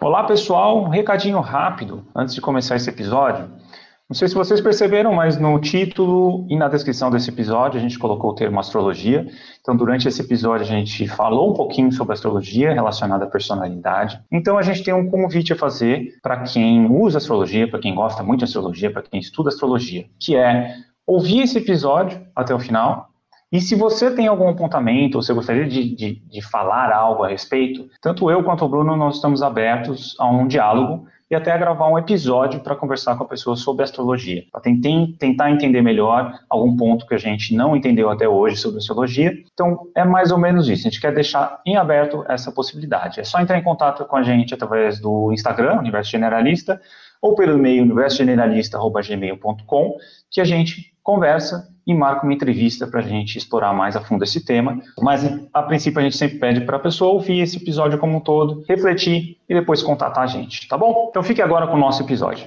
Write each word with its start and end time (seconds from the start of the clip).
Olá 0.00 0.22
pessoal, 0.22 0.84
um 0.84 0.88
recadinho 0.88 1.40
rápido 1.40 2.04
antes 2.14 2.32
de 2.32 2.40
começar 2.40 2.76
esse 2.76 2.88
episódio. 2.88 3.50
Não 4.08 4.14
sei 4.14 4.28
se 4.28 4.34
vocês 4.34 4.60
perceberam, 4.60 5.12
mas 5.12 5.36
no 5.36 5.58
título 5.60 6.46
e 6.48 6.56
na 6.56 6.68
descrição 6.68 7.10
desse 7.10 7.30
episódio 7.30 7.80
a 7.80 7.82
gente 7.82 7.98
colocou 7.98 8.30
o 8.30 8.34
termo 8.34 8.60
astrologia. 8.60 9.26
Então, 9.60 9.76
durante 9.76 10.06
esse 10.06 10.20
episódio 10.22 10.64
a 10.64 10.68
gente 10.68 11.08
falou 11.08 11.50
um 11.50 11.52
pouquinho 11.52 11.90
sobre 11.90 12.12
astrologia 12.12 12.72
relacionada 12.72 13.24
à 13.24 13.28
personalidade. 13.28 14.20
Então, 14.30 14.56
a 14.56 14.62
gente 14.62 14.84
tem 14.84 14.94
um 14.94 15.10
convite 15.10 15.52
a 15.52 15.56
fazer 15.56 16.16
para 16.22 16.44
quem 16.44 16.86
usa 16.86 17.18
astrologia, 17.18 17.68
para 17.68 17.80
quem 17.80 17.92
gosta 17.92 18.22
muito 18.22 18.38
de 18.38 18.44
astrologia, 18.44 18.92
para 18.92 19.02
quem 19.02 19.18
estuda 19.18 19.48
astrologia, 19.48 20.06
que 20.20 20.36
é 20.36 20.76
ouvir 21.04 21.40
esse 21.40 21.58
episódio 21.58 22.24
até 22.36 22.54
o 22.54 22.60
final 22.60 23.08
e 23.50 23.60
se 23.60 23.74
você 23.74 24.14
tem 24.14 24.26
algum 24.26 24.48
apontamento, 24.48 25.16
ou 25.16 25.22
você 25.22 25.32
gostaria 25.32 25.66
de, 25.66 25.94
de, 25.94 26.16
de, 26.16 26.42
falar 26.42 26.92
algo 26.92 27.24
a 27.24 27.28
respeito, 27.28 27.88
tanto 28.00 28.30
eu 28.30 28.44
quanto 28.44 28.64
o 28.64 28.68
Bruno, 28.68 28.94
nós 28.94 29.16
estamos 29.16 29.42
abertos 29.42 30.14
a 30.18 30.30
um 30.30 30.46
diálogo 30.46 31.06
e 31.30 31.34
até 31.34 31.52
a 31.52 31.58
gravar 31.58 31.88
um 31.88 31.98
episódio 31.98 32.60
para 32.60 32.76
conversar 32.76 33.16
com 33.16 33.24
a 33.24 33.28
pessoa 33.28 33.56
sobre 33.56 33.84
astrologia, 33.84 34.44
para 34.50 34.60
tentar 34.60 35.50
entender 35.50 35.80
melhor 35.82 36.38
algum 36.48 36.74
ponto 36.76 37.06
que 37.06 37.14
a 37.14 37.18
gente 37.18 37.54
não 37.54 37.76
entendeu 37.76 38.10
até 38.10 38.28
hoje 38.28 38.56
sobre 38.56 38.78
astrologia. 38.78 39.32
Então, 39.52 39.88
é 39.94 40.04
mais 40.04 40.30
ou 40.30 40.38
menos 40.38 40.68
isso. 40.68 40.86
A 40.86 40.90
gente 40.90 41.00
quer 41.00 41.14
deixar 41.14 41.60
em 41.66 41.76
aberto 41.76 42.24
essa 42.28 42.52
possibilidade. 42.52 43.20
É 43.20 43.24
só 43.24 43.40
entrar 43.40 43.58
em 43.58 43.62
contato 43.62 44.04
com 44.06 44.16
a 44.16 44.22
gente 44.22 44.54
através 44.54 45.00
do 45.00 45.30
Instagram, 45.32 45.78
Universo 45.78 46.10
Generalista, 46.10 46.80
ou 47.20 47.34
pelo 47.34 47.58
e-mail 47.58 47.82
universogeneralista.gmail.com, 47.82 49.96
que 50.30 50.40
a 50.40 50.44
gente 50.44 50.96
conversa 51.08 51.66
e 51.86 51.94
marca 51.94 52.22
uma 52.22 52.34
entrevista 52.34 52.86
para 52.86 53.00
a 53.00 53.02
gente 53.02 53.38
explorar 53.38 53.72
mais 53.72 53.96
a 53.96 54.00
fundo 54.02 54.22
esse 54.24 54.44
tema. 54.44 54.78
Mas, 55.00 55.24
a 55.54 55.62
princípio, 55.62 56.00
a 56.00 56.02
gente 56.02 56.18
sempre 56.18 56.38
pede 56.38 56.60
para 56.60 56.76
a 56.76 56.80
pessoa 56.80 57.14
ouvir 57.14 57.40
esse 57.40 57.56
episódio 57.56 57.98
como 57.98 58.18
um 58.18 58.20
todo, 58.20 58.62
refletir 58.68 59.38
e 59.48 59.54
depois 59.54 59.82
contatar 59.82 60.24
a 60.24 60.26
gente, 60.26 60.68
tá 60.68 60.76
bom? 60.76 61.06
Então 61.08 61.22
fique 61.22 61.40
agora 61.40 61.66
com 61.66 61.76
o 61.76 61.78
nosso 61.78 62.02
episódio. 62.02 62.46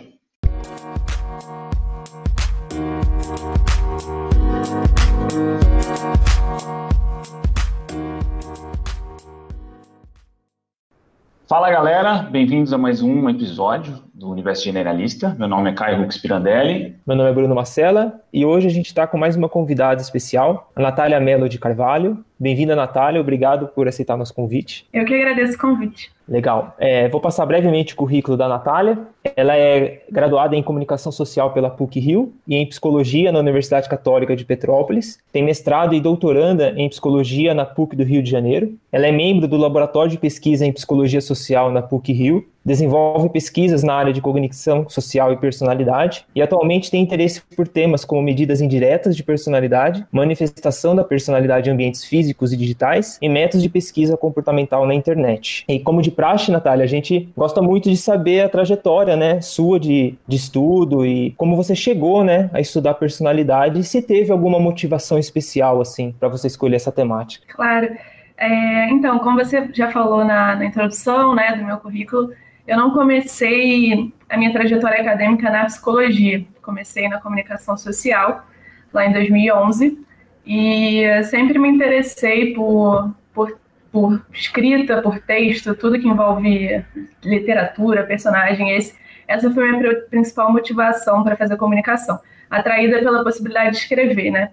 Fala 11.47 11.71
galera, 11.71 12.19
bem-vindos 12.29 12.71
a 12.71 12.77
mais 12.77 13.01
um 13.01 13.27
episódio 13.27 14.10
do 14.21 14.29
Universo 14.29 14.63
Generalista. 14.63 15.35
Meu 15.37 15.47
nome 15.47 15.71
é 15.71 15.73
Caio 15.73 15.97
Rux 15.97 16.17
Pirandelli. 16.17 16.95
Meu 17.05 17.17
nome 17.17 17.31
é 17.31 17.33
Bruno 17.33 17.55
Marcela 17.55 18.21
e 18.31 18.45
hoje 18.45 18.67
a 18.67 18.69
gente 18.69 18.85
está 18.85 19.07
com 19.07 19.17
mais 19.17 19.35
uma 19.35 19.49
convidada 19.49 19.99
especial, 19.99 20.71
a 20.75 20.81
Natália 20.81 21.19
Melo 21.19 21.49
de 21.49 21.57
Carvalho. 21.57 22.23
Bem-vinda, 22.39 22.75
Natália, 22.75 23.19
obrigado 23.19 23.67
por 23.67 23.87
aceitar 23.87 24.15
nosso 24.15 24.33
convite. 24.33 24.87
Eu 24.93 25.05
que 25.05 25.13
agradeço 25.13 25.55
o 25.55 25.59
convite. 25.59 26.11
Legal. 26.27 26.75
É, 26.79 27.09
vou 27.09 27.19
passar 27.19 27.45
brevemente 27.45 27.93
o 27.93 27.97
currículo 27.97 28.37
da 28.37 28.47
Natália. 28.47 28.97
Ela 29.35 29.55
é 29.57 30.03
graduada 30.09 30.55
em 30.55 30.63
Comunicação 30.63 31.11
Social 31.11 31.51
pela 31.51 31.69
PUC-Rio 31.69 32.33
e 32.47 32.55
em 32.55 32.65
Psicologia 32.65 33.31
na 33.31 33.39
Universidade 33.39 33.89
Católica 33.89 34.35
de 34.35 34.45
Petrópolis. 34.45 35.19
Tem 35.31 35.43
mestrado 35.43 35.93
e 35.93 35.99
doutoranda 35.99 36.73
em 36.77 36.87
Psicologia 36.89 37.53
na 37.53 37.65
PUC 37.65 37.95
do 37.95 38.03
Rio 38.03 38.23
de 38.23 38.31
Janeiro. 38.31 38.73
Ela 38.91 39.07
é 39.07 39.11
membro 39.11 39.47
do 39.47 39.57
Laboratório 39.57 40.09
de 40.09 40.17
Pesquisa 40.17 40.65
em 40.65 40.71
Psicologia 40.71 41.21
Social 41.21 41.71
na 41.71 41.81
PUC-Rio 41.81 42.47
desenvolve 42.63 43.29
pesquisas 43.29 43.83
na 43.83 43.93
área 43.93 44.13
de 44.13 44.21
cognição 44.21 44.87
social 44.87 45.31
e 45.33 45.37
personalidade 45.37 46.25
e 46.35 46.41
atualmente 46.41 46.91
tem 46.91 47.01
interesse 47.01 47.41
por 47.55 47.67
temas 47.67 48.05
como 48.05 48.21
medidas 48.21 48.61
indiretas 48.61 49.15
de 49.15 49.23
personalidade, 49.23 50.05
manifestação 50.11 50.95
da 50.95 51.03
personalidade 51.03 51.69
em 51.69 51.73
ambientes 51.73 52.05
físicos 52.05 52.53
e 52.53 52.57
digitais 52.57 53.17
e 53.21 53.27
métodos 53.27 53.63
de 53.63 53.69
pesquisa 53.69 54.15
comportamental 54.15 54.85
na 54.85 54.93
internet. 54.93 55.65
E 55.67 55.79
como 55.79 56.01
de 56.01 56.11
praxe, 56.11 56.51
Natália, 56.51 56.83
a 56.83 56.87
gente 56.87 57.29
gosta 57.35 57.61
muito 57.61 57.89
de 57.89 57.97
saber 57.97 58.41
a 58.41 58.49
trajetória, 58.49 59.15
né, 59.15 59.41
sua 59.41 59.79
de, 59.79 60.15
de 60.27 60.35
estudo 60.35 61.05
e 61.05 61.31
como 61.31 61.55
você 61.55 61.75
chegou, 61.75 62.23
né, 62.23 62.49
a 62.53 62.59
estudar 62.59 62.93
personalidade 62.95 63.79
e 63.79 63.83
se 63.83 64.01
teve 64.01 64.31
alguma 64.31 64.59
motivação 64.59 65.17
especial, 65.17 65.81
assim, 65.81 66.13
para 66.19 66.29
você 66.29 66.47
escolher 66.47 66.75
essa 66.75 66.91
temática. 66.91 67.45
Claro. 67.53 67.95
É, 68.37 68.89
então, 68.89 69.19
como 69.19 69.37
você 69.37 69.69
já 69.73 69.91
falou 69.91 70.25
na, 70.25 70.55
na 70.55 70.65
introdução, 70.65 71.35
né, 71.35 71.55
do 71.55 71.63
meu 71.63 71.77
currículo, 71.77 72.31
eu 72.71 72.77
não 72.77 72.91
comecei 72.91 74.13
a 74.29 74.37
minha 74.37 74.53
trajetória 74.53 75.01
acadêmica 75.01 75.49
na 75.49 75.65
psicologia, 75.65 76.45
comecei 76.61 77.09
na 77.09 77.19
comunicação 77.19 77.75
social, 77.75 78.47
lá 78.93 79.05
em 79.05 79.11
2011, 79.11 79.99
e 80.45 81.03
sempre 81.25 81.59
me 81.59 81.67
interessei 81.67 82.53
por, 82.53 83.13
por, 83.33 83.59
por 83.91 84.25
escrita, 84.31 85.01
por 85.01 85.19
texto, 85.19 85.75
tudo 85.75 85.99
que 85.99 86.07
envolve 86.07 86.81
literatura, 87.21 88.05
personagem. 88.05 88.71
Esse, 88.71 88.95
essa 89.27 89.51
foi 89.51 89.67
a 89.67 89.73
minha 89.73 89.95
principal 90.09 90.49
motivação 90.49 91.25
para 91.25 91.35
fazer 91.35 91.57
comunicação, 91.57 92.21
atraída 92.49 92.99
pela 92.99 93.21
possibilidade 93.21 93.71
de 93.71 93.77
escrever, 93.79 94.31
né? 94.31 94.51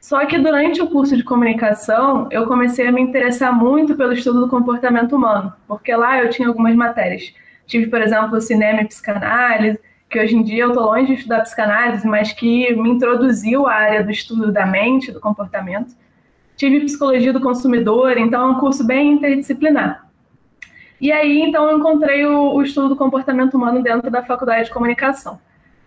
Só 0.00 0.24
que 0.24 0.38
durante 0.38 0.80
o 0.80 0.88
curso 0.88 1.14
de 1.14 1.22
comunicação, 1.22 2.26
eu 2.30 2.46
comecei 2.46 2.86
a 2.86 2.92
me 2.92 3.02
interessar 3.02 3.52
muito 3.52 3.94
pelo 3.96 4.14
estudo 4.14 4.40
do 4.40 4.48
comportamento 4.48 5.14
humano, 5.14 5.52
porque 5.68 5.94
lá 5.94 6.22
eu 6.22 6.30
tinha 6.30 6.48
algumas 6.48 6.74
matérias. 6.74 7.34
Tive, 7.70 7.86
por 7.86 8.02
exemplo, 8.02 8.40
cinema 8.40 8.82
e 8.82 8.84
psicanálise, 8.84 9.78
que 10.10 10.18
hoje 10.18 10.34
em 10.34 10.42
dia 10.42 10.64
eu 10.64 10.70
estou 10.70 10.86
longe 10.86 11.06
de 11.06 11.14
estudar 11.14 11.42
psicanálise, 11.42 12.04
mas 12.04 12.32
que 12.32 12.74
me 12.74 12.90
introduziu 12.90 13.68
à 13.68 13.74
área 13.74 14.02
do 14.02 14.10
estudo 14.10 14.50
da 14.50 14.66
mente, 14.66 15.12
do 15.12 15.20
comportamento. 15.20 15.94
Tive 16.56 16.80
psicologia 16.80 17.32
do 17.32 17.40
consumidor, 17.40 18.18
então 18.18 18.42
é 18.42 18.50
um 18.50 18.58
curso 18.58 18.84
bem 18.84 19.12
interdisciplinar. 19.12 20.04
E 21.00 21.12
aí, 21.12 21.42
então, 21.42 21.70
eu 21.70 21.78
encontrei 21.78 22.26
o, 22.26 22.54
o 22.54 22.60
estudo 22.60 22.88
do 22.88 22.96
comportamento 22.96 23.54
humano 23.54 23.80
dentro 23.84 24.10
da 24.10 24.24
faculdade 24.24 24.64
de 24.64 24.74
comunicação. 24.74 25.38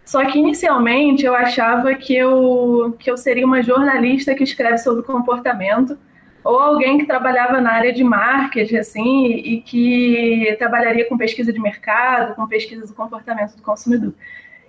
Só 0.06 0.24
que 0.24 0.40
inicialmente 0.40 1.26
eu 1.26 1.36
achava 1.36 1.94
que 1.96 2.16
eu, 2.16 2.96
que 2.98 3.12
eu 3.12 3.18
seria 3.18 3.46
uma 3.46 3.62
jornalista 3.62 4.34
que 4.34 4.44
escreve 4.44 4.78
sobre 4.78 5.04
comportamento, 5.04 5.98
ou 6.44 6.60
alguém 6.60 6.98
que 6.98 7.06
trabalhava 7.06 7.62
na 7.62 7.72
área 7.72 7.94
de 7.94 8.04
marketing, 8.04 8.76
assim, 8.78 9.28
e 9.28 9.62
que 9.62 10.56
trabalharia 10.60 11.08
com 11.08 11.18
pesquisa 11.18 11.54
de 11.54 11.60
mercado, 11.60 12.36
com 12.36 12.48
pesquisa 12.48 12.86
do 12.86 12.94
comportamento 12.94 13.56
do 13.56 13.62
consumidor. 13.62 14.14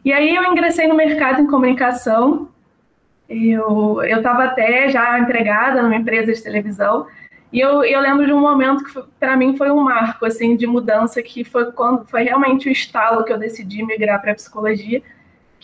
E 0.05 0.13
aí 0.13 0.35
eu 0.35 0.45
ingressei 0.45 0.87
no 0.87 0.95
mercado 0.95 1.43
em 1.43 1.47
comunicação, 1.47 2.49
eu 3.29 4.03
estava 4.03 4.45
até 4.45 4.89
já 4.89 5.19
empregada 5.19 5.83
numa 5.83 5.97
empresa 5.97 6.33
de 6.33 6.43
televisão, 6.43 7.07
e 7.53 7.61
eu, 7.61 7.85
eu 7.85 8.01
lembro 8.01 8.27
de 8.27 8.33
um 8.33 8.41
momento 8.41 8.85
que 8.85 9.01
para 9.19 9.37
mim 9.37 9.57
foi 9.57 9.71
um 9.71 9.81
marco 9.81 10.27
assim 10.27 10.57
de 10.57 10.67
mudança 10.67 11.23
que 11.23 11.45
foi 11.45 11.71
quando 11.73 12.05
foi 12.07 12.25
realmente 12.25 12.69
o 12.69 12.73
estalo 12.73 13.25
que 13.25 13.33
eu 13.33 13.39
decidi 13.39 13.85
migrar 13.85 14.21
para 14.21 14.33
a 14.33 14.35
psicologia 14.35 15.01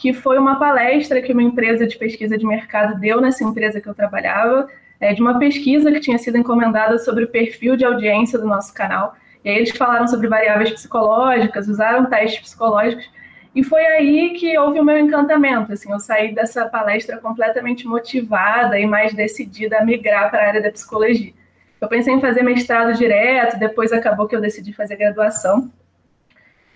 que 0.01 0.15
foi 0.15 0.39
uma 0.39 0.59
palestra 0.59 1.21
que 1.21 1.31
uma 1.31 1.43
empresa 1.43 1.87
de 1.87 1.99
pesquisa 1.99 2.39
de 2.39 2.47
mercado 2.47 2.99
deu 2.99 3.21
nessa 3.21 3.45
empresa 3.45 3.83
que 3.83 3.87
eu 3.87 3.95
trabalhava, 3.95 4.67
é, 5.01 5.15
de 5.15 5.23
uma 5.23 5.39
pesquisa 5.39 5.91
que 5.91 6.01
tinha 6.01 6.19
sido 6.19 6.37
encomendada 6.37 6.99
sobre 6.99 7.25
o 7.25 7.29
perfil 7.29 7.77
de 7.77 7.85
audiência 7.85 8.39
do 8.39 8.47
nosso 8.47 8.75
canal. 8.75 9.17
E 9.45 9.49
aí 9.49 9.57
eles 9.57 9.71
falaram 9.71 10.07
sobre 10.07 10.29
variáveis 10.29 10.71
psicológicas, 10.71 11.67
usaram 11.67 12.07
testes 12.07 12.41
psicológicos, 12.41 13.09
e 13.55 13.65
foi 13.65 13.85
aí 13.85 14.35
que 14.35 14.57
houve 14.59 14.79
o 14.79 14.85
meu 14.85 14.99
encantamento. 14.99 15.73
Assim, 15.73 15.91
eu 15.91 15.99
saí 15.99 16.35
dessa 16.35 16.67
palestra 16.67 17.19
completamente 17.19 17.87
motivada 17.87 18.79
e 18.79 18.87
mais 18.87 19.13
decidida 19.15 19.79
a 19.79 19.85
migrar 19.85 20.31
para 20.31 20.45
a 20.45 20.49
área 20.49 20.63
da 20.63 20.71
psicologia. 20.71 21.33
Eu 21.81 21.89
pensei 21.89 22.13
em 22.15 22.21
fazer 22.21 22.43
mestrado 22.43 22.97
direto, 22.97 23.59
depois 23.59 23.93
acabou 23.93 24.29
que 24.29 24.37
eu 24.37 24.41
decidi 24.41 24.73
fazer 24.73 24.97
graduação. 24.97 25.71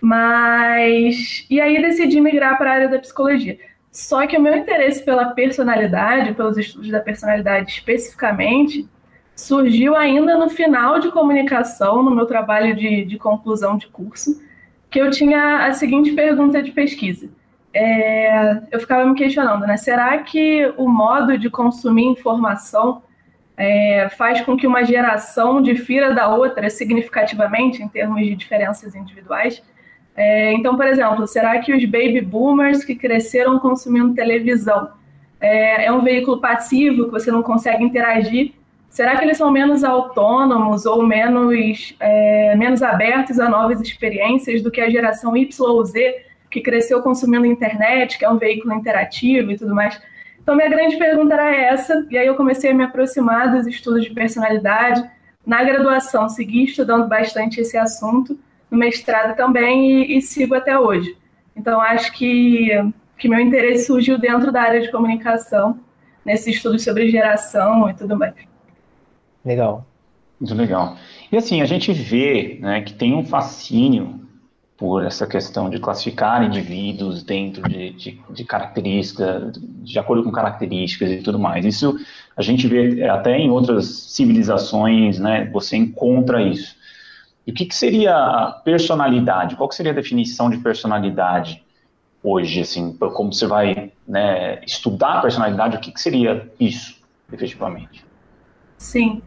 Mas. 0.01 1.45
E 1.49 1.61
aí 1.61 1.81
decidi 1.81 2.19
migrar 2.19 2.57
para 2.57 2.71
a 2.71 2.73
área 2.73 2.89
da 2.89 2.99
psicologia. 2.99 3.57
Só 3.95 4.27
que 4.27 4.37
o 4.37 4.41
meu 4.41 4.53
interesse 4.57 5.01
pela 5.05 5.27
personalidade, 5.27 6.33
pelos 6.33 6.57
estudos 6.57 6.89
da 6.89 6.99
personalidade 6.99 7.71
especificamente, 7.71 8.85
surgiu 9.33 9.95
ainda 9.95 10.37
no 10.37 10.49
final 10.49 10.99
de 10.99 11.09
comunicação, 11.09 12.03
no 12.03 12.13
meu 12.13 12.25
trabalho 12.25 12.75
de, 12.75 13.05
de 13.05 13.17
conclusão 13.17 13.77
de 13.77 13.87
curso, 13.87 14.43
que 14.89 14.99
eu 14.99 15.09
tinha 15.11 15.65
a 15.65 15.71
seguinte 15.71 16.11
pergunta 16.11 16.61
de 16.61 16.73
pesquisa. 16.73 17.29
É, 17.73 18.63
eu 18.69 18.81
ficava 18.81 19.05
me 19.05 19.15
questionando, 19.15 19.65
né? 19.65 19.77
Será 19.77 20.17
que 20.17 20.73
o 20.75 20.89
modo 20.89 21.37
de 21.37 21.49
consumir 21.49 22.03
informação 22.03 23.01
é, 23.55 24.09
faz 24.09 24.41
com 24.41 24.57
que 24.57 24.67
uma 24.67 24.83
geração 24.83 25.61
difira 25.61 26.13
da 26.13 26.27
outra 26.27 26.69
significativamente 26.69 27.81
em 27.81 27.87
termos 27.87 28.19
de 28.25 28.35
diferenças 28.35 28.93
individuais? 28.93 29.63
É, 30.15 30.53
então, 30.53 30.77
por 30.77 30.87
exemplo, 30.87 31.27
será 31.27 31.59
que 31.59 31.73
os 31.73 31.83
baby 31.83 32.21
boomers 32.21 32.85
que 32.85 32.95
cresceram 32.95 33.59
consumindo 33.59 34.13
televisão 34.13 34.89
é, 35.41 35.85
é, 35.85 35.91
um 35.91 36.01
veículo 36.01 36.39
passivo 36.39 37.05
que 37.05 37.11
você 37.11 37.29
não 37.29 37.43
consegue 37.43 37.83
interagir? 37.83 38.53
Será 38.89 39.17
que 39.17 39.25
eles 39.25 39.37
são 39.37 39.51
menos 39.51 39.83
autônomos 39.83 40.85
ou 40.85 41.05
menos, 41.05 41.93
é, 41.99 42.55
menos 42.55 42.81
abertos 42.81 43.39
a 43.39 43.49
novas 43.49 43.81
experiências 43.81 44.61
do 44.61 44.71
que 44.71 44.79
a 44.79 44.89
geração 44.89 45.35
Y 45.35 45.69
ou 45.69 45.83
Z, 45.83 46.23
que 46.49 46.61
cresceu 46.61 47.01
consumindo 47.01 47.45
internet, 47.45 48.17
que 48.17 48.23
é 48.23 48.29
um 48.29 48.37
veículo 48.37 48.73
interativo 48.73 49.51
e 49.51 49.57
tudo 49.57 49.75
mais? 49.75 50.01
Então, 50.41 50.55
minha 50.55 50.69
grande 50.69 50.95
pergunta 50.95 51.33
era 51.33 51.53
essa, 51.53 52.07
e 52.09 52.17
aí 52.17 52.27
eu 52.27 52.35
comecei 52.35 52.71
a 52.71 52.73
me 52.73 52.83
aproximar 52.83 53.51
dos 53.51 53.67
estudos 53.67 54.03
de 54.03 54.11
personalidade. 54.11 55.03
Na 55.45 55.61
graduação, 55.63 56.29
segui 56.29 56.63
estudando 56.63 57.07
bastante 57.07 57.59
esse 57.59 57.75
assunto, 57.77 58.39
no 58.75 58.79
mestrado 58.79 59.35
também 59.35 60.03
e, 60.03 60.17
e 60.17 60.21
sigo 60.21 60.53
até 60.53 60.77
hoje. 60.77 61.17
Então, 61.55 61.79
acho 61.79 62.11
que, 62.11 62.69
que 63.17 63.29
meu 63.29 63.39
interesse 63.39 63.85
surgiu 63.85 64.17
dentro 64.17 64.51
da 64.51 64.61
área 64.61 64.81
de 64.81 64.91
comunicação, 64.91 65.79
nesse 66.25 66.51
estudo 66.51 66.77
sobre 66.77 67.09
geração 67.09 67.89
e 67.89 67.93
tudo 67.93 68.17
mais. 68.17 68.35
Legal. 69.43 69.85
Muito 70.39 70.53
legal. 70.53 70.97
E 71.31 71.37
assim, 71.37 71.61
a 71.61 71.65
gente 71.65 71.93
vê 71.93 72.57
né, 72.61 72.81
que 72.81 72.93
tem 72.93 73.15
um 73.15 73.23
fascínio 73.23 74.19
por 74.75 75.05
essa 75.05 75.25
questão 75.25 75.69
de 75.69 75.79
classificar 75.79 76.43
indivíduos 76.43 77.23
dentro 77.23 77.63
de, 77.69 77.91
de, 77.91 78.21
de 78.29 78.43
características, 78.43 79.53
de 79.57 79.97
acordo 79.97 80.23
com 80.23 80.31
características 80.31 81.09
e 81.11 81.21
tudo 81.21 81.39
mais. 81.39 81.63
Isso 81.63 81.97
a 82.35 82.41
gente 82.41 82.67
vê 82.67 83.07
até 83.07 83.37
em 83.37 83.49
outras 83.49 83.85
civilizações, 83.85 85.17
né, 85.17 85.49
você 85.53 85.77
encontra 85.77 86.41
isso. 86.41 86.75
E 87.45 87.51
o 87.51 87.53
que, 87.53 87.65
que 87.65 87.75
seria 87.75 88.59
personalidade? 88.63 89.55
Qual 89.55 89.71
seria 89.71 89.91
a 89.91 89.95
definição 89.95 90.49
de 90.49 90.57
personalidade 90.57 91.63
hoje, 92.25 92.61
assim, 92.61 92.97
como 92.97 93.31
você 93.31 93.45
vai 93.45 93.91
né, 94.07 94.59
estudar 94.65 95.19
a 95.19 95.21
personalidade, 95.21 95.77
o 95.77 95.79
que, 95.79 95.91
que 95.91 96.01
seria 96.01 96.51
isso, 96.59 96.99
efetivamente? 97.31 98.03
Sim, 98.79 99.21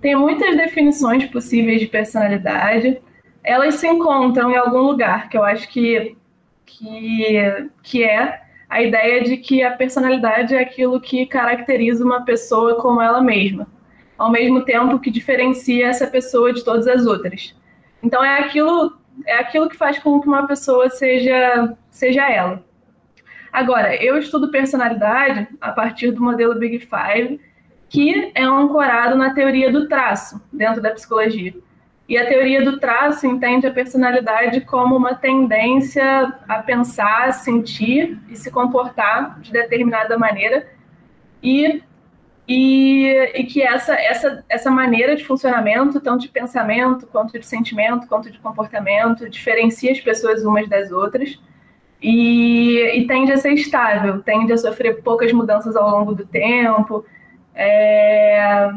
tem 0.00 0.16
muitas 0.16 0.56
definições 0.56 1.26
possíveis 1.26 1.78
de 1.78 1.86
personalidade, 1.86 3.02
elas 3.44 3.74
se 3.74 3.86
encontram 3.86 4.50
em 4.50 4.56
algum 4.56 4.80
lugar, 4.80 5.28
que 5.28 5.36
eu 5.36 5.44
acho 5.44 5.68
que, 5.68 6.16
que, 6.64 7.68
que 7.82 8.02
é 8.02 8.40
a 8.68 8.82
ideia 8.82 9.22
de 9.24 9.36
que 9.36 9.62
a 9.62 9.72
personalidade 9.72 10.54
é 10.54 10.60
aquilo 10.60 11.00
que 11.00 11.26
caracteriza 11.26 12.04
uma 12.04 12.24
pessoa 12.24 12.76
como 12.76 13.00
ela 13.00 13.20
mesma, 13.20 13.66
ao 14.16 14.30
mesmo 14.30 14.64
tempo 14.64 14.98
que 14.98 15.10
diferencia 15.10 15.88
essa 15.88 16.06
pessoa 16.06 16.52
de 16.52 16.64
todas 16.64 16.86
as 16.86 17.06
outras. 17.06 17.54
Então 18.02 18.24
é 18.24 18.38
aquilo 18.40 18.96
é 19.26 19.38
aquilo 19.38 19.68
que 19.68 19.76
faz 19.76 19.98
com 19.98 20.20
que 20.20 20.28
uma 20.28 20.46
pessoa 20.46 20.88
seja 20.88 21.76
seja 21.90 22.30
ela. 22.30 22.62
Agora, 23.52 23.96
eu 23.96 24.18
estudo 24.18 24.50
personalidade 24.50 25.48
a 25.60 25.72
partir 25.72 26.10
do 26.10 26.22
modelo 26.22 26.58
Big 26.58 26.78
Five, 26.80 27.40
que 27.88 28.30
é 28.34 28.42
ancorado 28.42 29.16
na 29.16 29.32
teoria 29.32 29.72
do 29.72 29.88
traço 29.88 30.40
dentro 30.52 30.82
da 30.82 30.90
psicologia. 30.90 31.54
E 32.08 32.16
a 32.16 32.26
teoria 32.26 32.64
do 32.64 32.78
traço 32.78 33.26
entende 33.26 33.66
a 33.66 33.70
personalidade 33.70 34.62
como 34.62 34.96
uma 34.96 35.14
tendência 35.14 36.32
a 36.48 36.62
pensar, 36.62 37.32
sentir 37.34 38.18
e 38.30 38.36
se 38.36 38.50
comportar 38.50 39.38
de 39.40 39.52
determinada 39.52 40.18
maneira. 40.18 40.66
E, 41.42 41.82
e, 42.48 43.06
e 43.34 43.44
que 43.44 43.62
essa, 43.62 43.94
essa, 43.94 44.42
essa 44.48 44.70
maneira 44.70 45.14
de 45.14 45.22
funcionamento, 45.22 46.00
tanto 46.00 46.22
de 46.22 46.30
pensamento, 46.30 47.06
quanto 47.06 47.38
de 47.38 47.44
sentimento, 47.44 48.06
quanto 48.08 48.30
de 48.30 48.38
comportamento, 48.38 49.28
diferencia 49.28 49.92
as 49.92 50.00
pessoas 50.00 50.42
umas 50.42 50.66
das 50.66 50.90
outras. 50.90 51.38
E, 52.00 52.78
e 52.94 53.06
tende 53.06 53.32
a 53.32 53.36
ser 53.36 53.52
estável, 53.52 54.22
tende 54.22 54.52
a 54.52 54.56
sofrer 54.56 55.02
poucas 55.02 55.30
mudanças 55.32 55.76
ao 55.76 55.90
longo 55.90 56.14
do 56.14 56.24
tempo. 56.24 57.04
É, 57.54 58.70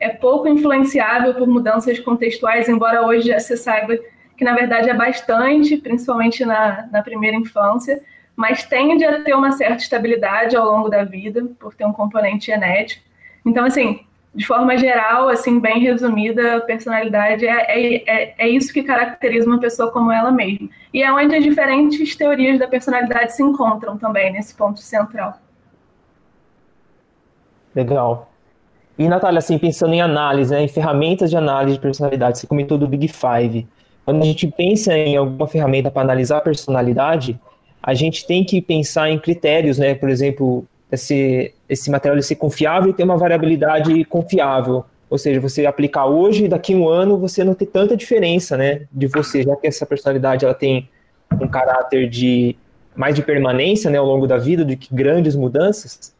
é 0.00 0.08
pouco 0.08 0.48
influenciável 0.48 1.32
por 1.34 1.46
mudanças 1.46 2.00
contextuais, 2.00 2.68
embora 2.68 3.06
hoje 3.06 3.28
já 3.28 3.38
se 3.38 3.56
saiba 3.56 3.96
que 4.36 4.44
na 4.44 4.54
verdade 4.54 4.90
é 4.90 4.94
bastante, 4.94 5.76
principalmente 5.76 6.44
na, 6.44 6.88
na 6.90 7.02
primeira 7.02 7.36
infância, 7.36 8.02
mas 8.34 8.64
tende 8.64 9.04
a 9.04 9.22
ter 9.22 9.34
uma 9.34 9.52
certa 9.52 9.76
estabilidade 9.76 10.56
ao 10.56 10.64
longo 10.64 10.88
da 10.88 11.04
vida, 11.04 11.44
por 11.60 11.72
ter 11.74 11.84
um 11.84 11.92
componente 11.92 12.46
genético. 12.46 13.11
Então, 13.44 13.64
assim, 13.64 14.00
de 14.34 14.46
forma 14.46 14.76
geral, 14.78 15.28
assim, 15.28 15.60
bem 15.60 15.80
resumida, 15.80 16.60
personalidade 16.60 17.46
é, 17.46 17.52
é, 17.68 17.96
é, 18.06 18.34
é, 18.38 18.48
isso 18.48 18.72
que 18.72 18.82
caracteriza 18.82 19.46
uma 19.46 19.60
pessoa 19.60 19.90
como 19.90 20.10
ela 20.10 20.30
mesma. 20.30 20.68
E 20.92 21.02
é 21.02 21.12
onde 21.12 21.34
as 21.34 21.44
diferentes 21.44 22.16
teorias 22.16 22.58
da 22.58 22.66
personalidade 22.66 23.34
se 23.34 23.42
encontram 23.42 23.98
também, 23.98 24.32
nesse 24.32 24.54
ponto 24.54 24.80
central. 24.80 25.38
Legal. 27.74 28.30
E, 28.98 29.08
Natália, 29.08 29.38
assim, 29.38 29.58
pensando 29.58 29.94
em 29.94 30.00
análise, 30.00 30.52
né, 30.52 30.62
em 30.62 30.68
ferramentas 30.68 31.30
de 31.30 31.36
análise 31.36 31.76
de 31.76 31.82
personalidade, 31.82 32.38
você 32.38 32.46
comentou 32.46 32.78
do 32.78 32.86
Big 32.86 33.08
Five. 33.08 33.66
Quando 34.04 34.22
a 34.22 34.24
gente 34.24 34.46
pensa 34.48 34.96
em 34.96 35.16
alguma 35.16 35.46
ferramenta 35.46 35.90
para 35.90 36.02
analisar 36.02 36.38
a 36.38 36.42
personalidade, 36.42 37.38
a 37.82 37.94
gente 37.94 38.26
tem 38.26 38.44
que 38.44 38.60
pensar 38.62 39.10
em 39.10 39.18
critérios, 39.18 39.78
né? 39.78 39.94
Por 39.94 40.08
exemplo, 40.08 40.64
esse, 40.90 41.54
esse 41.72 41.90
material 41.90 42.20
ser 42.22 42.36
confiável 42.36 42.90
e 42.90 42.94
ter 42.94 43.02
uma 43.02 43.16
variabilidade 43.16 44.04
confiável. 44.04 44.84
Ou 45.08 45.18
seja, 45.18 45.40
você 45.40 45.66
aplicar 45.66 46.06
hoje, 46.06 46.48
daqui 46.48 46.74
a 46.74 46.76
um 46.76 46.88
ano, 46.88 47.18
você 47.18 47.44
não 47.44 47.54
ter 47.54 47.66
tanta 47.66 47.96
diferença, 47.96 48.56
né? 48.56 48.82
De 48.90 49.06
você, 49.06 49.42
já 49.42 49.54
que 49.56 49.66
essa 49.66 49.84
personalidade 49.84 50.44
ela 50.44 50.54
tem 50.54 50.88
um 51.40 51.48
caráter 51.48 52.08
de 52.08 52.56
mais 52.94 53.14
de 53.14 53.22
permanência, 53.22 53.90
né, 53.90 53.96
ao 53.96 54.04
longo 54.04 54.26
da 54.26 54.36
vida, 54.36 54.64
do 54.64 54.76
que 54.76 54.94
grandes 54.94 55.34
mudanças 55.34 56.14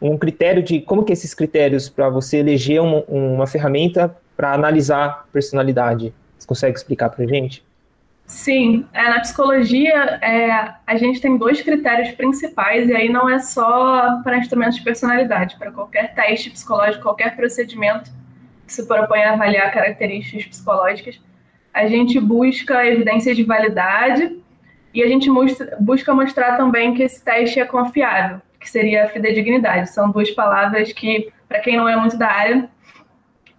um 0.00 0.18
critério 0.18 0.62
de 0.62 0.80
como 0.80 1.04
que 1.04 1.12
esses 1.12 1.32
critérios 1.34 1.88
para 1.88 2.08
você 2.08 2.38
eleger 2.38 2.80
uma, 2.80 3.02
uma 3.08 3.46
ferramenta 3.46 4.14
para 4.36 4.52
analisar 4.52 5.26
personalidade. 5.32 6.12
Você 6.38 6.46
consegue 6.46 6.76
explicar 6.76 7.08
para 7.08 7.26
gente? 7.26 7.64
Sim, 8.26 8.86
é, 8.92 9.08
na 9.10 9.20
psicologia 9.20 10.18
é, 10.22 10.74
a 10.86 10.96
gente 10.96 11.20
tem 11.20 11.36
dois 11.36 11.60
critérios 11.60 12.10
principais, 12.12 12.88
e 12.88 12.94
aí 12.94 13.08
não 13.08 13.28
é 13.28 13.38
só 13.38 14.22
para 14.22 14.38
instrumentos 14.38 14.76
de 14.76 14.82
personalidade, 14.82 15.56
para 15.56 15.70
qualquer 15.70 16.14
teste 16.14 16.50
psicológico, 16.50 17.02
qualquer 17.02 17.36
procedimento 17.36 18.10
que 18.66 18.72
se 18.72 18.86
propõe 18.86 19.22
a 19.22 19.34
avaliar 19.34 19.70
características 19.70 20.46
psicológicas, 20.46 21.20
a 21.72 21.86
gente 21.86 22.18
busca 22.18 22.86
evidências 22.86 23.36
de 23.36 23.42
validade 23.42 24.40
e 24.94 25.02
a 25.02 25.08
gente 25.08 25.28
busca 25.80 26.14
mostrar 26.14 26.56
também 26.56 26.94
que 26.94 27.02
esse 27.02 27.22
teste 27.22 27.60
é 27.60 27.64
confiável 27.64 28.40
que 28.64 28.70
seria 28.70 29.04
a 29.04 29.08
fidedignidade. 29.08 29.90
São 29.90 30.10
duas 30.10 30.30
palavras 30.30 30.90
que, 30.92 31.30
para 31.46 31.60
quem 31.60 31.76
não 31.76 31.86
é 31.86 31.94
muito 31.94 32.16
da 32.16 32.28
área, 32.28 32.68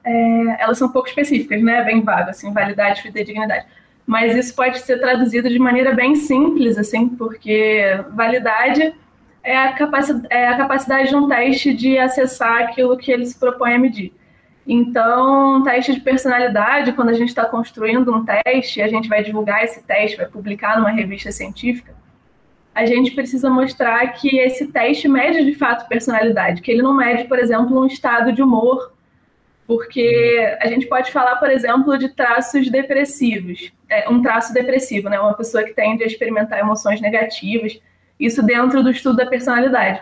é, 0.04 0.64
elas 0.64 0.80
são 0.80 0.88
um 0.88 0.92
pouco 0.92 1.08
específicas, 1.08 1.62
né? 1.62 1.84
Bem 1.84 2.02
vagas, 2.02 2.38
assim, 2.38 2.52
validade, 2.52 3.04
fidedignidade. 3.04 3.68
Mas 4.06 4.36
isso 4.36 4.56
pode 4.56 4.80
ser 4.80 5.00
traduzido 5.00 5.50
de 5.50 5.58
maneira 5.58 5.94
bem 5.94 6.16
simples, 6.16 6.78
assim, 6.78 7.10
porque 7.10 7.82
validade 8.12 8.94
é 9.44 9.58
a, 9.58 9.74
capacidade, 9.74 10.28
é 10.30 10.48
a 10.48 10.58
capacidade 10.58 11.10
de 11.10 11.16
um 11.16 11.28
teste 11.28 11.74
de 11.74 11.98
acessar 11.98 12.64
aquilo 12.64 12.98
que 12.98 13.12
ele 13.12 13.26
se 13.26 13.40
propõe 13.40 13.76
a 13.76 13.80
medir. 13.80 14.14
Então, 14.68 15.64
teste 15.64 15.94
de 15.94 16.00
personalidade, 16.02 16.94
quando 16.94 17.10
a 17.10 17.14
gente 17.14 17.30
está 17.30 17.46
construindo 17.46 18.12
um 18.12 18.26
teste, 18.26 18.82
a 18.82 18.88
gente 18.88 19.08
vai 19.08 19.24
divulgar 19.24 19.64
esse 19.64 19.84
teste, 19.84 20.18
vai 20.18 20.26
publicar 20.26 20.78
numa 20.78 20.90
revista 20.90 21.32
científica, 21.32 21.94
a 22.74 22.86
gente 22.86 23.12
precisa 23.12 23.50
mostrar 23.50 24.06
que 24.14 24.38
esse 24.38 24.68
teste 24.68 25.08
mede 25.08 25.46
de 25.46 25.54
fato 25.54 25.88
personalidade, 25.88 26.62
que 26.62 26.72
ele 26.72 26.82
não 26.82 26.94
mede, 26.94 27.26
por 27.26 27.40
exemplo, 27.40 27.80
um 27.80 27.86
estado 27.86 28.34
de 28.34 28.42
humor, 28.42 28.92
porque 29.68 30.58
a 30.62 30.68
gente 30.68 30.88
pode 30.88 31.12
falar, 31.12 31.38
por 31.38 31.50
exemplo, 31.50 31.98
de 31.98 32.10
traços 32.10 32.70
depressivos, 32.70 33.72
é, 33.90 34.08
um 34.10 34.22
traço 34.22 34.54
depressivo, 34.54 35.10
né? 35.10 35.20
Uma 35.20 35.34
pessoa 35.34 35.64
que 35.64 35.74
tende 35.74 36.04
a 36.04 36.08
experimentar 36.08 36.60
emoções 36.60 37.02
negativas, 37.02 37.80
isso 38.20 38.44
dentro 38.44 38.84
do 38.84 38.92
estudo 38.92 39.18
da 39.18 39.26
personalidade. 39.26 40.02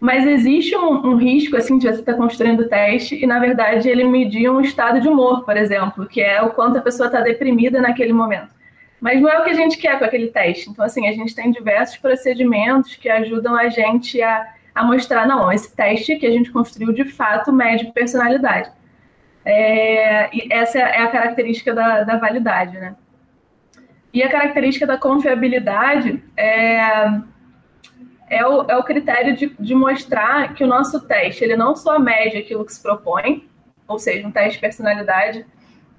Mas 0.00 0.26
existe 0.26 0.76
um, 0.76 1.06
um 1.06 1.16
risco, 1.16 1.56
assim, 1.56 1.78
de 1.78 1.86
você 1.86 2.00
estar 2.00 2.14
construindo 2.14 2.60
o 2.60 2.68
teste 2.68 3.14
e, 3.14 3.26
na 3.26 3.38
verdade, 3.38 3.88
ele 3.88 4.04
medir 4.04 4.50
um 4.50 4.60
estado 4.60 5.00
de 5.00 5.08
humor, 5.08 5.44
por 5.44 5.56
exemplo, 5.56 6.06
que 6.06 6.20
é 6.20 6.42
o 6.42 6.50
quanto 6.50 6.76
a 6.76 6.82
pessoa 6.82 7.06
está 7.06 7.20
deprimida 7.20 7.80
naquele 7.80 8.12
momento. 8.12 8.52
Mas 9.00 9.20
não 9.20 9.28
é 9.28 9.38
o 9.38 9.44
que 9.44 9.50
a 9.50 9.54
gente 9.54 9.78
quer 9.78 9.98
com 9.98 10.04
aquele 10.04 10.28
teste. 10.28 10.68
Então, 10.68 10.84
assim, 10.84 11.08
a 11.08 11.12
gente 11.12 11.34
tem 11.34 11.50
diversos 11.50 11.96
procedimentos 11.96 12.96
que 12.96 13.08
ajudam 13.08 13.54
a 13.54 13.68
gente 13.68 14.20
a, 14.20 14.46
a 14.74 14.84
mostrar, 14.84 15.26
não, 15.26 15.52
esse 15.52 15.74
teste 15.74 16.16
que 16.16 16.26
a 16.26 16.30
gente 16.30 16.50
construiu 16.50 16.92
de 16.92 17.04
fato 17.04 17.52
mede 17.52 17.92
personalidade. 17.92 18.70
É, 19.44 20.34
e 20.34 20.48
essa 20.50 20.78
é 20.78 21.02
a 21.02 21.08
característica 21.08 21.74
da, 21.74 22.02
da 22.02 22.16
validade, 22.16 22.78
né? 22.78 22.96
E 24.12 24.22
a 24.22 24.30
característica 24.30 24.86
da 24.86 24.96
confiabilidade 24.96 26.22
é, 26.36 26.78
é, 28.30 28.46
o, 28.46 28.62
é 28.62 28.76
o 28.76 28.82
critério 28.84 29.36
de, 29.36 29.54
de 29.58 29.74
mostrar 29.74 30.54
que 30.54 30.62
o 30.62 30.66
nosso 30.66 31.06
teste 31.06 31.44
ele 31.44 31.56
não 31.56 31.74
só 31.74 31.98
mede 31.98 32.38
aquilo 32.38 32.64
que 32.64 32.72
se 32.72 32.82
propõe, 32.82 33.48
ou 33.86 33.98
seja, 33.98 34.26
um 34.26 34.30
teste 34.30 34.52
de 34.54 34.60
personalidade, 34.60 35.44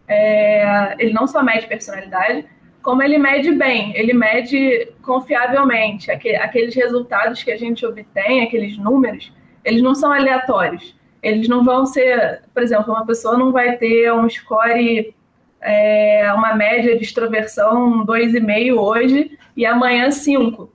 é, 0.07 0.95
ele 0.97 1.13
não 1.13 1.27
só 1.27 1.43
mede 1.43 1.67
personalidade, 1.67 2.45
como 2.81 3.01
ele 3.01 3.17
mede 3.17 3.51
bem, 3.51 3.95
ele 3.97 4.13
mede 4.13 4.91
confiavelmente. 5.01 6.11
Aqueles 6.11 6.75
resultados 6.75 7.43
que 7.43 7.51
a 7.51 7.57
gente 7.57 7.85
obtém, 7.85 8.43
aqueles 8.43 8.77
números, 8.77 9.33
eles 9.63 9.81
não 9.81 9.95
são 9.95 10.11
aleatórios. 10.11 10.95
Eles 11.25 11.47
não 11.47 11.63
vão 11.63 11.87
ser, 11.87 12.43
por 12.53 12.61
exemplo, 12.61 12.93
uma 12.93 13.05
pessoa 13.05 13.35
não 13.35 13.51
vai 13.51 13.77
ter 13.77 14.13
um 14.13 14.29
score, 14.29 15.15
é, 15.59 16.31
uma 16.33 16.53
média 16.53 16.95
de 16.95 17.03
extroversão 17.03 18.05
2,5 18.05 18.77
hoje 18.77 19.37
e 19.57 19.65
amanhã 19.65 20.11
5. 20.11 20.71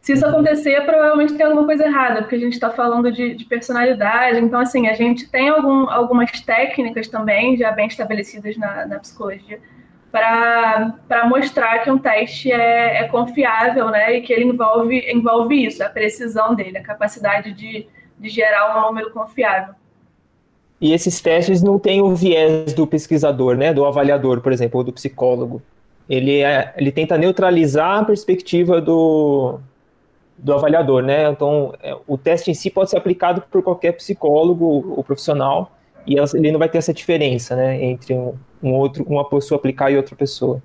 Se 0.00 0.14
isso 0.14 0.24
acontecer, 0.24 0.80
provavelmente 0.86 1.34
tem 1.34 1.44
alguma 1.44 1.66
coisa 1.66 1.84
errada, 1.84 2.22
porque 2.22 2.36
a 2.36 2.38
gente 2.38 2.54
está 2.54 2.70
falando 2.70 3.12
de, 3.12 3.34
de, 3.34 3.44
personalidade. 3.44 4.38
Então, 4.38 4.60
assim, 4.60 4.88
a 4.88 4.94
gente 4.94 5.28
tem 5.28 5.50
algum, 5.50 5.90
algumas 5.90 6.30
técnicas 6.40 7.08
também 7.08 7.56
já 7.58 7.70
bem 7.72 7.88
estabelecidas 7.88 8.56
na, 8.56 8.86
na 8.86 8.98
psicologia 8.98 9.60
para 10.10 11.26
mostrar 11.28 11.80
que 11.80 11.90
um 11.90 11.98
teste 11.98 12.50
é, 12.50 13.02
é, 13.02 13.08
confiável, 13.08 13.90
né? 13.90 14.16
E 14.16 14.22
que 14.22 14.32
ele 14.32 14.44
envolve, 14.44 15.04
envolve 15.12 15.66
isso, 15.66 15.84
a 15.84 15.88
precisão 15.90 16.54
dele, 16.54 16.78
a 16.78 16.82
capacidade 16.82 17.52
de, 17.52 17.86
de 18.18 18.28
gerar 18.28 18.78
um 18.78 18.86
número 18.86 19.10
confiável. 19.10 19.74
E 20.80 20.92
esses 20.92 21.20
testes 21.20 21.62
não 21.62 21.78
têm 21.78 22.02
o 22.02 22.14
viés 22.14 22.74
do 22.74 22.86
pesquisador, 22.86 23.56
né? 23.56 23.72
Do 23.72 23.84
avaliador, 23.84 24.40
por 24.40 24.52
exemplo, 24.52 24.78
ou 24.78 24.84
do 24.84 24.92
psicólogo. 24.92 25.62
Ele, 26.08 26.40
é, 26.40 26.74
ele 26.76 26.92
tenta 26.92 27.16
neutralizar 27.16 28.00
a 28.00 28.04
perspectiva 28.04 28.80
do, 28.80 29.58
do 30.36 30.52
avaliador, 30.52 31.02
né? 31.02 31.28
Então, 31.30 31.74
é, 31.82 31.96
o 32.06 32.18
teste 32.18 32.50
em 32.50 32.54
si 32.54 32.70
pode 32.70 32.90
ser 32.90 32.98
aplicado 32.98 33.42
por 33.50 33.62
qualquer 33.62 33.92
psicólogo 33.92 34.94
ou 34.96 35.02
profissional 35.02 35.72
e 36.06 36.16
ele 36.34 36.52
não 36.52 36.58
vai 36.58 36.68
ter 36.68 36.78
essa 36.78 36.94
diferença, 36.94 37.56
né? 37.56 37.82
Entre 37.82 38.14
um, 38.14 38.34
um 38.62 38.72
outro, 38.74 39.04
uma 39.04 39.28
pessoa 39.28 39.58
aplicar 39.58 39.90
e 39.90 39.96
outra 39.96 40.14
pessoa. 40.14 40.62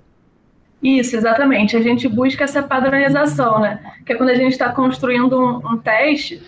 Isso, 0.82 1.16
exatamente. 1.16 1.76
A 1.76 1.80
gente 1.80 2.08
busca 2.08 2.44
essa 2.44 2.62
padronização, 2.62 3.60
né? 3.60 3.80
Que 4.04 4.12
é 4.12 4.16
quando 4.16 4.30
a 4.30 4.34
gente 4.34 4.52
está 4.52 4.70
construindo 4.70 5.40
um, 5.40 5.74
um, 5.74 5.78
teste, 5.78 6.42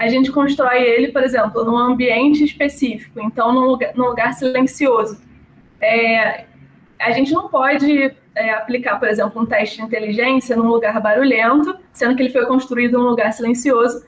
a 0.00 0.08
gente 0.08 0.32
constrói 0.32 0.80
ele, 0.80 1.08
por 1.08 1.22
exemplo, 1.22 1.62
num 1.62 1.76
ambiente 1.76 2.42
específico, 2.42 3.20
então 3.20 3.52
num 3.52 3.66
lugar, 3.66 3.94
num 3.94 4.06
lugar 4.06 4.32
silencioso. 4.32 5.20
É, 5.78 6.46
a 6.98 7.10
gente 7.10 7.34
não 7.34 7.50
pode 7.50 8.10
é, 8.34 8.50
aplicar, 8.50 8.98
por 8.98 9.06
exemplo, 9.06 9.42
um 9.42 9.44
teste 9.44 9.76
de 9.76 9.82
inteligência 9.82 10.56
num 10.56 10.68
lugar 10.68 10.98
barulhento, 11.02 11.76
sendo 11.92 12.16
que 12.16 12.22
ele 12.22 12.32
foi 12.32 12.46
construído 12.46 12.96
num 12.96 13.10
lugar 13.10 13.30
silencioso, 13.34 14.02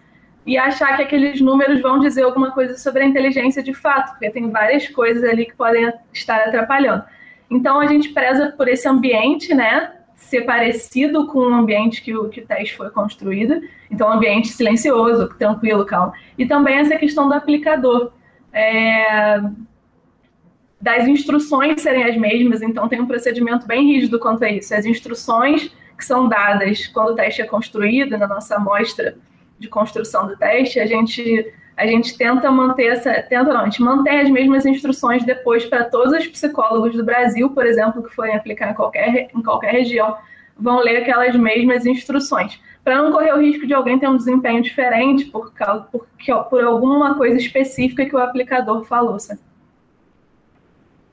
e 0.47 0.57
achar 0.57 0.97
que 0.97 1.03
aqueles 1.03 1.43
números 1.43 1.83
vão 1.83 1.99
dizer 1.99 2.23
alguma 2.23 2.53
coisa 2.53 2.79
sobre 2.79 3.03
a 3.03 3.07
inteligência 3.07 3.63
de 3.63 3.75
fato, 3.75 4.13
porque 4.13 4.31
tem 4.31 4.51
várias 4.51 4.89
coisas 4.89 5.23
ali 5.23 5.45
que 5.45 5.55
podem 5.55 5.93
estar 6.11 6.39
atrapalhando. 6.39 7.05
Então 7.51 7.79
a 7.79 7.87
gente 7.87 8.09
preza 8.15 8.55
por 8.57 8.67
esse 8.67 8.89
ambiente, 8.89 9.55
né? 9.55 9.93
Ser 10.23 10.43
parecido 10.43 11.27
com 11.27 11.41
o 11.41 11.55
ambiente 11.55 12.03
que 12.03 12.17
o, 12.17 12.29
que 12.29 12.41
o 12.41 12.47
teste 12.47 12.77
foi 12.77 12.91
construído, 12.91 13.61
então 13.91 14.11
ambiente 14.11 14.49
silencioso, 14.49 15.29
tranquilo, 15.39 15.85
calmo. 15.85 16.13
E 16.39 16.47
também 16.47 16.77
essa 16.77 16.97
questão 16.97 17.29
do 17.29 17.35
aplicador. 17.35 18.13
É, 18.53 19.41
das 20.81 21.07
instruções 21.07 21.81
serem 21.81 22.03
as 22.03 22.17
mesmas, 22.17 22.61
então 22.61 22.89
tem 22.89 23.01
um 23.01 23.07
procedimento 23.07 23.69
bem 23.69 23.93
rígido 23.93 24.19
quanto 24.19 24.45
a 24.45 24.51
isso. 24.51 24.75
As 24.75 24.85
instruções 24.85 25.73
que 25.97 26.05
são 26.05 26.29
dadas 26.29 26.89
quando 26.89 27.11
o 27.11 27.15
teste 27.15 27.41
é 27.41 27.47
construído, 27.47 28.19
na 28.19 28.27
nossa 28.27 28.57
amostra 28.57 29.17
de 29.61 29.69
construção 29.69 30.27
do 30.27 30.37
teste, 30.37 30.81
a 30.81 30.87
gente, 30.87 31.55
a 31.83 31.87
gente 31.87 32.17
tenta 32.17 32.49
manter 32.51 32.93
essa. 32.93 33.13
Tenta 33.23 33.53
não, 33.53 33.63
a 33.63 33.65
gente 33.65 33.83
mantém 33.83 34.21
as 34.21 34.31
mesmas 34.31 34.65
instruções 34.65 35.25
depois 35.25 35.65
para 35.65 35.85
todos 35.85 36.13
os 36.13 36.27
psicólogos 36.29 36.95
do 36.95 37.05
Brasil, 37.05 37.51
por 37.51 37.67
exemplo, 37.67 38.03
que 38.03 38.15
forem 38.15 38.37
aplicar 38.37 38.71
em 38.71 38.75
qualquer, 38.75 39.31
em 39.35 39.43
qualquer 39.43 39.73
região, 39.73 40.17
vão 40.57 40.79
ler 40.79 40.99
aquelas 40.99 41.35
mesmas 41.35 41.85
instruções. 41.85 42.61
Para 42.85 43.03
não 43.03 43.11
correr 43.11 43.33
o 43.33 43.41
risco 43.41 43.67
de 43.67 43.75
alguém 43.75 43.99
ter 43.99 44.09
um 44.09 44.17
desempenho 44.17 44.63
diferente 44.63 45.25
por, 45.25 45.53
causa, 45.53 45.83
por, 45.91 46.07
por 46.49 46.65
alguma 46.65 47.17
coisa 47.17 47.37
específica 47.37 48.07
que 48.07 48.15
o 48.15 48.19
aplicador 48.19 48.85
falou, 48.85 49.19
sabe? 49.19 49.41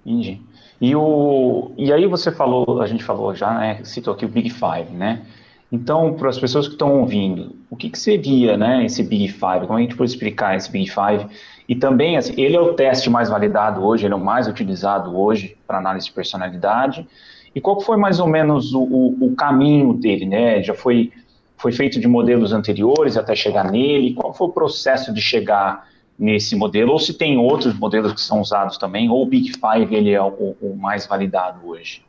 Entendi. 0.05 0.39
E, 0.79 0.95
o, 0.95 1.71
e 1.77 1.91
aí 1.91 2.05
você 2.05 2.31
falou, 2.31 2.81
a 2.81 2.88
gente 2.88 3.03
falou 3.03 3.35
já, 3.35 3.53
né, 3.53 3.83
citou 3.83 4.13
aqui 4.13 4.25
o 4.25 4.29
Big 4.29 4.49
Five, 4.49 4.91
né? 4.91 5.25
Então, 5.71 6.15
para 6.15 6.29
as 6.29 6.39
pessoas 6.39 6.67
que 6.67 6.73
estão 6.73 6.99
ouvindo, 6.99 7.55
o 7.69 7.75
que, 7.75 7.89
que 7.91 7.99
seria 7.99 8.57
né, 8.57 8.85
esse 8.85 9.03
Big 9.03 9.27
Five? 9.27 9.67
Como 9.67 9.77
a 9.77 9.81
gente 9.81 9.95
pode 9.95 10.09
explicar 10.09 10.55
esse 10.55 10.71
Big 10.71 10.89
Five? 10.89 11.27
E 11.67 11.75
também, 11.75 12.17
assim, 12.17 12.33
ele 12.41 12.55
é 12.55 12.59
o 12.59 12.73
teste 12.73 13.07
mais 13.09 13.29
validado 13.29 13.85
hoje, 13.85 14.05
ele 14.05 14.13
é 14.13 14.17
o 14.17 14.19
mais 14.19 14.47
utilizado 14.47 15.15
hoje 15.15 15.55
para 15.67 15.77
análise 15.77 16.07
de 16.07 16.13
personalidade. 16.13 17.07
E 17.53 17.61
qual 17.61 17.79
foi 17.79 17.97
mais 17.97 18.19
ou 18.19 18.27
menos 18.27 18.73
o, 18.73 18.81
o, 18.81 19.25
o, 19.27 19.35
caminho 19.35 19.93
dele, 19.93 20.25
né? 20.25 20.63
Já 20.63 20.73
foi, 20.73 21.11
foi 21.55 21.71
feito 21.71 21.99
de 21.99 22.07
modelos 22.07 22.51
anteriores 22.51 23.15
até 23.15 23.35
chegar 23.35 23.69
nele? 23.69 24.15
Qual 24.15 24.33
foi 24.33 24.47
o 24.47 24.51
processo 24.51 25.13
de 25.13 25.21
chegar 25.21 25.88
nesse 26.17 26.55
modelo? 26.55 26.93
Ou 26.93 26.99
se 26.99 27.13
tem 27.13 27.38
outros 27.38 27.77
modelos 27.77 28.13
que 28.13 28.21
são 28.21 28.41
usados 28.41 28.75
também? 28.77 29.07
Ou 29.07 29.21
o 29.21 29.25
Big 29.27 29.51
Five 29.51 29.93
ele 29.93 30.11
é 30.11 30.21
o, 30.21 30.55
o 30.59 30.75
mais 30.75 31.05
validado 31.05 31.59
hoje? 31.67 32.01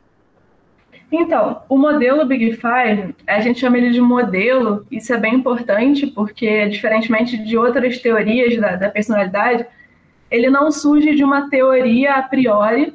Então, 1.11 1.61
o 1.67 1.77
modelo 1.77 2.25
Big 2.25 2.53
Five, 2.53 3.13
a 3.27 3.41
gente 3.41 3.59
chama 3.59 3.77
ele 3.77 3.89
de 3.91 3.99
modelo, 3.99 4.85
isso 4.89 5.13
é 5.13 5.17
bem 5.17 5.35
importante, 5.35 6.07
porque, 6.07 6.69
diferentemente 6.69 7.37
de 7.37 7.57
outras 7.57 7.99
teorias 7.99 8.57
da, 8.57 8.77
da 8.77 8.89
personalidade, 8.89 9.65
ele 10.29 10.49
não 10.49 10.71
surge 10.71 11.13
de 11.13 11.23
uma 11.23 11.49
teoria 11.49 12.13
a 12.13 12.23
priori, 12.23 12.93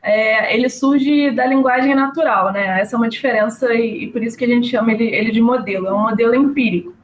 é, 0.00 0.54
ele 0.54 0.68
surge 0.68 1.32
da 1.32 1.44
linguagem 1.44 1.96
natural, 1.96 2.52
né? 2.52 2.80
Essa 2.80 2.94
é 2.94 2.96
uma 2.96 3.08
diferença 3.08 3.74
e, 3.74 4.04
e, 4.04 4.06
por 4.06 4.22
isso 4.22 4.38
que 4.38 4.44
a 4.44 4.48
gente 4.48 4.68
chama 4.68 4.92
ele, 4.92 5.08
ele 5.08 5.32
de 5.32 5.40
modelo, 5.40 5.88
é 5.88 5.92
um 5.92 6.02
modelo 6.02 6.36
empírico. 6.36 6.94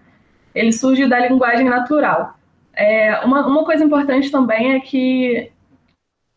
Ele 0.55 0.71
surge 0.71 1.05
da 1.09 1.19
linguagem 1.19 1.69
natural. 1.69 2.39
É, 2.73 3.19
uma, 3.25 3.45
uma 3.45 3.65
coisa 3.65 3.83
importante 3.83 4.31
também 4.31 4.75
é 4.75 4.81
que, 4.81 5.51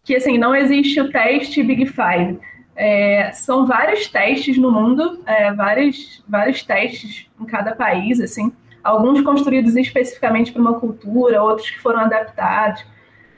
que 0.03 0.15
assim, 0.15 0.39
não 0.39 0.55
existe 0.55 0.99
o 0.99 1.11
teste 1.11 1.61
Big 1.61 1.85
Five 1.85 2.39
é, 2.77 3.31
são 3.31 3.65
vários 3.65 4.07
testes 4.07 4.55
no 4.57 4.71
mundo, 4.71 5.21
é, 5.25 5.51
vários, 5.51 6.23
vários 6.27 6.61
testes 6.61 7.27
em 7.41 7.45
cada 7.45 7.75
país, 7.75 8.21
assim, 8.21 8.53
alguns 8.83 9.19
construídos 9.21 9.75
especificamente 9.75 10.51
para 10.51 10.61
uma 10.61 10.79
cultura, 10.79 11.41
outros 11.41 11.69
que 11.71 11.79
foram 11.79 12.01
adaptados, 12.01 12.85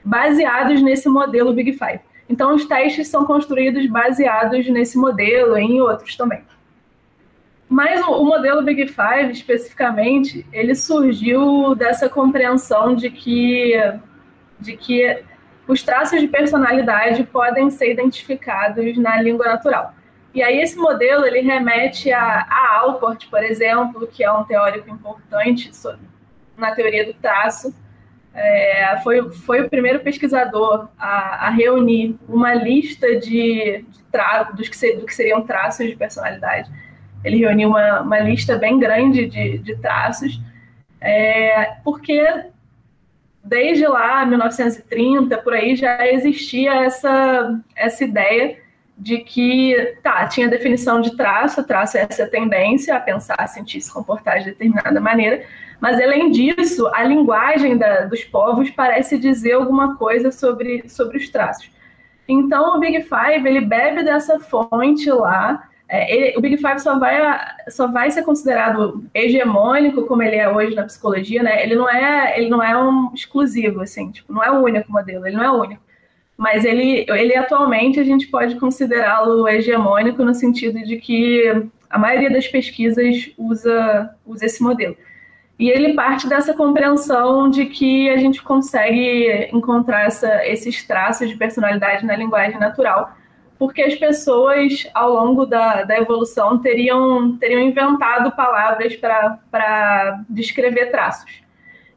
baseados 0.03 0.81
nesse 0.81 1.07
modelo 1.07 1.53
Big 1.53 1.71
Five. 1.71 2.01
Então, 2.27 2.53
os 2.53 2.65
testes 2.65 3.07
são 3.07 3.25
construídos 3.25 3.87
baseados 3.87 4.67
nesse 4.67 4.97
modelo 4.97 5.57
e 5.57 5.63
em 5.63 5.81
outros 5.81 6.15
também. 6.15 6.41
Mas 7.67 8.01
o, 8.05 8.25
modelo 8.25 8.61
Big 8.61 8.87
Five, 8.87 9.31
especificamente, 9.31 10.45
ele 10.51 10.75
surgiu 10.75 11.73
dessa 11.75 12.09
compreensão 12.09 12.93
de 12.93 13.09
que, 13.09 13.73
de 14.59 14.75
que 14.75 15.23
os 15.69 15.83
traços 15.83 16.19
de 16.19 16.27
personalidade 16.27 17.23
podem 17.25 17.69
ser 17.69 17.91
identificados 17.91 18.97
na 18.97 19.21
língua 19.21 19.45
natural. 19.45 19.93
E 20.33 20.41
aí 20.41 20.59
esse 20.61 20.75
modelo 20.75 21.23
ele 21.27 21.41
remete 21.41 22.11
a, 22.11 22.47
a 22.49 22.77
Alport, 22.79 23.29
por 23.29 23.43
exemplo, 23.43 24.07
que 24.07 24.23
é 24.23 24.31
um 24.31 24.43
teórico 24.43 24.89
importante 24.89 25.69
na 26.57 26.71
teoria 26.73 27.05
do 27.05 27.13
traço. 27.13 27.71
É, 28.33 28.99
foi, 29.03 29.31
foi 29.31 29.61
o 29.61 29.69
primeiro 29.69 29.99
pesquisador 29.99 30.89
a, 30.97 31.47
a 31.47 31.49
reunir 31.51 32.17
uma 32.27 32.55
lista 32.55 33.19
de, 33.19 33.85
de 33.87 34.03
tra 34.11 34.43
dos 34.43 34.69
que, 34.69 34.75
ser, 34.75 34.97
do 34.97 35.05
que 35.05 35.13
seriam 35.13 35.43
traços 35.43 35.87
de 35.87 35.95
personalidade. 35.95 36.67
Ele 37.23 37.37
reuniu 37.37 37.69
uma, 37.69 38.01
uma 38.01 38.19
lista 38.19 38.57
bem 38.57 38.79
grande 38.79 39.27
de, 39.27 39.59
de 39.59 39.75
traços, 39.75 40.41
é, 40.99 41.73
porque 41.83 42.49
desde 43.49 43.87
lá, 43.87 44.23
1930, 44.25 45.37
por 45.39 45.53
aí, 45.53 45.75
já 45.75 46.07
existia 46.07 46.85
essa, 46.85 47.59
essa 47.75 48.03
ideia 48.03 48.57
de 48.95 49.17
que, 49.19 49.95
tá, 50.03 50.27
tinha 50.27 50.47
definição 50.47 51.01
de 51.01 51.17
traço, 51.17 51.65
traço 51.65 51.97
é 51.97 52.05
essa 52.07 52.27
tendência 52.27 52.95
a 52.95 52.99
pensar, 52.99 53.47
sentir, 53.47 53.81
se 53.81 53.91
comportar 53.91 54.39
de 54.39 54.45
determinada 54.45 55.01
maneira, 55.01 55.43
mas 55.81 55.99
além 55.99 56.29
disso, 56.29 56.85
a 56.93 57.03
linguagem 57.03 57.75
da, 57.75 58.01
dos 58.01 58.23
povos 58.23 58.69
parece 58.69 59.17
dizer 59.17 59.53
alguma 59.53 59.95
coisa 59.95 60.31
sobre, 60.31 60.87
sobre 60.87 61.17
os 61.17 61.29
traços. 61.29 61.71
Então, 62.27 62.75
o 62.75 62.79
Big 62.79 63.01
Five, 63.01 63.47
ele 63.47 63.61
bebe 63.61 64.03
dessa 64.03 64.39
fonte 64.39 65.09
lá, 65.09 65.68
é, 65.91 66.15
ele, 66.15 66.37
o 66.37 66.41
Big 66.41 66.55
Five 66.57 66.79
só 66.79 66.99
vai, 66.99 67.19
só 67.67 67.87
vai 67.87 68.11
ser 68.11 68.21
considerado 68.21 69.03
hegemônico, 69.11 70.05
como 70.05 70.21
ele 70.21 70.35
é 70.35 70.47
hoje 70.47 70.75
na 70.75 70.83
psicologia, 70.83 71.41
né? 71.41 71.63
Ele 71.63 71.75
não 71.75 71.89
é, 71.89 72.39
ele 72.39 72.47
não 72.47 72.61
é 72.61 72.77
um 72.77 73.11
exclusivo, 73.11 73.81
assim, 73.81 74.11
tipo, 74.11 74.31
não 74.31 74.43
é 74.43 74.51
o 74.51 74.63
único 74.63 74.91
modelo, 74.91 75.25
ele 75.25 75.35
não 75.35 75.43
é 75.43 75.51
o 75.51 75.59
único. 75.59 75.81
Mas 76.37 76.63
ele, 76.63 77.05
ele 77.09 77.35
atualmente 77.35 77.99
a 77.99 78.03
gente 78.03 78.27
pode 78.27 78.55
considerá-lo 78.59 79.47
hegemônico 79.47 80.23
no 80.23 80.35
sentido 80.35 80.79
de 80.83 80.97
que 80.97 81.67
a 81.89 81.97
maioria 81.97 82.29
das 82.29 82.47
pesquisas 82.47 83.31
usa, 83.35 84.15
usa 84.25 84.45
esse 84.45 84.61
modelo. 84.61 84.95
E 85.57 85.69
ele 85.69 85.93
parte 85.95 86.29
dessa 86.29 86.53
compreensão 86.53 87.49
de 87.49 87.65
que 87.65 88.09
a 88.11 88.17
gente 88.17 88.43
consegue 88.43 89.49
encontrar 89.51 90.05
essa, 90.05 90.45
esses 90.45 90.83
traços 90.85 91.27
de 91.27 91.35
personalidade 91.35 92.05
na 92.05 92.15
linguagem 92.15 92.59
natural 92.59 93.17
porque 93.59 93.81
as 93.81 93.93
pessoas, 93.93 94.87
ao 94.93 95.13
longo 95.13 95.45
da, 95.45 95.83
da 95.83 95.97
evolução, 95.97 96.57
teriam, 96.59 97.37
teriam 97.37 97.59
inventado 97.59 98.31
palavras 98.31 98.95
para 98.95 100.23
descrever 100.29 100.89
traços. 100.89 101.41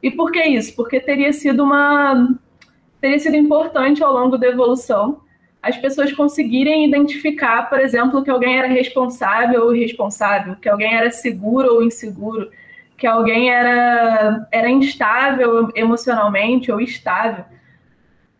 E 0.01 0.11
por 0.11 0.31
que 0.31 0.43
isso? 0.43 0.75
Porque 0.75 0.99
teria 0.99 1.31
sido 1.31 1.63
uma 1.63 2.37
teria 2.99 3.19
sido 3.19 3.35
importante 3.35 4.03
ao 4.03 4.13
longo 4.13 4.37
da 4.37 4.47
evolução 4.47 5.23
as 5.63 5.77
pessoas 5.77 6.11
conseguirem 6.11 6.85
identificar, 6.85 7.69
por 7.69 7.79
exemplo, 7.79 8.21
que 8.21 8.29
alguém 8.29 8.57
era 8.57 8.67
responsável 8.67 9.63
ou 9.63 9.73
irresponsável, 9.73 10.57
que 10.57 10.67
alguém 10.67 10.93
era 10.93 11.09
seguro 11.09 11.75
ou 11.75 11.83
inseguro, 11.83 12.51
que 12.97 13.07
alguém 13.07 13.49
era, 13.49 14.45
era 14.51 14.69
instável 14.69 15.71
emocionalmente 15.73 16.69
ou 16.69 16.81
estável. 16.81 17.45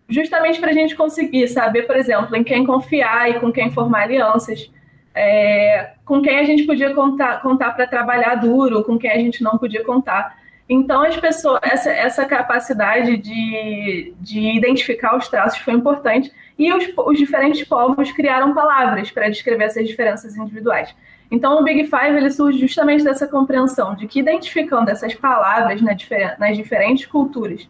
Justamente 0.08 0.60
para 0.60 0.72
a 0.72 0.74
gente 0.74 0.96
conseguir 0.96 1.48
saber, 1.48 1.84
por 1.84 1.96
exemplo, 1.96 2.36
em 2.36 2.44
quem 2.44 2.66
confiar 2.66 3.30
e 3.30 3.40
com 3.40 3.52
quem 3.52 3.72
formar 3.72 4.04
alianças, 4.04 4.72
é, 5.16 5.92
com 6.06 6.22
quem 6.22 6.38
a 6.40 6.44
gente 6.44 6.64
podia 6.64 6.94
contar, 6.94 7.42
contar 7.42 7.72
para 7.72 7.88
trabalhar 7.88 8.36
duro, 8.36 8.84
com 8.84 8.98
quem 8.98 9.12
a 9.12 9.18
gente 9.18 9.44
não 9.44 9.58
podia 9.58 9.84
contar. 9.84 10.38
Então, 10.68 11.04
as 11.04 11.16
pessoas, 11.18 11.60
essa, 11.64 11.92
essa 11.92 12.26
capacidade 12.26 13.18
de, 13.18 14.14
de 14.20 14.40
identificar 14.58 15.16
os 15.16 15.28
traços 15.28 15.60
foi 15.60 15.74
importante 15.74 16.32
e 16.58 16.72
os, 16.72 16.86
os 16.98 17.18
diferentes 17.18 17.68
povos 17.68 18.12
criaram 18.12 18.54
palavras 18.54 19.12
para 19.12 19.30
descrever 19.30 19.66
essas 19.66 19.88
diferenças 19.88 20.36
individuais. 20.36 20.96
Então, 21.30 21.60
o 21.60 21.64
Big 21.64 21.84
Five 21.86 22.18
ele 22.18 22.30
surge 22.30 22.60
justamente 22.60 23.04
dessa 23.04 23.28
compreensão 23.28 23.96
de 23.96 24.08
que 24.08 24.20
identificando 24.20 24.90
essas 24.90 25.14
palavras 25.16 25.82
nas 25.82 26.58
diferentes 26.58 27.06
culturas 27.06 27.68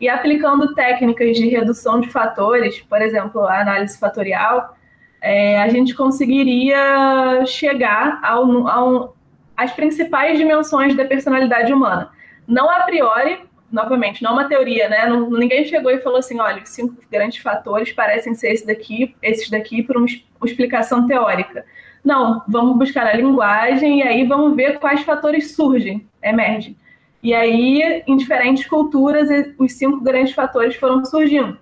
e 0.00 0.08
aplicando 0.08 0.74
técnicas 0.74 1.36
de 1.36 1.48
redução 1.48 2.00
de 2.00 2.08
fatores, 2.10 2.80
por 2.80 3.00
exemplo, 3.00 3.42
a 3.42 3.60
análise 3.60 3.98
fatorial, 3.98 4.76
é, 5.20 5.60
a 5.62 5.68
gente 5.68 5.94
conseguiria 5.94 7.44
chegar 7.46 8.20
ao, 8.22 8.68
ao, 8.68 9.16
às 9.56 9.72
principais 9.72 10.38
dimensões 10.38 10.94
da 10.94 11.04
personalidade 11.04 11.72
humana. 11.72 12.10
Não 12.46 12.68
a 12.70 12.80
priori, 12.80 13.38
novamente, 13.72 14.22
não 14.22 14.32
é 14.32 14.34
uma 14.34 14.48
teoria, 14.48 14.88
né? 14.88 15.06
Não, 15.06 15.30
ninguém 15.30 15.64
chegou 15.64 15.90
e 15.90 16.00
falou 16.00 16.18
assim, 16.18 16.38
olha, 16.38 16.62
os 16.62 16.68
cinco 16.68 16.96
grandes 17.10 17.38
fatores 17.38 17.92
parecem 17.92 18.34
ser 18.34 18.52
esse 18.52 18.66
daqui, 18.66 19.16
esses 19.22 19.48
daqui 19.48 19.82
por 19.82 19.96
uma, 19.96 20.06
uma 20.40 20.46
explicação 20.46 21.06
teórica. 21.06 21.64
Não, 22.04 22.42
vamos 22.46 22.76
buscar 22.76 23.06
a 23.06 23.14
linguagem 23.14 24.00
e 24.00 24.02
aí 24.02 24.26
vamos 24.26 24.54
ver 24.54 24.78
quais 24.78 25.02
fatores 25.02 25.56
surgem, 25.56 26.06
emergem. 26.22 26.76
E 27.24 27.32
aí, 27.32 28.02
em 28.06 28.18
diferentes 28.18 28.66
culturas, 28.66 29.30
os 29.58 29.72
cinco 29.72 29.98
grandes 30.02 30.34
fatores 30.34 30.76
foram 30.76 31.02
surgindo. 31.06 31.56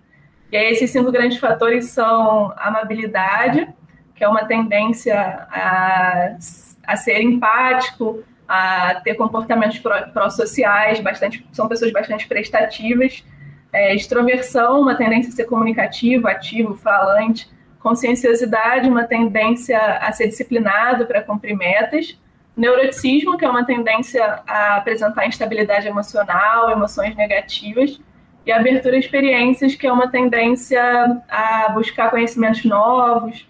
E 0.51 0.57
aí, 0.57 0.73
esses 0.73 0.91
cinco 0.91 1.13
grandes 1.13 1.39
fatores 1.39 1.85
são 1.91 2.53
amabilidade, 2.57 3.73
que 4.17 4.25
é 4.25 4.29
uma 4.29 4.45
tendência 4.45 5.17
a, 5.17 6.37
a 6.85 6.97
ser 6.97 7.23
empático, 7.23 8.25
a 8.49 8.97
ter 9.05 9.15
comportamentos 9.15 9.79
pró-sociais, 10.13 10.99
bastante, 10.99 11.47
são 11.53 11.69
pessoas 11.69 11.93
bastante 11.93 12.27
prestativas. 12.27 13.25
É, 13.73 13.95
extroversão, 13.95 14.81
uma 14.81 14.97
tendência 14.97 15.29
a 15.29 15.33
ser 15.33 15.45
comunicativo, 15.45 16.27
ativo, 16.27 16.75
falante. 16.75 17.49
Conscienciosidade, 17.79 18.89
uma 18.89 19.05
tendência 19.05 19.79
a 19.79 20.11
ser 20.11 20.27
disciplinado 20.27 21.07
para 21.07 21.23
cumprir 21.23 21.57
metas 21.57 22.19
neuroticismo, 22.57 23.37
que 23.39 23.45
é 23.45 23.49
uma 23.49 23.65
tendência 23.65 24.43
a 24.47 24.77
apresentar 24.77 25.27
instabilidade 25.27 25.87
emocional, 25.87 26.71
emoções 26.71 27.17
negativas, 27.17 28.01
e 28.45 28.53
abertura 28.53 28.97
a 28.97 28.99
experiências, 28.99 29.75
que 29.75 29.87
é 29.87 29.93
uma 29.93 30.09
tendência 30.09 30.83
a 31.29 31.69
buscar 31.71 32.11
conhecimentos 32.11 32.65
novos, 32.65 33.47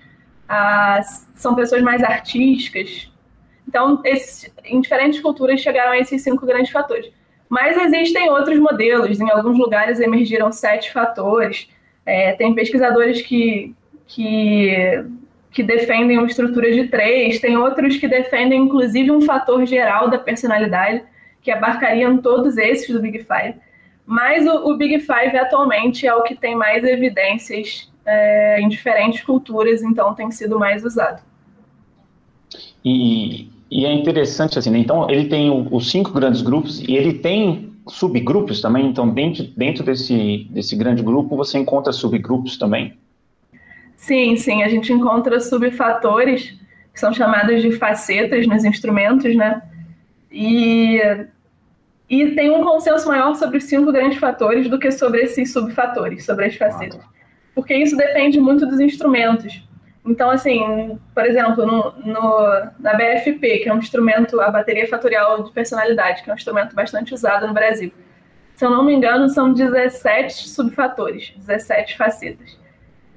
a, 0.49 1.00
são 1.35 1.54
pessoas 1.54 1.82
mais 1.82 2.02
artísticas. 2.02 3.11
Então, 3.66 4.02
esses, 4.04 4.52
em 4.64 4.80
diferentes 4.80 5.21
culturas 5.21 5.61
chegaram 5.61 5.92
a 5.92 5.99
esses 5.99 6.23
cinco 6.23 6.44
grandes 6.44 6.71
fatores. 6.71 7.11
Mas 7.49 7.76
existem 7.76 8.30
outros 8.30 8.59
modelos, 8.59 9.21
em 9.21 9.30
alguns 9.30 9.59
lugares 9.59 10.00
emergiram 10.00 10.52
sete 10.52 10.92
fatores. 10.92 11.68
É, 12.04 12.32
tem 12.32 12.54
pesquisadores 12.54 13.23
que, 13.23 13.75
que 14.06 15.04
que 15.52 15.62
defendem 15.62 16.18
uma 16.18 16.26
estrutura 16.26 16.73
de 16.73 16.88
três, 16.88 17.40
tem 17.40 17.56
outros 17.56 17.97
que 17.99 18.09
defendem, 18.09 18.62
inclusive, 18.62 19.11
um 19.11 19.21
fator 19.21 19.64
geral 19.66 20.09
da 20.09 20.18
personalidade, 20.18 21.02
que 21.42 21.50
abarcariam 21.50 22.18
todos 22.18 22.56
esses 22.56 22.88
do 22.88 23.00
Big 23.00 23.18
Five. 23.18 23.56
Mas 24.06 24.47
o, 24.47 24.71
o 24.71 24.76
Big 24.76 24.99
Five 25.00 25.37
atualmente 25.37 26.06
é 26.06 26.14
o 26.14 26.23
que 26.23 26.35
tem 26.35 26.56
mais 26.56 26.82
evidências 26.85 27.90
é, 28.06 28.61
em 28.61 28.68
diferentes 28.68 29.23
culturas, 29.23 29.82
então 29.82 30.14
tem 30.14 30.30
sido 30.30 30.59
mais 30.59 30.85
usado. 30.85 31.23
E, 32.85 33.49
e 33.71 33.85
é 33.85 33.92
interessante 33.92 34.59
assim, 34.59 34.71
né? 34.71 34.78
então 34.78 35.09
ele 35.09 35.28
tem 35.28 35.50
o, 35.50 35.68
os 35.75 35.90
cinco 35.90 36.12
grandes 36.12 36.42
grupos 36.42 36.80
e 36.80 36.97
ele 36.97 37.15
tem 37.15 37.73
subgrupos 37.88 38.60
também, 38.60 38.86
então 38.86 39.08
dentro, 39.08 39.45
dentro 39.56 39.84
desse, 39.84 40.47
desse 40.50 40.76
grande 40.76 41.02
grupo 41.02 41.36
você 41.36 41.58
encontra 41.58 41.93
subgrupos 41.93 42.56
também. 42.56 42.95
Sim, 44.02 44.36
sim, 44.36 44.65
a 44.65 44.69
gente 44.69 44.93
encontra 44.93 45.38
subfatores 45.38 46.58
que 46.93 46.99
são 46.99 47.12
chamados 47.15 47.62
de 47.62 47.71
facetas 47.71 48.49
nos 48.49 48.65
instrumentos, 48.65 49.36
né? 49.36 49.62
E, 50.28 51.00
e 52.10 52.32
tem 52.32 52.50
um 52.50 52.65
consenso 52.65 53.06
maior 53.06 53.36
sobre 53.36 53.58
os 53.58 53.65
cinco 53.65 53.93
grandes 53.93 54.19
fatores 54.19 54.69
do 54.69 54.76
que 54.76 54.91
sobre 54.91 55.23
esses 55.23 55.52
subfatores, 55.52 56.25
sobre 56.25 56.47
as 56.47 56.56
facetas. 56.56 57.00
Porque 57.54 57.76
isso 57.76 57.97
depende 57.97 58.41
muito 58.41 58.67
dos 58.67 58.80
instrumentos. 58.80 59.62
Então, 60.04 60.30
assim, 60.30 60.99
por 61.15 61.25
exemplo, 61.25 61.65
no, 61.65 61.93
no, 62.04 62.71
na 62.80 62.95
BFP, 62.95 63.60
que 63.60 63.69
é 63.69 63.73
um 63.73 63.78
instrumento, 63.78 64.41
a 64.41 64.50
bateria 64.50 64.88
fatorial 64.88 65.45
de 65.45 65.52
personalidade, 65.52 66.25
que 66.25 66.28
é 66.28 66.32
um 66.32 66.36
instrumento 66.36 66.75
bastante 66.75 67.15
usado 67.15 67.47
no 67.47 67.54
Brasil. 67.54 67.93
Se 68.56 68.65
eu 68.65 68.71
não 68.71 68.84
me 68.84 68.93
engano, 68.93 69.28
são 69.28 69.52
17 69.52 70.49
subfatores, 70.49 71.32
17 71.36 71.97
facetas. 71.97 72.62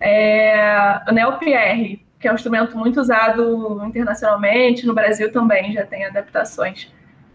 É, 0.07 1.01
o 1.09 1.11
NeoPR, 1.11 1.99
que 2.19 2.27
é 2.27 2.31
um 2.31 2.35
instrumento 2.35 2.77
muito 2.77 3.01
usado 3.01 3.83
internacionalmente, 3.83 4.85
no 4.85 4.93
Brasil 4.93 5.31
também 5.31 5.73
já 5.73 5.83
tem 5.83 6.05
adaptações. 6.05 6.93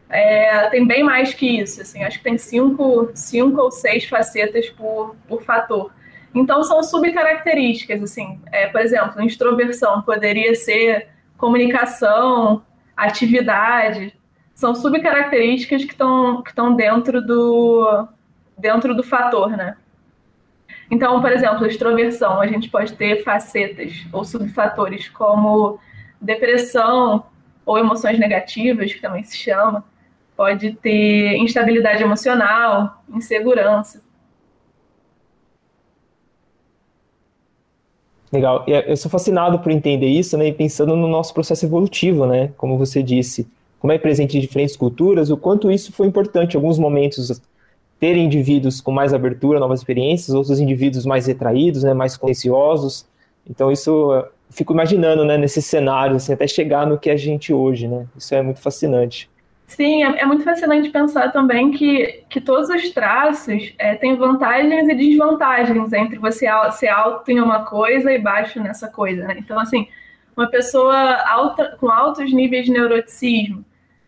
É, 0.09 0.69
tem 0.71 0.87
bem 0.87 1.03
mais 1.03 1.35
que 1.35 1.61
isso, 1.61 1.83
assim, 1.83 2.05
acho 2.05 2.19
que 2.19 2.25
tem 2.25 2.39
cinco, 2.39 3.11
cinco 3.13 3.61
ou 3.61 3.73
seis 3.73 4.05
facetas 4.05 4.71
por, 4.71 5.17
por 5.27 5.43
fator. 5.43 5.93
Então 6.33 6.63
são 6.63 6.81
subcaracterísticas, 6.81 8.01
assim, 8.05 8.41
é, 8.53 8.69
por 8.69 8.81
exemplo, 8.81 9.21
introversão 9.21 10.03
poderia 10.03 10.55
ser 10.55 11.09
comunicação, 11.37 12.63
atividade, 12.97 14.15
são 14.55 14.77
subcaracterísticas 14.77 15.85
que 15.85 15.93
estão 15.93 16.43
que 16.43 16.53
dentro 16.77 17.21
do 17.21 18.07
dentro 18.57 18.95
do 18.95 19.03
fator, 19.03 19.57
né? 19.57 19.77
Então, 20.91 21.21
por 21.21 21.31
exemplo, 21.31 21.67
extroversão, 21.67 22.41
a 22.41 22.47
gente 22.49 22.69
pode 22.69 22.95
ter 22.95 23.23
facetas 23.23 24.05
ou 24.13 24.25
subfatores 24.25 25.09
como 25.09 25.79
depressão 26.21 27.25
ou 27.65 27.79
emoções 27.79 28.19
negativas, 28.19 28.93
que 28.93 29.01
também 29.01 29.23
se 29.23 29.37
chama. 29.37 29.85
Pode 30.37 30.73
ter 30.75 31.37
instabilidade 31.37 32.03
emocional, 32.03 33.03
insegurança. 33.09 34.03
Legal. 38.33 38.65
Eu 38.67 38.97
sou 38.97 39.11
fascinado 39.11 39.59
por 39.59 39.71
entender 39.71 40.07
isso, 40.07 40.37
né? 40.37 40.49
E 40.49 40.53
pensando 40.53 40.97
no 40.97 41.09
nosso 41.09 41.35
processo 41.35 41.65
evolutivo, 41.67 42.27
né? 42.27 42.53
Como 42.57 42.79
você 42.79 43.03
disse, 43.03 43.49
como 43.79 43.93
é 43.93 43.99
presente 43.99 44.37
em 44.37 44.41
diferentes 44.41 44.77
culturas, 44.77 45.31
o 45.31 45.37
quanto 45.37 45.71
isso 45.71 45.93
foi 45.93 46.07
importante 46.07 46.55
em 46.55 46.57
alguns 46.57 46.79
momentos 46.79 47.41
ter 48.01 48.17
indivíduos 48.17 48.81
com 48.81 48.91
mais 48.91 49.13
abertura, 49.13 49.61
novas 49.61 49.81
experiências, 49.81 50.35
outros 50.35 50.59
indivíduos 50.59 51.05
mais 51.05 51.27
retraídos, 51.27 51.85
né, 51.85 51.93
mais 51.93 52.17
conscienciosos. 52.17 53.07
Então 53.49 53.71
isso 53.71 54.13
eu 54.15 54.27
fico 54.51 54.73
imaginando, 54.73 55.25
né, 55.25 55.37
nesse 55.37 55.61
cenário, 55.61 56.17
assim, 56.17 56.33
até 56.33 56.47
chegar 56.47 56.87
no 56.87 56.99
que 56.99 57.11
é 57.11 57.13
a 57.13 57.17
gente 57.17 57.53
hoje, 57.53 57.87
né? 57.87 58.07
Isso 58.17 58.35
é 58.35 58.43
muito 58.43 58.61
fascinante. 58.61 59.31
Sim, 59.67 60.03
é, 60.03 60.23
é 60.23 60.27
muito 60.27 60.43
fascinante 60.43 60.89
pensar 60.89 61.31
também 61.31 61.71
que, 61.71 62.25
que 62.29 62.41
todos 62.41 62.69
os 62.71 62.91
traços 62.91 63.73
é, 63.79 63.95
têm 63.95 64.17
vantagens 64.17 64.89
e 64.89 64.95
desvantagens 64.95 65.93
entre 65.93 66.19
você 66.19 66.47
ser 66.73 66.89
alto 66.89 67.31
em 67.31 67.39
uma 67.39 67.65
coisa 67.65 68.11
e 68.11 68.19
baixo 68.19 68.61
nessa 68.61 68.89
coisa, 68.89 69.29
né? 69.29 69.37
Então, 69.39 69.59
assim, 69.61 69.87
uma 70.37 70.49
pessoa 70.49 70.97
alta, 71.29 71.77
com 71.79 71.89
altos 71.89 72.33
níveis 72.33 72.65
de 72.65 72.73
neuroticismo, 72.73 73.65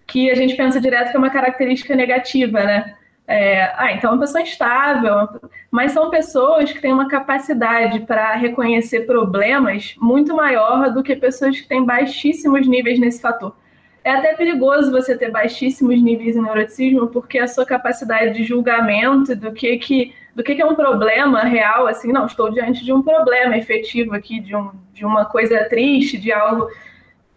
que 0.06 0.30
a 0.30 0.34
gente 0.34 0.56
pensa 0.56 0.80
direto 0.80 1.10
que 1.10 1.16
é 1.16 1.18
uma 1.18 1.30
característica 1.30 1.94
negativa, 1.94 2.64
né? 2.64 2.96
É, 3.32 3.72
ah, 3.78 3.92
então 3.92 4.10
é 4.10 4.12
uma 4.12 4.20
pessoa 4.20 4.42
instável, 4.42 5.26
mas 5.70 5.92
são 5.92 6.10
pessoas 6.10 6.70
que 6.70 6.82
têm 6.82 6.92
uma 6.92 7.08
capacidade 7.08 8.00
para 8.00 8.34
reconhecer 8.34 9.06
problemas 9.06 9.94
muito 9.98 10.36
maior 10.36 10.92
do 10.92 11.02
que 11.02 11.16
pessoas 11.16 11.58
que 11.58 11.66
têm 11.66 11.82
baixíssimos 11.82 12.68
níveis 12.68 13.00
nesse 13.00 13.22
fator. 13.22 13.56
É 14.04 14.10
até 14.10 14.34
perigoso 14.34 14.90
você 14.90 15.16
ter 15.16 15.30
baixíssimos 15.30 16.02
níveis 16.02 16.36
em 16.36 16.42
neuroticismo, 16.42 17.06
porque 17.06 17.38
a 17.38 17.48
sua 17.48 17.64
capacidade 17.64 18.34
de 18.34 18.44
julgamento 18.44 19.34
do 19.34 19.50
que, 19.50 19.78
que, 19.78 20.14
do 20.36 20.42
que, 20.42 20.54
que 20.54 20.60
é 20.60 20.66
um 20.66 20.74
problema 20.74 21.40
real, 21.40 21.86
assim, 21.86 22.12
não, 22.12 22.26
estou 22.26 22.50
diante 22.50 22.84
de 22.84 22.92
um 22.92 23.00
problema 23.00 23.56
efetivo 23.56 24.14
aqui, 24.14 24.40
de, 24.40 24.54
um, 24.54 24.72
de 24.92 25.06
uma 25.06 25.24
coisa 25.24 25.64
triste, 25.70 26.18
de 26.18 26.30
algo, 26.30 26.68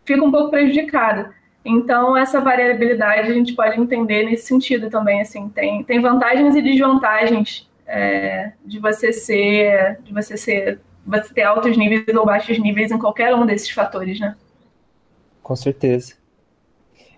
fica 0.03 0.21
um 0.21 0.31
pouco 0.31 0.51
prejudicada. 0.51 1.33
Então, 1.65 2.15
essa 2.15 2.39
variabilidade 2.39 3.31
a 3.31 3.33
gente 3.33 3.53
pode 3.53 3.79
entender 3.79 4.23
nesse 4.23 4.45
sentido 4.45 4.87
também, 4.87 5.21
assim, 5.21 5.49
tem, 5.49 5.83
tem 5.83 5.99
vantagens 5.99 6.55
e 6.55 6.61
desvantagens 6.61 7.67
é, 7.87 8.51
de 8.63 8.79
você 8.79 9.11
ser, 9.11 9.99
de 10.03 10.13
você 10.13 10.37
ser, 10.37 10.79
você 11.05 11.33
ter 11.33 11.41
altos 11.41 11.75
níveis 11.75 12.15
ou 12.15 12.23
baixos 12.23 12.59
níveis 12.59 12.91
em 12.91 12.99
qualquer 12.99 13.33
um 13.33 13.47
desses 13.47 13.71
fatores, 13.71 14.19
né? 14.19 14.35
Com 15.41 15.55
certeza. 15.55 16.13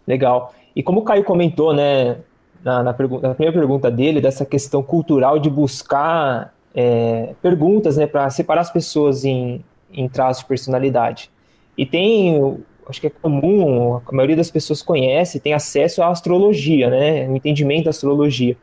Legal. 0.07 0.53
E 0.73 0.81
como 0.81 1.01
o 1.01 1.03
Caio 1.03 1.25
comentou, 1.25 1.73
né, 1.73 2.17
na, 2.63 2.83
na, 2.83 2.93
pergunta, 2.93 3.27
na 3.27 3.33
primeira 3.33 3.59
pergunta 3.59 3.91
dele, 3.91 4.21
dessa 4.21 4.45
questão 4.45 4.81
cultural 4.81 5.39
de 5.39 5.49
buscar 5.49 6.53
é, 6.73 7.33
perguntas 7.41 7.97
né, 7.97 8.07
para 8.07 8.29
separar 8.29 8.61
as 8.61 8.71
pessoas 8.71 9.25
em, 9.25 9.63
em 9.91 10.07
traços 10.07 10.43
de 10.43 10.47
personalidade. 10.47 11.29
E 11.77 11.85
tem, 11.85 12.63
acho 12.87 13.01
que 13.01 13.07
é 13.07 13.09
comum, 13.09 13.95
a 13.95 14.11
maioria 14.11 14.35
das 14.35 14.51
pessoas 14.51 14.81
conhece, 14.81 15.39
tem 15.39 15.53
acesso 15.53 16.01
à 16.01 16.09
astrologia, 16.09 16.89
né, 16.89 17.27
o 17.27 17.35
entendimento 17.35 17.85
da 17.85 17.89
astrologia. 17.89 18.57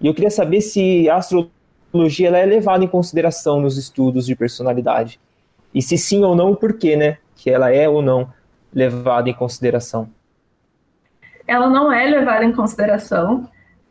E 0.00 0.06
eu 0.06 0.14
queria 0.14 0.30
saber 0.30 0.60
se 0.60 1.08
a 1.08 1.16
astrologia 1.16 2.28
ela 2.28 2.38
é 2.38 2.44
levada 2.44 2.84
em 2.84 2.88
consideração 2.88 3.60
nos 3.60 3.78
estudos 3.78 4.26
de 4.26 4.34
personalidade. 4.34 5.20
E 5.74 5.80
se 5.80 5.96
sim 5.96 6.22
ou 6.24 6.36
não, 6.36 6.54
por 6.54 6.74
quê, 6.74 6.96
né? 6.96 7.18
Que 7.34 7.50
ela 7.50 7.70
é 7.70 7.88
ou 7.88 8.02
não 8.02 8.32
levada 8.72 9.28
em 9.30 9.34
consideração. 9.34 10.08
Ela 11.46 11.68
não 11.68 11.92
é 11.92 12.06
levada 12.06 12.44
em 12.44 12.52
consideração. 12.52 13.48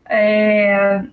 É, 0.09 1.03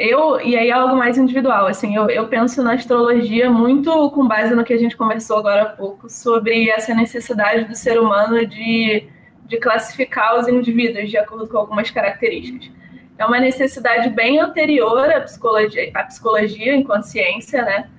eu, 0.00 0.40
e 0.40 0.56
aí 0.56 0.70
é 0.70 0.72
algo 0.72 0.96
mais 0.96 1.18
individual, 1.18 1.66
assim, 1.66 1.94
eu, 1.94 2.08
eu 2.08 2.26
penso 2.26 2.62
na 2.62 2.72
astrologia 2.72 3.50
muito 3.50 4.10
com 4.12 4.26
base 4.26 4.54
no 4.54 4.64
que 4.64 4.72
a 4.72 4.78
gente 4.78 4.96
conversou 4.96 5.36
agora 5.36 5.62
há 5.62 5.66
pouco, 5.66 6.08
sobre 6.08 6.70
essa 6.70 6.94
necessidade 6.94 7.66
do 7.66 7.76
ser 7.76 8.00
humano 8.00 8.46
de, 8.46 9.06
de 9.44 9.58
classificar 9.58 10.38
os 10.38 10.48
indivíduos 10.48 11.10
de 11.10 11.18
acordo 11.18 11.46
com 11.46 11.58
algumas 11.58 11.90
características. 11.90 12.70
É 13.18 13.26
uma 13.26 13.38
necessidade 13.38 14.08
bem 14.08 14.40
anterior 14.40 15.10
à 15.10 15.20
psicologia, 15.20 15.90
à 15.92 16.04
psicologia 16.04 16.74
em 16.74 16.82
consciência, 16.82 17.62
né? 17.62 17.90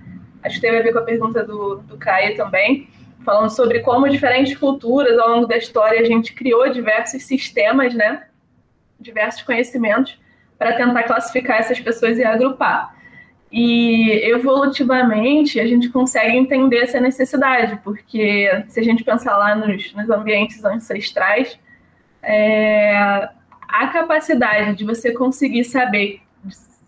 Acho 0.41 0.55
que 0.55 0.61
teve 0.61 0.79
a 0.79 0.81
ver 0.81 0.93
com 0.93 0.99
a 0.99 1.03
pergunta 1.03 1.43
do, 1.43 1.75
do 1.83 1.97
Caio 1.97 2.35
também, 2.35 2.89
falando 3.23 3.51
sobre 3.51 3.81
como 3.81 4.09
diferentes 4.09 4.57
culturas 4.57 5.19
ao 5.19 5.29
longo 5.29 5.45
da 5.45 5.55
história 5.55 6.01
a 6.01 6.05
gente 6.05 6.33
criou 6.33 6.67
diversos 6.71 7.21
sistemas, 7.21 7.93
né? 7.93 8.23
Diversos 8.99 9.43
conhecimentos 9.43 10.19
para 10.61 10.73
tentar 10.73 11.01
classificar 11.03 11.57
essas 11.57 11.79
pessoas 11.79 12.19
e 12.19 12.23
agrupar. 12.23 12.95
E 13.51 14.11
evolutivamente 14.29 15.59
a 15.59 15.65
gente 15.65 15.89
consegue 15.89 16.37
entender 16.37 16.83
essa 16.83 16.99
necessidade, 16.99 17.79
porque 17.83 18.47
se 18.67 18.79
a 18.79 18.83
gente 18.83 19.03
pensar 19.03 19.37
lá 19.37 19.55
nos, 19.55 19.91
nos 19.95 20.07
ambientes 20.11 20.63
ancestrais, 20.63 21.59
é, 22.21 23.27
a 23.67 23.87
capacidade 23.87 24.75
de 24.75 24.85
você 24.85 25.11
conseguir 25.11 25.63
saber, 25.63 26.21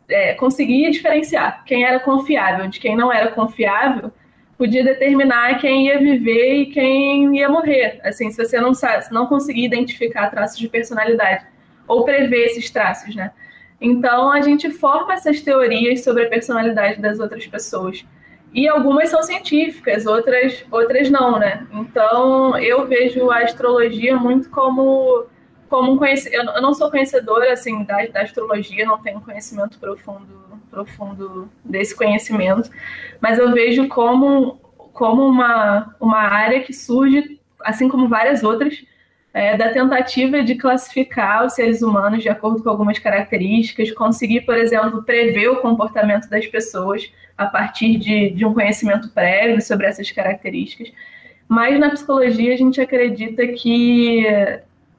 é, 0.07 0.35
conseguir 0.35 0.91
diferenciar 0.91 1.65
quem 1.65 1.83
era 1.83 1.99
confiável 1.99 2.67
de 2.67 2.79
quem 2.79 2.95
não 2.95 3.11
era 3.11 3.31
confiável, 3.31 4.11
podia 4.55 4.83
determinar 4.83 5.57
quem 5.57 5.87
ia 5.87 5.97
viver 5.97 6.57
e 6.57 6.65
quem 6.67 7.39
ia 7.39 7.49
morrer. 7.49 7.99
Assim, 8.03 8.29
se 8.29 8.37
você 8.37 8.61
não 8.61 8.75
sabe, 8.75 9.05
se 9.05 9.11
não 9.11 9.25
conseguir 9.25 9.65
identificar 9.65 10.29
traços 10.29 10.59
de 10.59 10.69
personalidade 10.69 11.43
ou 11.87 12.05
prever 12.05 12.45
esses 12.45 12.69
traços, 12.69 13.15
né? 13.15 13.31
Então, 13.79 14.31
a 14.31 14.41
gente 14.41 14.71
forma 14.71 15.13
essas 15.13 15.41
teorias 15.41 16.03
sobre 16.03 16.23
a 16.23 16.29
personalidade 16.29 17.01
das 17.01 17.19
outras 17.19 17.45
pessoas. 17.45 18.05
E 18.53 18.67
algumas 18.67 19.09
são 19.09 19.23
científicas, 19.23 20.05
outras, 20.05 20.63
outras 20.71 21.09
não, 21.09 21.39
né? 21.39 21.65
Então, 21.71 22.55
eu 22.57 22.87
vejo 22.87 23.31
a 23.31 23.39
astrologia 23.39 24.15
muito 24.15 24.49
como, 24.49 25.25
como 25.67 25.93
um 25.93 25.97
conhecimento. 25.97 26.51
Eu 26.51 26.61
não 26.61 26.73
sou 26.73 26.91
conhecedora, 26.91 27.51
assim, 27.51 27.83
da, 27.83 28.05
da 28.05 28.21
astrologia, 28.21 28.85
não 28.85 29.01
tenho 29.01 29.19
conhecimento 29.21 29.79
profundo, 29.79 30.43
profundo 30.69 31.49
desse 31.65 31.95
conhecimento, 31.95 32.69
mas 33.19 33.39
eu 33.39 33.51
vejo 33.51 33.87
como, 33.87 34.59
como 34.93 35.25
uma, 35.25 35.95
uma 35.99 36.19
área 36.19 36.61
que 36.61 36.73
surge, 36.73 37.39
assim 37.61 37.89
como 37.89 38.07
várias 38.07 38.43
outras, 38.43 38.83
é, 39.33 39.57
da 39.57 39.69
tentativa 39.69 40.43
de 40.43 40.55
classificar 40.55 41.45
os 41.45 41.53
seres 41.53 41.81
humanos 41.81 42.21
de 42.21 42.29
acordo 42.29 42.61
com 42.61 42.69
algumas 42.69 42.99
características, 42.99 43.91
conseguir, 43.91 44.41
por 44.41 44.55
exemplo, 44.55 45.03
prever 45.03 45.47
o 45.49 45.55
comportamento 45.57 46.29
das 46.29 46.45
pessoas 46.45 47.11
a 47.35 47.47
partir 47.47 47.97
de, 47.97 48.29
de 48.29 48.45
um 48.45 48.53
conhecimento 48.53 49.09
prévio 49.09 49.59
sobre 49.59 49.87
essas 49.87 50.11
características. 50.11 50.93
Mas 51.47 51.79
na 51.79 51.89
psicologia 51.89 52.53
a 52.53 52.57
gente 52.57 52.79
acredita 52.79 53.47
que, 53.47 54.23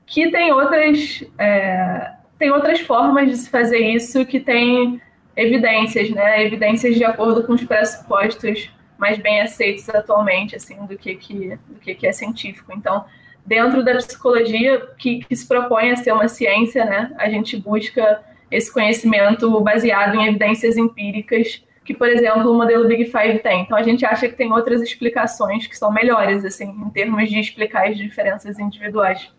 que 0.04 0.30
tem, 0.30 0.52
outras, 0.52 1.24
é, 1.38 2.10
tem 2.36 2.50
outras 2.50 2.80
formas 2.80 3.30
de 3.30 3.36
se 3.36 3.48
fazer 3.48 3.78
isso 3.78 4.26
que 4.26 4.40
tem 4.40 5.00
evidências, 5.36 6.10
né? 6.10 6.44
Evidências 6.44 6.96
de 6.96 7.04
acordo 7.04 7.44
com 7.44 7.52
os 7.52 7.64
pressupostos 7.64 8.70
mais 8.98 9.18
bem 9.18 9.40
aceitos 9.40 9.88
atualmente, 9.88 10.56
assim, 10.56 10.84
do 10.86 10.96
que, 10.96 11.14
que, 11.16 11.58
do 11.68 11.80
que, 11.80 11.94
que 11.94 12.06
é 12.06 12.12
científico. 12.12 12.72
Então, 12.76 13.04
dentro 13.46 13.84
da 13.84 13.94
psicologia 13.96 14.80
que, 14.98 15.20
que, 15.24 15.36
se 15.36 15.46
propõe 15.46 15.90
a 15.90 15.96
ser 15.96 16.12
uma 16.12 16.28
ciência, 16.28 16.84
né? 16.84 17.12
A 17.18 17.28
gente 17.28 17.56
busca 17.56 18.22
esse 18.50 18.72
conhecimento 18.72 19.60
baseado 19.60 20.14
em 20.14 20.26
evidências 20.26 20.76
empíricas 20.76 21.62
que, 21.84 21.92
por 21.92 22.08
exemplo, 22.08 22.50
o 22.50 22.56
modelo 22.56 22.88
Big 22.88 23.04
Five 23.04 23.40
tem. 23.40 23.62
Então 23.62 23.76
a 23.76 23.82
gente 23.82 24.06
acha 24.06 24.28
que 24.28 24.34
tem 24.34 24.50
outras 24.50 24.80
explicações 24.80 25.66
que 25.66 25.76
são 25.76 25.92
melhores, 25.92 26.44
assim, 26.44 26.70
em 26.70 26.90
termos 26.90 27.28
de 27.28 27.38
explicar 27.38 27.88
as 27.88 27.98
diferenças 27.98 28.58
individuais. 28.58 29.30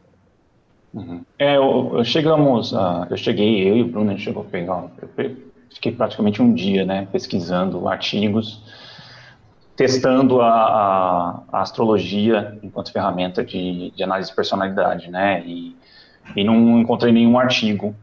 Uhum. 0.94 1.26
É, 1.40 1.58
eu, 1.58 1.92
eu, 1.96 2.04
chegamos, 2.06 2.74
a, 2.74 3.08
eu 3.10 3.18
cheguei, 3.18 3.68
eu 3.68 3.76
e 3.78 3.82
o 3.82 3.88
Bruno, 3.88 4.12
a 4.12 4.14
gente 4.14 4.24
chegou 4.24 4.44
a 4.44 4.46
pegar, 4.46 4.86
eu 5.02 5.36
fiquei 5.74 5.92
praticamente 5.92 6.42
um 6.42 6.54
dia, 6.54 6.86
né, 6.86 7.08
pesquisando 7.12 7.88
artigos 7.88 8.64
testando 9.76 10.42
a, 10.42 11.44
a, 11.52 11.62
astrologia 11.62 12.58
enquanto 12.64 12.92
ferramenta 12.92 13.44
de, 13.44 13.92
de, 13.92 14.04
análise 14.04 14.30
de 14.30 14.36
personalidade, 14.36 15.10
né? 15.10 15.44
E, 15.46 15.76
e 16.36 16.44
não 16.44 16.80
encontrei 16.80 17.12
nenhum 17.12 17.38
artigo 17.38 17.96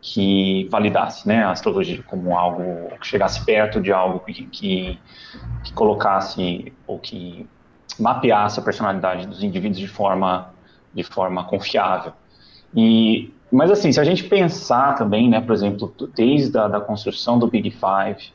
que 0.00 0.68
validasse 0.68 1.26
né, 1.28 1.44
a 1.44 1.52
astrologia 1.52 2.02
como 2.02 2.36
algo 2.36 2.90
que 3.00 3.06
chegasse 3.06 3.44
perto 3.44 3.80
de 3.80 3.92
algo 3.92 4.18
que, 4.18 4.46
que, 4.46 4.98
que 5.62 5.72
colocasse 5.72 6.72
ou 6.88 6.98
que 6.98 7.48
mapeasse 8.00 8.58
a 8.58 8.62
personalidade 8.62 9.28
dos 9.28 9.44
indivíduos 9.44 9.78
de 9.78 9.86
forma, 9.86 10.52
de 10.92 11.04
forma 11.04 11.44
confiável. 11.44 12.12
E, 12.74 13.32
mas 13.50 13.70
assim, 13.70 13.92
se 13.92 14.00
a 14.00 14.04
gente 14.04 14.24
pensar 14.24 14.96
também, 14.96 15.28
né, 15.28 15.40
por 15.40 15.52
exemplo, 15.52 15.94
desde 16.16 16.58
a 16.58 16.66
da 16.66 16.80
construção 16.80 17.38
do 17.38 17.46
Big 17.46 17.70
Five, 17.70 18.32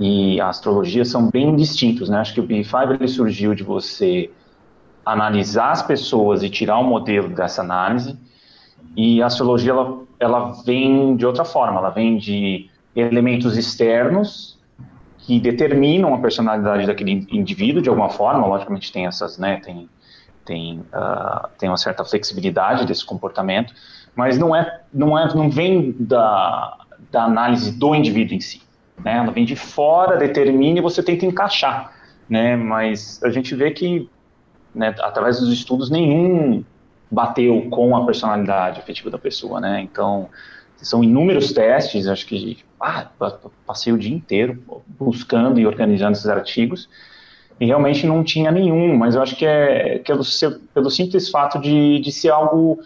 e 0.00 0.40
a 0.40 0.48
astrologia 0.48 1.04
são 1.04 1.30
bem 1.30 1.54
distintos, 1.54 2.08
né? 2.08 2.18
Acho 2.18 2.34
que 2.34 2.40
o 2.40 2.46
Big 2.46 2.64
Five 2.64 2.94
ele 2.94 3.08
surgiu 3.08 3.54
de 3.54 3.62
você 3.62 4.30
analisar 5.04 5.72
as 5.72 5.82
pessoas 5.82 6.42
e 6.42 6.50
tirar 6.50 6.78
um 6.78 6.84
modelo 6.84 7.28
dessa 7.28 7.60
análise, 7.60 8.18
e 8.96 9.22
a 9.22 9.26
astrologia 9.26 9.72
ela, 9.72 10.00
ela 10.18 10.52
vem 10.64 11.16
de 11.16 11.26
outra 11.26 11.44
forma, 11.44 11.78
ela 11.78 11.90
vem 11.90 12.16
de 12.16 12.70
elementos 12.94 13.56
externos 13.56 14.58
que 15.18 15.38
determinam 15.38 16.14
a 16.14 16.18
personalidade 16.18 16.86
daquele 16.86 17.26
indivíduo 17.30 17.80
de 17.80 17.88
alguma 17.88 18.10
forma, 18.10 18.46
logicamente 18.46 18.92
tem 18.92 19.06
essas, 19.06 19.38
né, 19.38 19.60
tem, 19.60 19.88
tem, 20.44 20.80
uh, 20.92 21.48
tem 21.58 21.68
uma 21.68 21.76
certa 21.76 22.04
flexibilidade 22.04 22.84
desse 22.86 23.04
comportamento, 23.04 23.72
mas 24.14 24.36
não 24.36 24.54
é, 24.54 24.80
não 24.92 25.16
é, 25.16 25.32
não 25.34 25.48
vem 25.48 25.94
da, 25.98 26.76
da 27.10 27.24
análise 27.24 27.72
do 27.72 27.94
indivíduo 27.94 28.34
em 28.34 28.40
si. 28.40 28.61
Né? 29.02 29.16
Ela 29.16 29.30
vem 29.30 29.44
de 29.44 29.56
fora, 29.56 30.16
determina 30.16 30.78
e 30.78 30.82
você 30.82 31.02
tenta 31.02 31.26
encaixar. 31.26 31.92
Né? 32.28 32.56
Mas 32.56 33.22
a 33.22 33.30
gente 33.30 33.54
vê 33.54 33.70
que, 33.70 34.08
né, 34.74 34.94
através 35.00 35.40
dos 35.40 35.52
estudos, 35.52 35.90
nenhum 35.90 36.64
bateu 37.10 37.68
com 37.70 37.94
a 37.96 38.04
personalidade 38.06 38.80
afetiva 38.80 39.10
da 39.10 39.18
pessoa. 39.18 39.60
Né? 39.60 39.80
Então, 39.82 40.28
são 40.76 41.02
inúmeros 41.02 41.52
testes, 41.52 42.06
acho 42.06 42.26
que 42.26 42.58
ah, 42.80 43.06
passei 43.64 43.92
o 43.92 43.98
dia 43.98 44.14
inteiro 44.14 44.60
buscando 44.98 45.60
e 45.60 45.66
organizando 45.66 46.12
esses 46.12 46.26
artigos, 46.26 46.88
e 47.60 47.66
realmente 47.66 48.06
não 48.06 48.24
tinha 48.24 48.50
nenhum, 48.50 48.96
mas 48.96 49.14
eu 49.14 49.22
acho 49.22 49.36
que 49.36 49.46
é, 49.46 50.00
que 50.00 50.10
é 50.10 50.14
pelo, 50.16 50.24
pelo 50.74 50.90
simples 50.90 51.30
fato 51.30 51.60
de, 51.60 52.00
de 52.00 52.10
ser 52.10 52.30
algo 52.30 52.80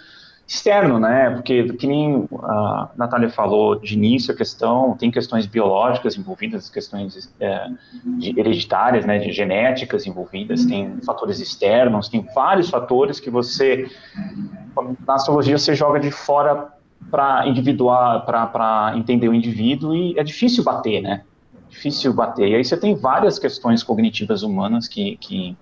externo, 0.46 1.00
né? 1.00 1.30
Porque, 1.30 1.64
que 1.72 1.87
nem 1.87 2.28
a 2.44 2.90
Natália 2.96 3.28
falou 3.28 3.74
de 3.74 3.94
início, 3.94 4.32
a 4.32 4.37
questão, 4.37 4.96
tem 4.96 5.11
questões 5.11 5.44
biológicas 5.44 6.16
envolvidas, 6.16 6.70
questões 6.70 7.35
é, 7.40 7.66
hereditárias, 8.37 9.04
né, 9.04 9.18
de 9.18 9.32
genéticas 9.32 10.06
envolvidas, 10.06 10.64
tem 10.64 11.00
fatores 11.04 11.40
externos, 11.40 12.09
tem 12.09 12.24
vários 12.32 12.70
fatores 12.70 13.18
que 13.18 13.28
você, 13.28 13.90
na 15.06 15.14
astrologia, 15.14 15.59
você 15.59 15.74
joga 15.74 15.98
de 15.98 16.12
fora 16.12 16.68
para 17.11 17.46
individuar, 17.48 18.24
para 18.24 18.92
entender 18.96 19.28
o 19.28 19.35
indivíduo 19.35 19.94
e 19.94 20.16
é 20.18 20.22
difícil 20.22 20.62
bater, 20.62 21.00
né? 21.02 21.22
Difícil 21.68 22.14
bater. 22.14 22.48
E 22.48 22.54
aí 22.54 22.64
você 22.64 22.76
tem 22.76 22.94
várias 22.94 23.38
questões 23.38 23.82
cognitivas 23.82 24.42
humanas 24.42 24.87
que, 24.87 25.16
que 25.16 25.56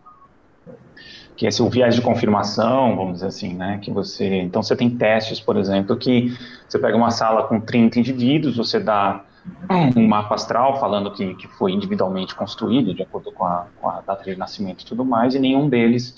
que 1.36 1.46
esse 1.46 1.60
é 1.60 1.64
o 1.64 1.68
viés 1.68 1.94
de 1.94 2.00
confirmação, 2.00 2.96
vamos 2.96 3.14
dizer 3.14 3.26
assim, 3.26 3.54
né, 3.54 3.78
que 3.82 3.90
você, 3.90 4.42
então 4.42 4.62
você 4.62 4.76
tem 4.76 4.90
testes, 4.90 5.40
por 5.40 5.56
exemplo, 5.56 5.96
que 5.96 6.36
você 6.68 6.78
pega 6.78 6.96
uma 6.96 7.10
sala 7.10 7.44
com 7.44 7.60
30 7.60 7.98
indivíduos, 7.98 8.56
você 8.56 8.78
dá 8.78 9.24
um 9.96 10.06
mapa 10.06 10.34
astral 10.36 10.78
falando 10.80 11.10
que, 11.10 11.34
que 11.34 11.46
foi 11.46 11.72
individualmente 11.72 12.34
construído, 12.34 12.94
de 12.94 13.02
acordo 13.02 13.30
com 13.32 13.44
a, 13.44 13.66
com 13.80 13.88
a 13.88 14.00
data 14.00 14.24
de 14.24 14.36
nascimento 14.36 14.82
e 14.82 14.86
tudo 14.86 15.04
mais, 15.04 15.34
e 15.34 15.38
nenhum 15.38 15.68
deles 15.68 16.14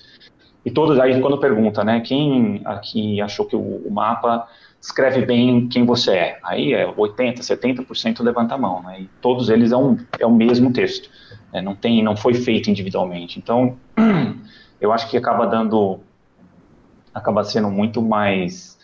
e 0.66 0.70
todos 0.70 0.98
aí 0.98 1.20
quando 1.20 1.38
pergunta, 1.38 1.84
né, 1.84 2.00
quem 2.00 2.60
aqui 2.64 3.20
achou 3.20 3.46
que 3.46 3.54
o, 3.54 3.60
o 3.60 3.88
mapa 3.88 4.48
escreve 4.80 5.24
bem 5.24 5.68
quem 5.68 5.86
você 5.86 6.10
é? 6.10 6.38
Aí 6.42 6.72
é 6.72 6.92
80, 6.96 7.40
70% 7.40 8.20
levanta 8.20 8.56
a 8.56 8.58
mão, 8.58 8.82
né? 8.82 9.02
E 9.02 9.10
todos 9.20 9.48
eles 9.48 9.70
é, 9.70 9.76
um, 9.76 9.96
é 10.18 10.26
o 10.26 10.32
mesmo 10.32 10.72
texto. 10.72 11.08
Né? 11.52 11.60
Não 11.60 11.76
tem, 11.76 12.02
não 12.02 12.16
foi 12.16 12.34
feito 12.34 12.68
individualmente. 12.68 13.38
Então, 13.38 13.76
eu 14.80 14.92
acho 14.92 15.08
que 15.08 15.16
acaba 15.16 15.46
dando, 15.46 16.00
acaba 17.14 17.44
sendo 17.44 17.70
muito 17.70 18.02
mais, 18.02 18.78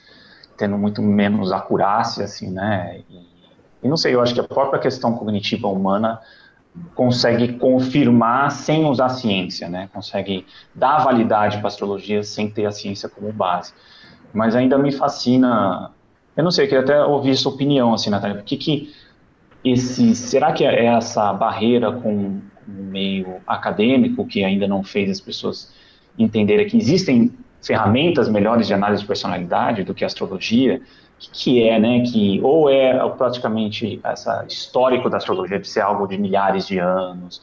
tendo 0.57 0.77
muito 0.79 1.03
menos 1.03 1.53
acurácia, 1.53 2.25
assim, 2.25 2.51
né? 2.51 3.01
E, 3.11 3.33
e 3.83 3.89
não 3.89 3.97
sei, 3.97 4.15
eu 4.15 4.21
acho 4.21 4.35
que 4.35 4.41
a 4.41 4.45
própria 4.45 4.81
questão 4.81 5.15
cognitiva 5.15 5.69
humana 5.69 6.21
consegue 6.95 7.59
confirmar 7.59 8.51
sem 8.51 8.87
usar 8.87 9.11
ciência, 9.11 9.69
né? 9.69 9.91
Consegue 9.93 10.47
dar 10.75 11.05
validade 11.05 11.59
para 11.59 11.67
a 11.67 11.69
astrologia 11.69 12.23
sem 12.23 12.51
ter 12.51 12.65
a 12.67 12.73
ciência 12.73 13.09
como 13.09 13.33
base. 13.33 13.75
Mas 14.33 14.57
ainda 14.57 14.79
me 14.79 14.91
fascina. 14.91 15.91
Eu 16.35 16.45
não 16.45 16.51
sei, 16.51 16.65
eu 16.65 16.69
queria 16.71 16.85
até 16.85 17.05
ouvir 17.05 17.37
sua 17.37 17.53
opinião, 17.53 17.93
assim, 17.93 18.09
Natália. 18.09 18.37
Por 18.37 18.45
que 18.45 18.57
que 18.57 18.95
esse, 19.63 20.15
será 20.15 20.53
que 20.53 20.65
é 20.65 20.87
essa 20.87 21.33
barreira 21.33 21.93
com 21.93 22.41
o 22.67 22.73
meio 22.73 23.37
acadêmico 23.47 24.27
que 24.27 24.43
ainda 24.43 24.67
não 24.67 24.83
fez 24.83 25.11
as 25.11 25.21
pessoas 25.21 25.73
entenderem 26.19 26.67
que 26.67 26.77
existem 26.77 27.33
ferramentas 27.63 28.29
melhores 28.29 28.67
de 28.67 28.75
análise 28.75 29.03
de 29.03 29.09
personalidade 29.09 29.85
do 29.85 29.95
que 29.95 30.05
a 30.05 30.07
astrologia? 30.07 30.81
que, 31.23 31.31
que 31.31 31.69
é, 31.69 31.79
né, 31.79 32.01
que 32.01 32.41
ou 32.43 32.69
é 32.69 33.09
praticamente 33.11 34.01
essa 34.03 34.45
histórico 34.49 35.09
da 35.09 35.19
astrologia 35.19 35.59
de 35.59 35.69
ser 35.69 35.81
algo 35.81 36.07
de 36.07 36.19
milhares 36.19 36.67
de 36.67 36.79
anos, 36.79 37.41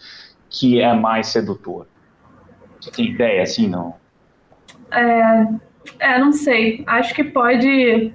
que 0.49 0.81
é 0.81 0.93
mais 0.93 1.27
sedutor? 1.27 1.87
Você 2.79 2.91
tem 2.91 3.05
ideia, 3.07 3.43
assim, 3.43 3.67
não? 3.67 3.95
É, 4.91 5.47
é, 5.99 6.19
não 6.19 6.31
sei. 6.31 6.83
Acho 6.87 7.13
que 7.13 7.23
pode, 7.23 8.13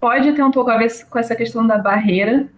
pode 0.00 0.32
ter 0.32 0.42
um 0.42 0.50
pouco 0.50 0.70
a 0.70 0.78
ver 0.78 0.90
com 1.08 1.18
essa 1.18 1.36
questão 1.36 1.66
da 1.66 1.78
barreira. 1.78 2.48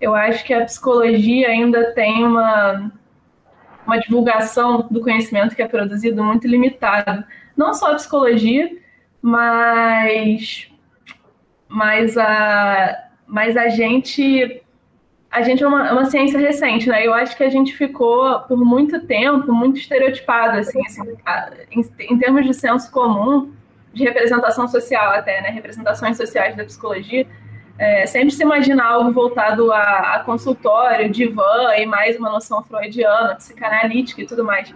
Eu 0.00 0.14
acho 0.14 0.44
que 0.44 0.54
a 0.54 0.64
psicologia 0.64 1.48
ainda 1.48 1.92
tem 1.92 2.24
uma, 2.24 2.92
uma 3.90 3.98
divulgação 3.98 4.86
do 4.88 5.00
conhecimento 5.00 5.56
que 5.56 5.62
é 5.62 5.66
produzido 5.66 6.22
muito 6.22 6.46
limitado. 6.46 7.24
Não 7.56 7.74
só 7.74 7.90
a 7.90 7.94
psicologia, 7.96 8.70
mas 9.20 10.70
mas 11.68 12.16
a, 12.16 13.08
mas 13.26 13.56
a 13.56 13.68
gente 13.68 14.62
a 15.30 15.42
gente 15.42 15.62
é 15.62 15.66
uma, 15.66 15.92
uma, 15.92 16.04
ciência 16.06 16.40
recente, 16.40 16.88
né? 16.88 17.06
Eu 17.06 17.14
acho 17.14 17.36
que 17.36 17.44
a 17.44 17.48
gente 17.48 17.76
ficou 17.76 18.40
por 18.40 18.58
muito 18.58 19.06
tempo 19.06 19.52
muito 19.52 19.78
estereotipado, 19.78 20.58
assim, 20.58 20.80
assim 20.84 21.02
em, 21.70 22.12
em, 22.12 22.18
termos 22.18 22.44
de 22.44 22.52
senso 22.52 22.90
comum, 22.90 23.52
de 23.92 24.02
representação 24.04 24.66
social 24.66 25.10
até, 25.12 25.40
né? 25.40 25.50
Representações 25.50 26.16
sociais 26.16 26.56
da 26.56 26.64
psicologia, 26.64 27.26
é, 27.80 28.04
sempre 28.04 28.30
se 28.30 28.42
imagina 28.42 28.84
algo 28.84 29.10
voltado 29.10 29.72
a, 29.72 30.16
a, 30.16 30.20
consultório, 30.20 31.08
divã 31.08 31.74
e 31.78 31.86
mais 31.86 32.14
uma 32.18 32.30
noção 32.30 32.62
freudiana, 32.62 33.36
psicanalítica 33.36 34.20
e 34.20 34.26
tudo 34.26 34.44
mais. 34.44 34.74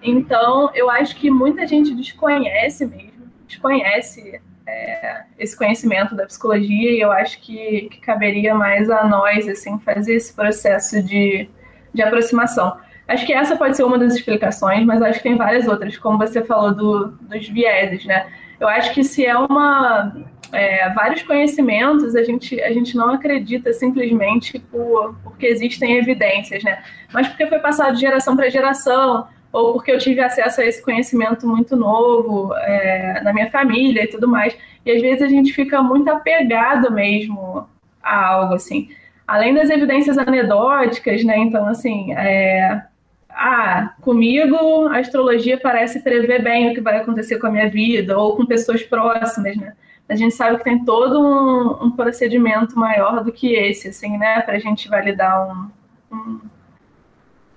Então, 0.00 0.70
eu 0.72 0.88
acho 0.88 1.16
que 1.16 1.28
muita 1.32 1.66
gente 1.66 1.92
desconhece 1.92 2.86
mesmo, 2.86 3.28
desconhece 3.48 4.40
é, 4.68 5.24
esse 5.36 5.58
conhecimento 5.58 6.14
da 6.14 6.26
psicologia 6.26 6.92
e 6.92 7.00
eu 7.00 7.10
acho 7.10 7.40
que, 7.40 7.88
que, 7.90 8.00
caberia 8.00 8.54
mais 8.54 8.88
a 8.88 9.02
nós 9.02 9.48
assim 9.48 9.76
fazer 9.80 10.14
esse 10.14 10.32
processo 10.32 11.02
de, 11.02 11.48
de 11.92 12.02
aproximação. 12.02 12.76
Acho 13.08 13.26
que 13.26 13.32
essa 13.32 13.56
pode 13.56 13.76
ser 13.76 13.82
uma 13.82 13.98
das 13.98 14.14
explicações, 14.14 14.86
mas 14.86 15.02
acho 15.02 15.18
que 15.18 15.24
tem 15.24 15.36
várias 15.36 15.66
outras, 15.66 15.98
como 15.98 16.18
você 16.18 16.44
falou 16.44 16.72
do, 16.72 17.08
dos 17.08 17.48
vieses, 17.48 18.04
né? 18.04 18.28
Eu 18.60 18.68
acho 18.68 18.94
que 18.94 19.02
se 19.02 19.26
é 19.26 19.36
uma 19.36 20.14
é, 20.54 20.88
vários 20.94 21.22
conhecimentos, 21.22 22.14
a 22.14 22.22
gente, 22.22 22.60
a 22.62 22.72
gente 22.72 22.96
não 22.96 23.10
acredita 23.10 23.72
simplesmente 23.72 24.58
por, 24.58 25.14
porque 25.22 25.46
existem 25.46 25.98
evidências, 25.98 26.62
né? 26.62 26.82
Mas 27.12 27.28
porque 27.28 27.46
foi 27.46 27.58
passado 27.58 27.94
de 27.94 28.00
geração 28.00 28.36
para 28.36 28.48
geração, 28.48 29.26
ou 29.52 29.74
porque 29.74 29.92
eu 29.92 29.98
tive 29.98 30.20
acesso 30.20 30.60
a 30.60 30.66
esse 30.66 30.82
conhecimento 30.82 31.46
muito 31.46 31.76
novo 31.76 32.54
é, 32.56 33.20
na 33.22 33.32
minha 33.32 33.50
família 33.50 34.04
e 34.04 34.08
tudo 34.08 34.26
mais. 34.26 34.56
E 34.84 34.90
às 34.90 35.00
vezes 35.00 35.22
a 35.22 35.28
gente 35.28 35.52
fica 35.52 35.82
muito 35.82 36.08
apegado 36.08 36.92
mesmo 36.92 37.66
a 38.02 38.26
algo 38.26 38.54
assim. 38.54 38.88
Além 39.26 39.54
das 39.54 39.70
evidências 39.70 40.18
anedóticas, 40.18 41.24
né? 41.24 41.38
Então, 41.38 41.66
assim, 41.66 42.12
é, 42.14 42.82
ah, 43.30 43.94
comigo 44.00 44.88
a 44.88 44.98
astrologia 44.98 45.58
parece 45.58 46.00
prever 46.00 46.42
bem 46.42 46.70
o 46.70 46.74
que 46.74 46.80
vai 46.80 46.96
acontecer 46.96 47.38
com 47.38 47.46
a 47.46 47.50
minha 47.50 47.68
vida, 47.68 48.18
ou 48.18 48.36
com 48.36 48.44
pessoas 48.46 48.82
próximas, 48.82 49.56
né? 49.56 49.72
A 50.08 50.14
gente 50.14 50.34
sabe 50.34 50.58
que 50.58 50.64
tem 50.64 50.84
todo 50.84 51.20
um, 51.20 51.86
um 51.86 51.90
procedimento 51.90 52.78
maior 52.78 53.24
do 53.24 53.32
que 53.32 53.54
esse, 53.54 53.88
assim, 53.88 54.18
né? 54.18 54.40
Para 54.42 54.56
a 54.56 54.58
gente 54.58 54.88
validar 54.88 55.48
um, 55.48 55.70
um 56.12 56.40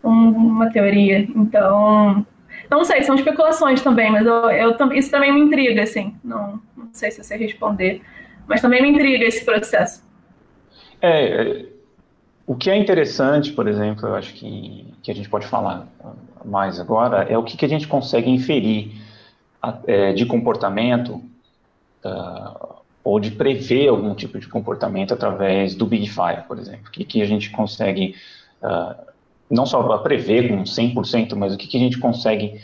uma 0.04 0.72
teoria. 0.72 1.20
Então, 1.36 2.26
não 2.70 2.84
sei, 2.84 3.04
são 3.04 3.16
especulações 3.16 3.82
também, 3.82 4.12
mas 4.12 4.26
eu, 4.26 4.50
eu, 4.50 4.94
isso 4.94 5.12
também 5.12 5.34
me 5.34 5.42
intriga, 5.42 5.84
assim. 5.84 6.16
Não, 6.24 6.60
não 6.76 6.90
sei 6.94 7.12
se 7.12 7.24
você 7.24 7.36
responder, 7.36 8.02
mas 8.48 8.62
também 8.62 8.82
me 8.82 8.90
intriga 8.90 9.26
esse 9.26 9.44
processo. 9.44 10.04
É, 11.02 11.42
é, 11.42 11.66
o 12.46 12.56
que 12.56 12.70
é 12.70 12.76
interessante, 12.76 13.52
por 13.52 13.68
exemplo, 13.68 14.08
eu 14.08 14.16
acho 14.16 14.34
que, 14.34 14.94
que 15.04 15.12
a 15.12 15.16
gente 15.16 15.30
pode 15.30 15.46
falar 15.48 15.88
mais 16.44 16.80
agora, 16.80 17.24
é 17.24 17.38
o 17.38 17.44
que, 17.44 17.58
que 17.58 17.66
a 17.66 17.70
gente 17.70 17.88
consegue 17.88 18.30
inferir 18.30 18.92
é, 19.86 20.14
de 20.14 20.26
comportamento 20.26 21.22
uh, 22.04 22.76
ou 23.04 23.20
de 23.20 23.32
prever 23.32 23.88
algum 23.88 24.14
tipo 24.14 24.38
de 24.38 24.48
comportamento 24.48 25.14
através 25.14 25.76
do 25.76 25.86
Big 25.86 26.08
Five, 26.10 26.44
por 26.48 26.60
exemplo. 26.60 26.88
O 26.88 26.92
que, 26.92 27.06
que 27.06 27.22
a 27.22 27.26
gente 27.26 27.50
consegue 27.52 28.16
uh, 28.62 29.08
não 29.50 29.66
só 29.66 29.98
prever 30.00 30.50
com 30.50 30.64
100%, 30.64 31.36
mas 31.36 31.54
o 31.54 31.58
que, 31.58 31.68
que 31.68 31.78
a 31.78 31.80
gente 31.80 31.98
consegue, 32.00 32.62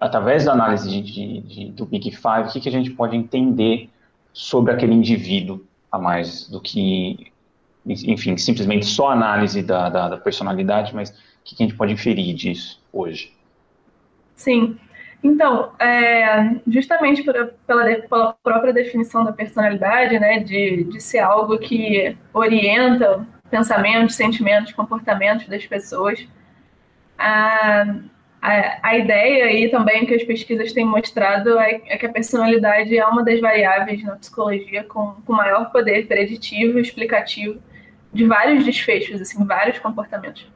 através 0.00 0.44
da 0.44 0.52
análise 0.52 0.88
de, 0.88 1.02
de, 1.02 1.40
de, 1.40 1.70
do 1.70 1.84
Big 1.84 2.10
Five, 2.10 2.48
o 2.48 2.52
que, 2.52 2.60
que 2.60 2.68
a 2.68 2.72
gente 2.72 2.90
pode 2.90 3.16
entender 3.16 3.90
sobre 4.32 4.72
aquele 4.72 4.94
indivíduo 4.94 5.62
a 5.90 5.98
mais 5.98 6.48
do 6.48 6.60
que, 6.60 7.30
enfim, 7.86 8.36
simplesmente 8.36 8.86
só 8.86 9.10
análise 9.10 9.62
da, 9.62 9.88
da, 9.88 10.08
da 10.08 10.16
personalidade, 10.16 10.94
mas 10.94 11.10
o 11.10 11.14
que, 11.44 11.56
que 11.56 11.62
a 11.62 11.66
gente 11.66 11.76
pode 11.76 11.92
inferir 11.92 12.34
disso 12.34 12.80
hoje? 12.92 13.32
Sim. 14.34 14.78
Então, 15.22 15.72
é, 15.78 16.60
justamente 16.66 17.22
por, 17.24 17.34
pela, 17.66 17.84
pela, 18.02 18.32
própria 18.42 18.72
definição 18.72 19.24
da 19.24 19.32
personalidade, 19.32 20.18
né, 20.18 20.38
de, 20.38 20.84
de 20.84 21.00
ser 21.00 21.18
algo 21.18 21.58
que 21.58 22.16
orienta 22.32 23.26
pensamentos, 23.50 24.14
sentimentos, 24.14 24.72
comportamentos 24.72 25.48
das 25.48 25.66
pessoas. 25.66 26.26
A, 27.18 27.96
a, 28.40 28.88
a 28.90 28.96
ideia 28.96 29.46
aí 29.46 29.68
também 29.70 30.06
que 30.06 30.14
as 30.14 30.22
pesquisas 30.22 30.72
têm 30.72 30.84
mostrado 30.84 31.58
é, 31.58 31.80
é, 31.86 31.96
que 31.96 32.06
a 32.06 32.12
personalidade 32.12 32.96
é 32.96 33.04
uma 33.04 33.24
das 33.24 33.40
variáveis 33.40 34.02
na 34.04 34.14
psicologia 34.16 34.84
com, 34.84 35.16
com 35.26 35.32
maior 35.32 35.72
poder 35.72 36.06
preditivo 36.06 36.78
e 36.78 36.82
explicativo 36.82 37.60
de 38.12 38.24
vários 38.24 38.64
desfechos, 38.64 39.20
assim, 39.20 39.44
vários 39.44 39.78
comportamentos. 39.80 40.46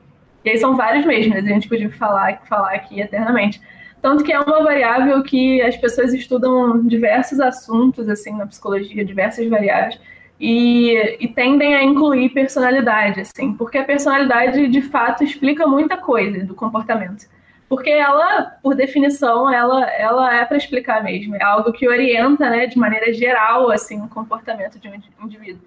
E 0.45 0.51
aí 0.51 0.59
são 0.59 0.77
vários 0.77 1.05
mesmo, 1.05 1.35
a 1.35 1.41
gente 1.41 1.69
podia 1.69 1.91
falar, 1.91 2.43
falar 2.49 2.75
aqui 2.75 3.01
eternamente. 3.01 3.61
Tanto 4.03 4.25
que 4.25 4.33
é 4.33 4.41
uma 4.41 4.65
variável 4.65 5.23
que 5.23 5.63
as 5.63 5.77
pessoas 5.77 6.13
estudam 6.13 6.85
diversos 6.85 7.39
assuntos, 7.39 8.09
assim, 8.09 8.37
na 8.37 8.47
psicologia, 8.49 9.05
diversas 9.05 9.49
variáveis, 9.49 9.99
e, 10.41 11.19
e, 11.21 11.29
tendem 11.29 11.77
a 11.77 11.85
incluir 11.85 12.31
personalidade, 12.31 13.21
assim, 13.21 13.55
porque 13.55 13.79
a 13.79 13.85
personalidade 13.85 14.67
de 14.67 14.83
fato 14.83 15.23
explica 15.23 15.69
muita 15.69 15.97
coisa 15.97 16.45
do 16.45 16.53
comportamento. 16.53 17.27
Porque 17.69 17.91
ela, 17.91 18.57
por 18.61 18.75
definição, 18.75 19.49
ela, 19.49 19.89
ela 19.93 20.35
é 20.35 20.45
para 20.45 20.57
explicar 20.57 21.01
mesmo, 21.05 21.37
é 21.37 21.45
algo 21.45 21.73
que 21.73 21.89
orienta, 21.89 22.51
né, 22.51 22.67
de 22.67 22.77
maneira 22.77 23.13
geral, 23.13 23.71
assim, 23.71 24.03
o 24.03 24.09
comportamento 24.09 24.81
de 24.81 24.89
um 24.89 25.25
indivíduo. 25.25 25.63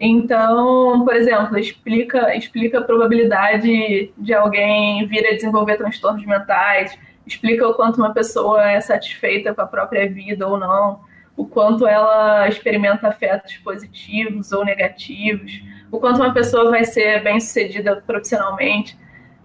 Então, 0.00 1.04
por 1.04 1.14
exemplo, 1.14 1.56
explica, 1.56 2.36
explica 2.36 2.80
a 2.80 2.82
probabilidade 2.82 4.12
de 4.18 4.34
alguém 4.34 5.06
vir 5.06 5.24
a 5.26 5.34
desenvolver 5.34 5.76
transtornos 5.76 6.26
mentais, 6.26 6.98
explica 7.28 7.68
o 7.68 7.74
quanto 7.74 7.98
uma 7.98 8.12
pessoa 8.12 8.70
é 8.70 8.80
satisfeita 8.80 9.54
com 9.54 9.60
a 9.60 9.66
própria 9.66 10.08
vida 10.08 10.48
ou 10.48 10.58
não, 10.58 11.00
o 11.36 11.46
quanto 11.46 11.86
ela 11.86 12.48
experimenta 12.48 13.06
afetos 13.06 13.56
positivos 13.58 14.50
ou 14.50 14.64
negativos, 14.64 15.62
o 15.90 16.00
quanto 16.00 16.16
uma 16.16 16.32
pessoa 16.32 16.70
vai 16.70 16.84
ser 16.84 17.22
bem 17.22 17.38
sucedida 17.38 18.02
profissionalmente. 18.06 18.98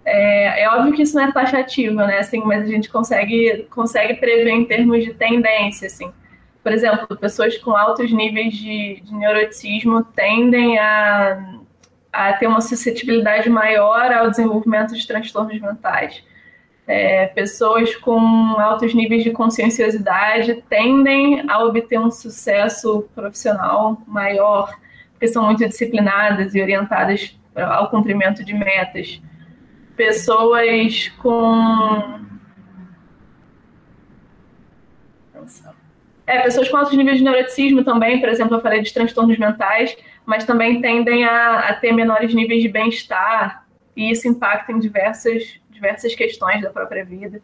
É, 0.06 0.64
é, 0.64 0.70
óbvio 0.70 0.94
que 0.94 1.04
isso 1.04 1.16
não 1.16 1.24
é 1.24 1.32
taxativo, 1.32 1.96
né? 1.98 2.20
Assim, 2.20 2.42
mas 2.44 2.64
a 2.64 2.68
gente 2.68 2.90
consegue, 2.90 3.68
consegue 3.70 4.16
prever 4.16 4.50
em 4.50 4.66
termos 4.66 5.04
de 5.04 5.14
tendência, 5.14 5.86
assim. 5.86 6.12
Por 6.64 6.72
exemplo, 6.72 7.16
pessoas 7.18 7.58
com 7.58 7.76
altos 7.76 8.12
níveis 8.12 8.54
de, 8.56 9.02
de 9.02 9.14
neuroticismo 9.14 10.04
tendem 10.04 10.80
a, 10.80 11.60
a 12.12 12.34
ter 12.34 12.48
uma 12.48 12.62
suscetibilidade 12.62 13.50
maior 13.50 14.12
ao 14.12 14.30
desenvolvimento 14.30 14.96
de 14.96 15.06
transtornos 15.06 15.60
mentais. 15.62 16.24
É, 16.86 17.28
pessoas 17.28 17.96
com 17.96 18.20
altos 18.60 18.94
níveis 18.94 19.24
de 19.24 19.32
conscienciosidade 19.32 20.62
tendem 20.68 21.50
a 21.50 21.64
obter 21.64 21.98
um 21.98 22.12
sucesso 22.12 23.08
profissional 23.16 24.02
maior, 24.06 24.78
porque 25.12 25.28
são 25.28 25.46
muito 25.46 25.66
disciplinadas 25.66 26.54
e 26.54 26.62
orientadas 26.62 27.38
ao 27.56 27.90
cumprimento 27.90 28.44
de 28.44 28.54
metas. 28.54 29.22
Pessoas 29.96 31.10
com. 31.22 32.22
É, 36.26 36.42
pessoas 36.42 36.68
com 36.70 36.78
altos 36.78 36.98
níveis 36.98 37.18
de 37.18 37.24
neuroticismo 37.24 37.84
também, 37.84 38.20
por 38.20 38.30
exemplo, 38.30 38.58
eu 38.58 38.62
falei 38.62 38.82
de 38.82 38.94
transtornos 38.94 39.38
mentais, 39.38 39.96
mas 40.26 40.46
também 40.46 40.82
tendem 40.82 41.26
a, 41.26 41.60
a 41.60 41.74
ter 41.74 41.92
menores 41.92 42.34
níveis 42.34 42.62
de 42.62 42.70
bem-estar, 42.70 43.66
e 43.96 44.10
isso 44.10 44.28
impacta 44.28 44.72
em 44.72 44.80
diversas, 44.80 45.60
diversas 45.84 46.16
questões 46.16 46.62
da 46.62 46.70
própria 46.70 47.04
vida. 47.04 47.42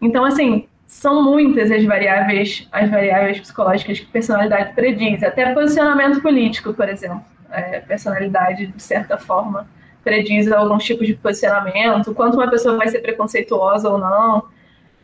Então, 0.00 0.24
assim, 0.24 0.68
são 0.86 1.22
muitas 1.22 1.70
as 1.70 1.82
variáveis, 1.84 2.68
as 2.70 2.90
variáveis 2.90 3.40
psicológicas 3.40 3.98
que 3.98 4.06
personalidade 4.06 4.74
prediz, 4.74 5.22
até 5.22 5.54
posicionamento 5.54 6.20
político, 6.20 6.74
por 6.74 6.88
exemplo. 6.88 7.22
É, 7.50 7.80
personalidade, 7.80 8.66
de 8.66 8.82
certa 8.82 9.18
forma, 9.18 9.66
prediz 10.04 10.50
alguns 10.52 10.84
tipos 10.84 11.06
de 11.06 11.14
posicionamento, 11.14 12.14
quanto 12.14 12.34
uma 12.34 12.48
pessoa 12.48 12.76
vai 12.76 12.86
ser 12.88 13.00
preconceituosa 13.00 13.88
ou 13.88 13.98
não. 13.98 14.44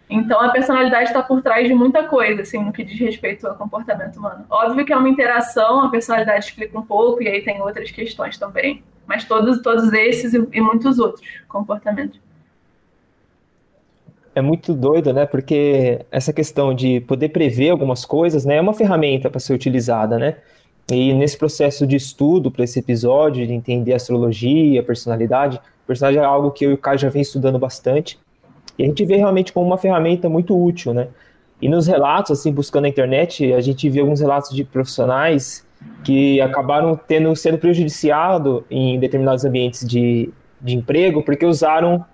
Então, 0.09 0.41
a 0.41 0.51
personalidade 0.51 1.09
está 1.09 1.21
por 1.21 1.43
trás 1.43 1.67
de 1.67 1.75
muita 1.75 2.05
coisa, 2.05 2.43
assim, 2.43 2.63
no 2.63 2.73
que 2.73 2.85
diz 2.85 3.01
respeito 3.01 3.49
ao 3.49 3.57
comportamento 3.57 4.19
humano. 4.19 4.45
Óbvio 4.49 4.85
que 4.85 4.93
é 4.93 4.97
uma 4.97 5.09
interação, 5.09 5.81
a 5.81 5.89
personalidade 5.89 6.45
explica 6.45 6.79
um 6.79 6.83
pouco, 6.83 7.21
e 7.23 7.29
aí 7.29 7.43
tem 7.43 7.61
outras 7.61 7.91
questões 7.91 8.39
também. 8.39 8.85
Mas 9.05 9.25
todos, 9.25 9.61
todos 9.63 9.93
esses 9.93 10.35
e, 10.35 10.49
e 10.53 10.61
muitos 10.61 10.99
outros 10.99 11.27
comportamentos. 11.49 12.26
É 14.37 14.43
muito 14.43 14.75
doido, 14.75 15.15
né? 15.15 15.25
Porque 15.25 16.05
essa 16.11 16.31
questão 16.31 16.75
de 16.75 17.01
poder 17.01 17.31
prever 17.31 17.71
algumas 17.71 18.05
coisas, 18.05 18.45
né, 18.45 18.57
é 18.57 18.61
uma 18.61 18.75
ferramenta 18.75 19.31
para 19.31 19.41
ser 19.41 19.55
utilizada, 19.55 20.19
né? 20.19 20.37
E 20.93 21.15
nesse 21.15 21.39
processo 21.39 21.87
de 21.87 21.97
estudo 21.97 22.51
para 22.51 22.63
esse 22.63 22.79
episódio, 22.79 23.47
de 23.47 23.55
entender 23.55 23.95
astrologia, 23.95 24.83
personalidade, 24.83 25.57
a 25.57 25.87
personalidade 25.87 26.23
é 26.23 26.29
algo 26.29 26.51
que 26.51 26.67
eu 26.67 26.73
e 26.73 26.75
o 26.75 26.79
Caio 26.79 26.99
já 26.99 27.09
vem 27.09 27.23
estudando 27.23 27.59
bastante. 27.59 28.19
E 28.79 28.83
a 28.83 28.87
gente 28.87 29.03
vê 29.07 29.17
realmente 29.17 29.55
como 29.55 29.65
uma 29.67 29.79
ferramenta 29.79 30.29
muito 30.29 30.55
útil, 30.55 30.93
né? 30.93 31.09
E 31.63 31.67
nos 31.67 31.87
relatos, 31.87 32.39
assim, 32.39 32.53
buscando 32.53 32.83
na 32.83 32.91
internet, 32.91 33.55
a 33.55 33.63
gente 33.63 33.89
vê 33.89 34.01
alguns 34.01 34.21
relatos 34.21 34.55
de 34.55 34.65
profissionais 34.65 35.67
que 36.05 36.43
acabaram 36.43 36.95
tendo 36.95 37.35
sendo 37.35 37.57
prejudiciados 37.57 38.65
em 38.71 39.01
determinados 39.01 39.47
ambientes 39.47 39.83
de, 39.89 40.29
de 40.61 40.77
emprego 40.77 41.23
porque 41.23 41.47
usaram 41.47 42.05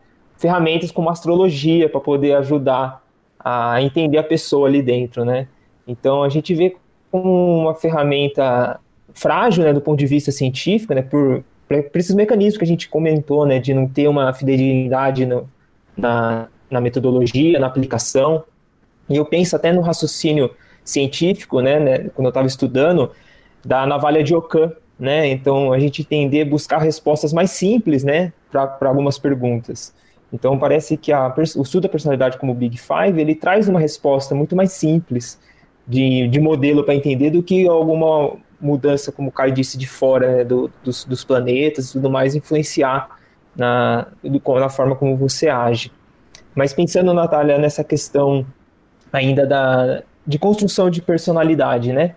ferramentas 0.42 0.90
como 0.90 1.09
astrologia 1.09 1.88
para 1.88 2.00
poder 2.00 2.35
ajudar 2.35 3.00
a 3.38 3.81
entender 3.81 4.18
a 4.18 4.24
pessoa 4.24 4.66
ali 4.66 4.83
dentro, 4.83 5.24
né? 5.24 5.46
Então 5.87 6.24
a 6.24 6.28
gente 6.28 6.52
vê 6.52 6.76
como 7.12 7.61
uma 7.61 7.74
ferramenta 7.76 8.81
frágil, 9.14 9.62
né, 9.62 9.72
do 9.72 9.81
ponto 9.81 9.98
de 9.98 10.07
vista 10.07 10.33
científico, 10.33 10.94
né, 10.94 11.02
por, 11.02 11.44
por 11.68 11.96
esses 11.96 12.14
mecanismos 12.14 12.57
que 12.57 12.64
a 12.64 12.66
gente 12.66 12.88
comentou, 12.88 13.46
né, 13.46 13.61
de 13.61 13.72
não 13.72 13.87
ter 13.87 14.09
uma 14.09 14.33
fidelidade 14.33 15.26
no, 15.26 15.48
na, 15.96 16.48
na 16.70 16.81
metodologia, 16.81 17.61
na 17.61 17.66
aplicação. 17.66 18.42
E 19.09 19.16
eu 19.16 19.24
penso 19.24 19.55
até 19.55 19.72
no 19.72 19.81
raciocínio 19.81 20.50
científico, 20.83 21.61
né, 21.61 21.78
né 21.78 21.98
quando 22.14 22.26
eu 22.26 22.31
estava 22.31 22.46
estudando, 22.46 23.12
da 23.64 23.87
navalha 23.87 24.24
de 24.24 24.35
Ockham, 24.35 24.72
né? 24.98 25.28
Então 25.28 25.72
a 25.72 25.78
gente 25.78 26.02
tender 26.02 26.46
a 26.46 26.50
buscar 26.50 26.78
respostas 26.78 27.33
mais 27.33 27.50
simples, 27.50 28.02
né, 28.02 28.33
para 28.50 28.88
algumas 28.88 29.18
perguntas. 29.18 29.94
Então 30.33 30.59
parece 30.59 30.97
que 30.97 31.12
a, 31.12 31.33
o 31.57 31.62
estudo 31.62 31.83
da 31.83 31.88
personalidade 31.88 32.38
como 32.38 32.55
Big 32.55 32.79
Five 32.79 33.21
ele 33.21 33.35
traz 33.35 33.68
uma 33.68 33.79
resposta 33.79 34.35
muito 34.35 34.57
mais 34.57 34.73
simples 34.73 35.38
de, 35.87 36.27
de 36.29 36.40
modelo 36.40 36.85
para 36.85 36.95
entender 36.95 37.31
do 37.31 37.42
que 37.42 37.68
alguma 37.68 38.37
mudança, 38.61 39.11
como 39.12 39.29
o 39.29 39.33
Caio 39.33 39.53
disse, 39.53 39.77
de 39.77 39.87
fora 39.87 40.37
né, 40.37 40.45
do, 40.45 40.71
dos, 40.83 41.05
dos 41.05 41.25
planetas 41.25 41.90
e 41.90 41.92
tudo 41.92 42.09
mais 42.09 42.35
influenciar 42.35 43.11
na, 43.55 44.07
na 44.23 44.68
forma 44.68 44.95
como 44.95 45.16
você 45.16 45.49
age. 45.49 45.92
Mas 46.55 46.73
pensando, 46.73 47.12
Natália, 47.12 47.59
nessa 47.59 47.83
questão 47.83 48.47
ainda 49.12 49.47
da, 49.47 50.03
de 50.27 50.38
construção 50.38 50.88
de 50.88 51.03
personalidade, 51.03 51.92
né? 51.92 52.14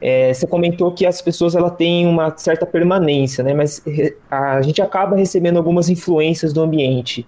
É, 0.00 0.34
você 0.34 0.46
comentou 0.46 0.92
que 0.92 1.06
as 1.06 1.22
pessoas 1.22 1.54
ela 1.54 1.70
têm 1.70 2.06
uma 2.06 2.36
certa 2.36 2.66
permanência, 2.66 3.42
né? 3.42 3.54
Mas 3.54 3.82
a 4.30 4.60
gente 4.60 4.82
acaba 4.82 5.16
recebendo 5.16 5.56
algumas 5.56 5.88
influências 5.88 6.52
do 6.52 6.60
ambiente. 6.60 7.26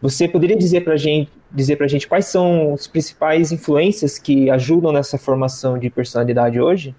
Você 0.00 0.28
poderia 0.28 0.56
dizer 0.56 0.82
para 0.82 0.96
gente, 0.96 1.30
dizer 1.50 1.82
a 1.82 1.86
gente 1.86 2.06
quais 2.06 2.26
são 2.26 2.74
as 2.74 2.86
principais 2.86 3.50
influências 3.50 4.18
que 4.18 4.50
ajudam 4.50 4.92
nessa 4.92 5.16
formação 5.16 5.78
de 5.78 5.88
personalidade 5.88 6.60
hoje? 6.60 6.94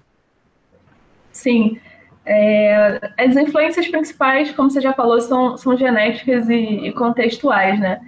Sim. 1.32 1.78
É, 2.26 3.00
as 3.16 3.36
influências 3.36 3.88
principais, 3.88 4.50
como 4.50 4.70
você 4.70 4.80
já 4.80 4.92
falou, 4.92 5.20
são, 5.20 5.56
são 5.56 5.76
genéticas 5.76 6.48
e, 6.48 6.88
e 6.88 6.92
contextuais, 6.92 7.80
né? 7.80 8.00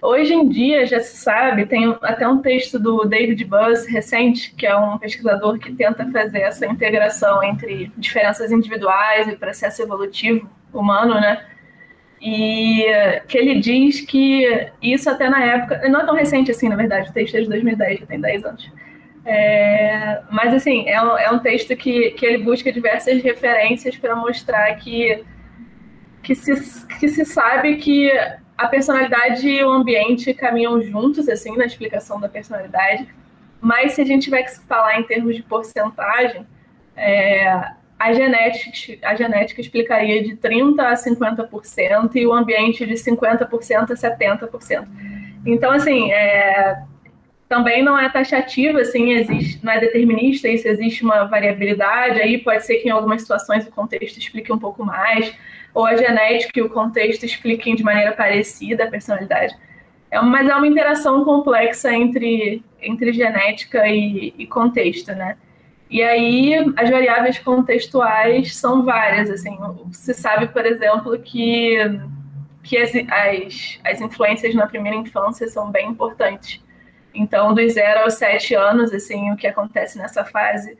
Hoje 0.00 0.32
em 0.32 0.48
dia 0.48 0.86
já 0.86 1.00
se 1.00 1.16
sabe, 1.16 1.66
tem 1.66 1.96
até 2.02 2.28
um 2.28 2.38
texto 2.38 2.78
do 2.78 3.04
David 3.04 3.42
Buss 3.44 3.86
recente, 3.86 4.54
que 4.54 4.66
é 4.66 4.76
um 4.76 4.98
pesquisador 4.98 5.58
que 5.58 5.72
tenta 5.72 6.06
fazer 6.10 6.42
essa 6.42 6.66
integração 6.66 7.42
entre 7.42 7.90
diferenças 7.96 8.52
individuais 8.52 9.26
e 9.26 9.36
processo 9.36 9.82
evolutivo 9.82 10.48
humano, 10.72 11.14
né? 11.14 11.44
E 12.28 12.84
que 13.28 13.38
ele 13.38 13.60
diz 13.60 14.00
que 14.00 14.68
isso 14.82 15.08
até 15.08 15.30
na 15.30 15.44
época, 15.44 15.88
não 15.88 16.00
é 16.00 16.04
tão 16.04 16.16
recente 16.16 16.50
assim, 16.50 16.68
na 16.68 16.74
verdade, 16.74 17.08
o 17.08 17.12
texto 17.12 17.36
é 17.36 17.40
de 17.40 17.48
2010, 17.48 18.00
já 18.00 18.06
tem 18.06 18.20
10 18.20 18.44
anos. 18.44 18.72
É, 19.24 20.22
mas 20.28 20.52
assim, 20.52 20.88
é 20.88 21.00
um, 21.00 21.16
é 21.16 21.30
um 21.30 21.38
texto 21.38 21.76
que, 21.76 22.10
que 22.10 22.26
ele 22.26 22.42
busca 22.42 22.72
diversas 22.72 23.22
referências 23.22 23.96
para 23.96 24.16
mostrar 24.16 24.74
que, 24.74 25.24
que, 26.20 26.34
se, 26.34 26.84
que 26.98 27.06
se 27.06 27.24
sabe 27.24 27.76
que 27.76 28.10
a 28.58 28.66
personalidade 28.66 29.46
e 29.46 29.62
o 29.62 29.70
ambiente 29.70 30.34
caminham 30.34 30.82
juntos, 30.82 31.28
assim, 31.28 31.56
na 31.56 31.66
explicação 31.66 32.18
da 32.18 32.28
personalidade. 32.28 33.06
Mas 33.60 33.92
se 33.92 34.02
a 34.02 34.04
gente 34.04 34.24
tiver 34.24 34.42
que 34.42 34.58
falar 34.62 34.98
em 34.98 35.04
termos 35.04 35.36
de 35.36 35.44
porcentagem, 35.44 36.44
é, 36.96 37.70
a, 37.98 38.12
genética, 38.12 38.98
a 39.06 39.14
genética 39.14 39.60
explicaria 39.60 40.22
de 40.22 40.36
30% 40.36 40.78
a 40.80 40.94
50% 40.94 42.14
e 42.14 42.26
o 42.26 42.32
ambiente 42.32 42.84
de 42.86 42.94
50% 42.94 43.90
a 43.90 43.94
70%. 43.94 44.86
Então, 45.46 45.70
assim, 45.70 46.10
é, 46.12 46.82
também 47.48 47.82
não 47.82 47.98
é 47.98 48.08
taxativo, 48.08 48.78
assim, 48.78 49.12
existe, 49.12 49.64
não 49.64 49.72
é 49.72 49.80
determinista, 49.80 50.48
isso 50.48 50.66
existe 50.66 51.04
uma 51.04 51.24
variabilidade, 51.24 52.20
aí 52.20 52.38
pode 52.38 52.66
ser 52.66 52.78
que 52.78 52.88
em 52.88 52.90
algumas 52.90 53.22
situações 53.22 53.66
o 53.66 53.70
contexto 53.70 54.18
explique 54.18 54.52
um 54.52 54.58
pouco 54.58 54.84
mais, 54.84 55.32
ou 55.72 55.86
a 55.86 55.96
genética 55.96 56.58
e 56.58 56.62
o 56.62 56.70
contexto 56.70 57.24
expliquem 57.24 57.76
de 57.76 57.84
maneira 57.84 58.12
parecida 58.12 58.84
a 58.84 58.90
personalidade. 58.90 59.54
É, 60.10 60.20
mas 60.20 60.48
é 60.48 60.54
uma 60.54 60.66
interação 60.66 61.24
complexa 61.24 61.92
entre, 61.92 62.62
entre 62.80 63.12
genética 63.12 63.86
e, 63.86 64.34
e 64.36 64.46
contexto, 64.46 65.12
né? 65.12 65.36
E 65.88 66.02
aí 66.02 66.54
as 66.76 66.90
variáveis 66.90 67.38
contextuais 67.38 68.56
são 68.56 68.84
várias, 68.84 69.30
assim, 69.30 69.56
se 69.92 70.14
sabe, 70.14 70.48
por 70.48 70.66
exemplo, 70.66 71.18
que, 71.18 71.76
que 72.62 72.76
as, 72.76 72.90
as, 72.94 73.78
as 73.84 74.00
influências 74.00 74.54
na 74.54 74.66
primeira 74.66 74.96
infância 74.96 75.46
são 75.48 75.70
bem 75.70 75.88
importantes. 75.88 76.60
Então, 77.14 77.54
dos 77.54 77.72
zero 77.72 78.00
aos 78.00 78.14
sete 78.14 78.54
anos, 78.54 78.92
assim, 78.92 79.32
o 79.32 79.36
que 79.36 79.46
acontece 79.46 79.96
nessa 79.96 80.24
fase 80.24 80.76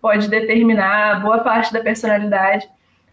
pode 0.00 0.28
determinar 0.28 1.22
boa 1.22 1.38
parte 1.40 1.72
da 1.72 1.80
personalidade. 1.80 2.68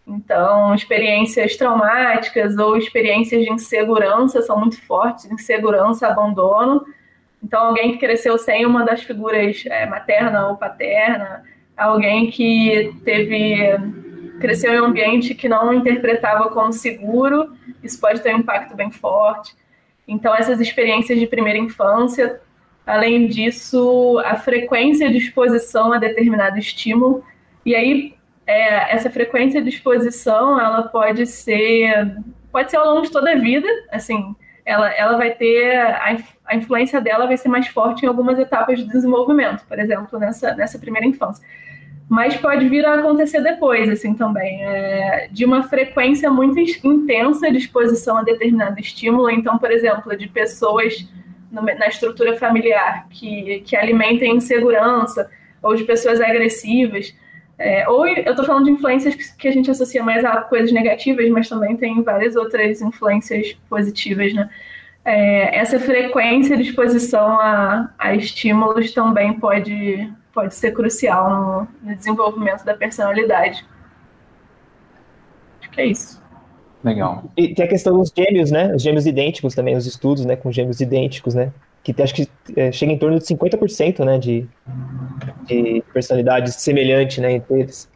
Então, 0.07 0.73
experiências 0.73 1.57
traumáticas 1.57 2.57
ou 2.57 2.77
experiências 2.77 3.43
de 3.43 3.51
insegurança 3.51 4.41
são 4.41 4.59
muito 4.59 4.81
fortes, 4.85 5.25
insegurança, 5.25 6.07
abandono. 6.07 6.85
Então, 7.45 7.67
alguém 7.67 7.91
que 7.91 7.99
cresceu 7.99 8.39
sem 8.39 8.65
uma 8.65 8.83
das 8.83 9.03
figuras 9.03 9.63
é, 9.67 9.85
materna 9.85 10.47
ou 10.47 10.57
paterna, 10.57 11.43
alguém 11.77 12.31
que 12.31 12.91
teve 13.05 13.55
cresceu 14.39 14.73
em 14.73 14.81
um 14.81 14.85
ambiente 14.85 15.35
que 15.35 15.47
não 15.47 15.71
interpretava 15.71 16.49
como 16.49 16.73
seguro, 16.73 17.55
isso 17.83 18.01
pode 18.01 18.21
ter 18.21 18.33
um 18.33 18.39
impacto 18.39 18.75
bem 18.75 18.89
forte. 18.89 19.55
Então, 20.07 20.33
essas 20.35 20.59
experiências 20.59 21.19
de 21.19 21.27
primeira 21.27 21.59
infância, 21.59 22.41
além 22.85 23.27
disso, 23.27 24.19
a 24.25 24.35
frequência 24.35 25.09
de 25.11 25.19
exposição 25.19 25.93
a 25.93 25.99
determinado 25.99 26.57
estímulo, 26.57 27.23
e 27.63 27.75
aí 27.75 28.15
é, 28.47 28.91
essa 28.91 29.11
frequência 29.11 29.61
de 29.61 29.69
exposição, 29.69 30.59
ela 30.59 30.81
pode 30.81 31.27
ser, 31.27 32.17
pode 32.51 32.71
ser 32.71 32.77
ao 32.77 32.87
longo 32.87 33.03
de 33.03 33.11
toda 33.11 33.31
a 33.31 33.35
vida, 33.35 33.67
assim, 33.91 34.35
ela, 34.65 34.89
ela 34.91 35.17
vai 35.17 35.31
ter, 35.31 35.75
a, 35.77 36.17
a 36.45 36.55
influência 36.55 36.99
dela 36.99 37.27
vai 37.27 37.37
ser 37.37 37.49
mais 37.49 37.67
forte 37.67 38.03
em 38.03 38.07
algumas 38.07 38.39
etapas 38.39 38.79
de 38.79 38.85
desenvolvimento, 38.85 39.63
por 39.67 39.77
exemplo, 39.77 40.17
nessa, 40.17 40.55
nessa 40.55 40.79
primeira 40.79 41.07
infância. 41.07 41.45
mas 42.09 42.35
pode 42.35 42.67
vir 42.67 42.85
a 42.85 42.95
acontecer 42.95 43.41
depois, 43.41 43.89
assim, 43.89 44.13
também, 44.13 44.63
é, 44.63 45.27
de 45.31 45.45
uma 45.45 45.63
frequência 45.63 46.29
muito 46.31 46.59
intensa 46.59 47.51
de 47.51 47.57
exposição 47.57 48.17
a 48.17 48.23
determinado 48.23 48.79
estímulo. 48.79 49.29
Então, 49.29 49.57
por 49.57 49.71
exemplo, 49.71 50.15
de 50.17 50.27
pessoas 50.27 51.07
na 51.51 51.87
estrutura 51.87 52.35
familiar 52.35 53.07
que, 53.09 53.61
que 53.65 53.75
alimentem 53.75 54.35
insegurança, 54.35 55.29
ou 55.61 55.75
de 55.75 55.83
pessoas 55.83 56.21
agressivas. 56.21 57.13
É, 57.57 57.87
ou 57.87 58.05
eu 58.07 58.31
estou 58.31 58.45
falando 58.45 58.65
de 58.65 58.71
influências 58.71 59.15
que 59.15 59.47
a 59.47 59.51
gente 59.51 59.71
associa 59.71 60.03
mais 60.03 60.25
a 60.25 60.41
coisas 60.41 60.71
negativas, 60.71 61.29
mas 61.29 61.47
também 61.47 61.77
tem 61.77 62.03
várias 62.03 62.35
outras 62.35 62.81
influências 62.81 63.53
positivas, 63.69 64.33
né? 64.33 64.49
É, 65.05 65.57
essa 65.57 65.79
frequência 65.79 66.57
de 66.57 66.63
exposição 66.63 67.39
a, 67.39 67.93
a 67.97 68.15
estímulos 68.15 68.91
também 68.91 69.33
pode 69.39 70.11
pode 70.33 70.53
ser 70.53 70.73
crucial 70.73 71.29
no, 71.81 71.89
no 71.89 71.95
desenvolvimento 71.95 72.65
da 72.65 72.73
personalidade. 72.73 73.65
Acho 75.61 75.71
que 75.71 75.81
é 75.81 75.85
isso. 75.85 76.21
Legal. 76.83 77.23
E 77.37 77.55
tem 77.55 77.65
a 77.65 77.67
questão 77.67 77.97
dos 77.97 78.11
gêmeos, 78.15 78.51
né? 78.51 78.75
Os 78.75 78.83
gêmeos 78.83 79.07
idênticos 79.07 79.55
também, 79.55 79.75
os 79.75 79.87
estudos, 79.87 80.25
né, 80.25 80.35
com 80.35 80.51
gêmeos 80.51 80.81
idênticos, 80.81 81.33
né? 81.33 81.51
Que 81.93 82.01
acho 82.01 82.15
que 82.15 82.27
é, 82.55 82.71
chega 82.71 82.91
em 82.91 82.97
torno 82.97 83.19
de 83.19 83.25
50%, 83.25 84.03
né, 84.03 84.17
de, 84.17 84.47
de 85.45 85.83
personalidade 85.93 86.51
semelhante, 86.51 87.21
né, 87.21 87.33
entre 87.33 87.59
eles. 87.61 87.89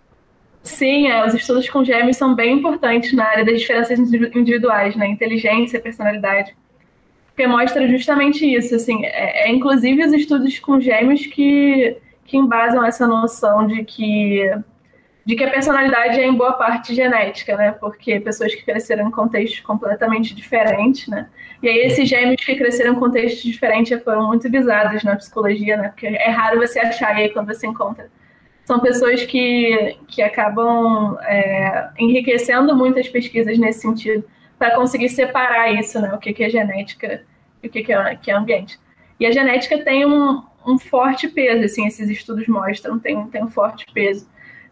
Sim, 0.62 1.08
é, 1.08 1.26
os 1.26 1.34
estudos 1.34 1.68
com 1.70 1.84
gêmeos 1.84 2.16
são 2.16 2.36
bem 2.36 2.54
importantes 2.58 3.14
na 3.14 3.26
área 3.26 3.44
das 3.44 3.60
diferenças 3.60 3.98
individuais, 4.00 4.96
né, 4.96 5.08
inteligência, 5.08 5.80
personalidade 5.80 6.56
porque 7.40 7.48
mostra 7.48 7.88
justamente 7.88 8.46
isso, 8.46 8.76
assim, 8.76 9.06
é, 9.06 9.48
é, 9.48 9.50
inclusive 9.50 10.04
os 10.04 10.12
estudos 10.12 10.60
com 10.60 10.78
gêmeos 10.78 11.26
que 11.26 11.96
que 12.26 12.38
embasam 12.38 12.86
essa 12.86 13.08
noção 13.08 13.66
de 13.66 13.84
que 13.84 14.42
de 15.30 15.36
que 15.36 15.44
a 15.44 15.52
personalidade 15.52 16.20
é 16.20 16.26
em 16.26 16.34
boa 16.34 16.54
parte 16.54 16.96
genética, 16.96 17.56
né? 17.56 17.72
Porque 17.72 18.20
pessoas 18.20 18.56
que 18.56 18.66
cresceram 18.66 19.08
em 19.08 19.12
contextos 19.12 19.60
completamente 19.60 20.34
diferentes, 20.34 21.08
né? 21.08 21.30
E 21.62 21.70
aí 21.70 21.78
esses 21.82 22.10
gêmeos 22.10 22.44
que 22.44 22.56
cresceram 22.56 22.94
em 22.94 23.00
contextos 23.00 23.44
diferentes 23.44 24.02
foram 24.02 24.26
muito 24.26 24.50
visados 24.50 25.04
na 25.04 25.16
psicologia, 25.16 25.78
né? 25.78 25.90
Porque 25.90 26.08
é 26.08 26.32
raro 26.32 26.58
você 26.58 26.80
achar 26.80 27.16
aí 27.16 27.30
quando 27.30 27.46
você 27.46 27.68
encontra. 27.68 28.10
São 28.66 28.80
pessoas 28.80 29.24
que, 29.24 30.00
que 30.08 30.24
acabam 30.24 31.16
é, 31.22 31.90
enriquecendo 32.00 32.76
muitas 32.76 33.08
pesquisas 33.08 33.56
nesse 33.60 33.82
sentido, 33.82 34.24
para 34.58 34.76
conseguir 34.76 35.10
separar 35.10 35.72
isso, 35.80 36.02
né? 36.02 36.12
O 36.12 36.18
que, 36.18 36.34
que 36.34 36.44
é 36.44 36.50
genética 36.50 37.22
e 37.62 37.68
o 37.68 37.70
que, 37.70 37.84
que, 37.84 37.94
é, 37.94 38.16
que 38.16 38.32
é 38.32 38.34
ambiente. 38.34 38.80
E 39.20 39.28
a 39.28 39.32
genética 39.32 39.78
tem 39.84 40.08
um, 40.08 40.42
um 40.66 40.80
forte 40.80 41.28
peso, 41.28 41.66
assim, 41.66 41.86
esses 41.86 42.10
estudos 42.10 42.48
mostram, 42.48 42.98
tem, 42.98 43.28
tem 43.28 43.44
um 43.44 43.50
forte 43.52 43.86
peso. 43.94 44.28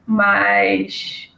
Mas, 0.08 1.30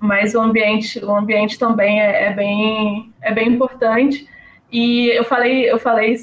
mas 0.00 0.34
o 0.34 0.40
ambiente, 0.40 1.04
o 1.04 1.14
ambiente 1.14 1.58
também 1.58 2.00
é, 2.00 2.24
é 2.28 2.32
bem, 2.32 3.12
é 3.20 3.32
bem 3.32 3.48
importante. 3.48 4.26
E 4.72 5.08
eu 5.08 5.22
falei, 5.22 5.70
eu 5.70 5.78
falei 5.78 6.16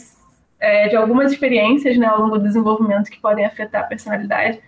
é, 0.60 0.88
de 0.88 0.96
algumas 0.96 1.32
experiências 1.32 1.98
né, 1.98 2.08
ao 2.08 2.22
longo 2.22 2.38
do 2.40 2.46
desenvolvimento 2.46 3.12
que 3.12 3.20
podem 3.22 3.46
afetar 3.46 3.82
a 3.84 3.86
personalidade, 3.86 4.60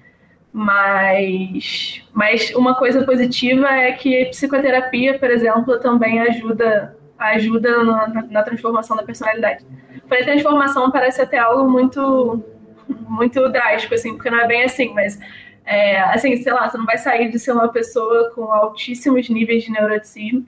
mas, 0.53 2.01
mas 2.13 2.53
uma 2.55 2.75
coisa 2.75 3.03
positiva 3.03 3.67
é 3.67 3.91
que 3.91 4.25
psicoterapia, 4.25 5.19
por 5.19 5.29
exemplo, 5.29 5.79
também 5.79 6.21
ajuda, 6.21 6.95
ajuda 7.17 7.83
na, 7.83 8.07
na 8.29 8.43
transformação 8.43 8.95
da 8.95 9.03
personalidade. 9.03 9.65
Falei 10.07 10.23
transformação 10.23 10.91
parece 10.91 11.21
até 11.21 11.39
algo 11.39 11.69
muito 11.69 12.43
muito 12.87 13.49
drástico, 13.49 13.95
assim, 13.95 14.13
porque 14.13 14.29
não 14.29 14.39
é 14.39 14.47
bem 14.47 14.63
assim, 14.63 14.93
mas 14.93 15.19
é, 15.65 15.99
assim, 15.99 16.35
sei 16.37 16.53
lá, 16.53 16.69
você 16.69 16.77
não 16.77 16.85
vai 16.85 16.97
sair 16.97 17.29
de 17.29 17.39
ser 17.39 17.51
uma 17.51 17.69
pessoa 17.69 18.31
com 18.35 18.51
altíssimos 18.51 19.27
níveis 19.29 19.63
de 19.63 19.71
neuroticismo 19.71 20.45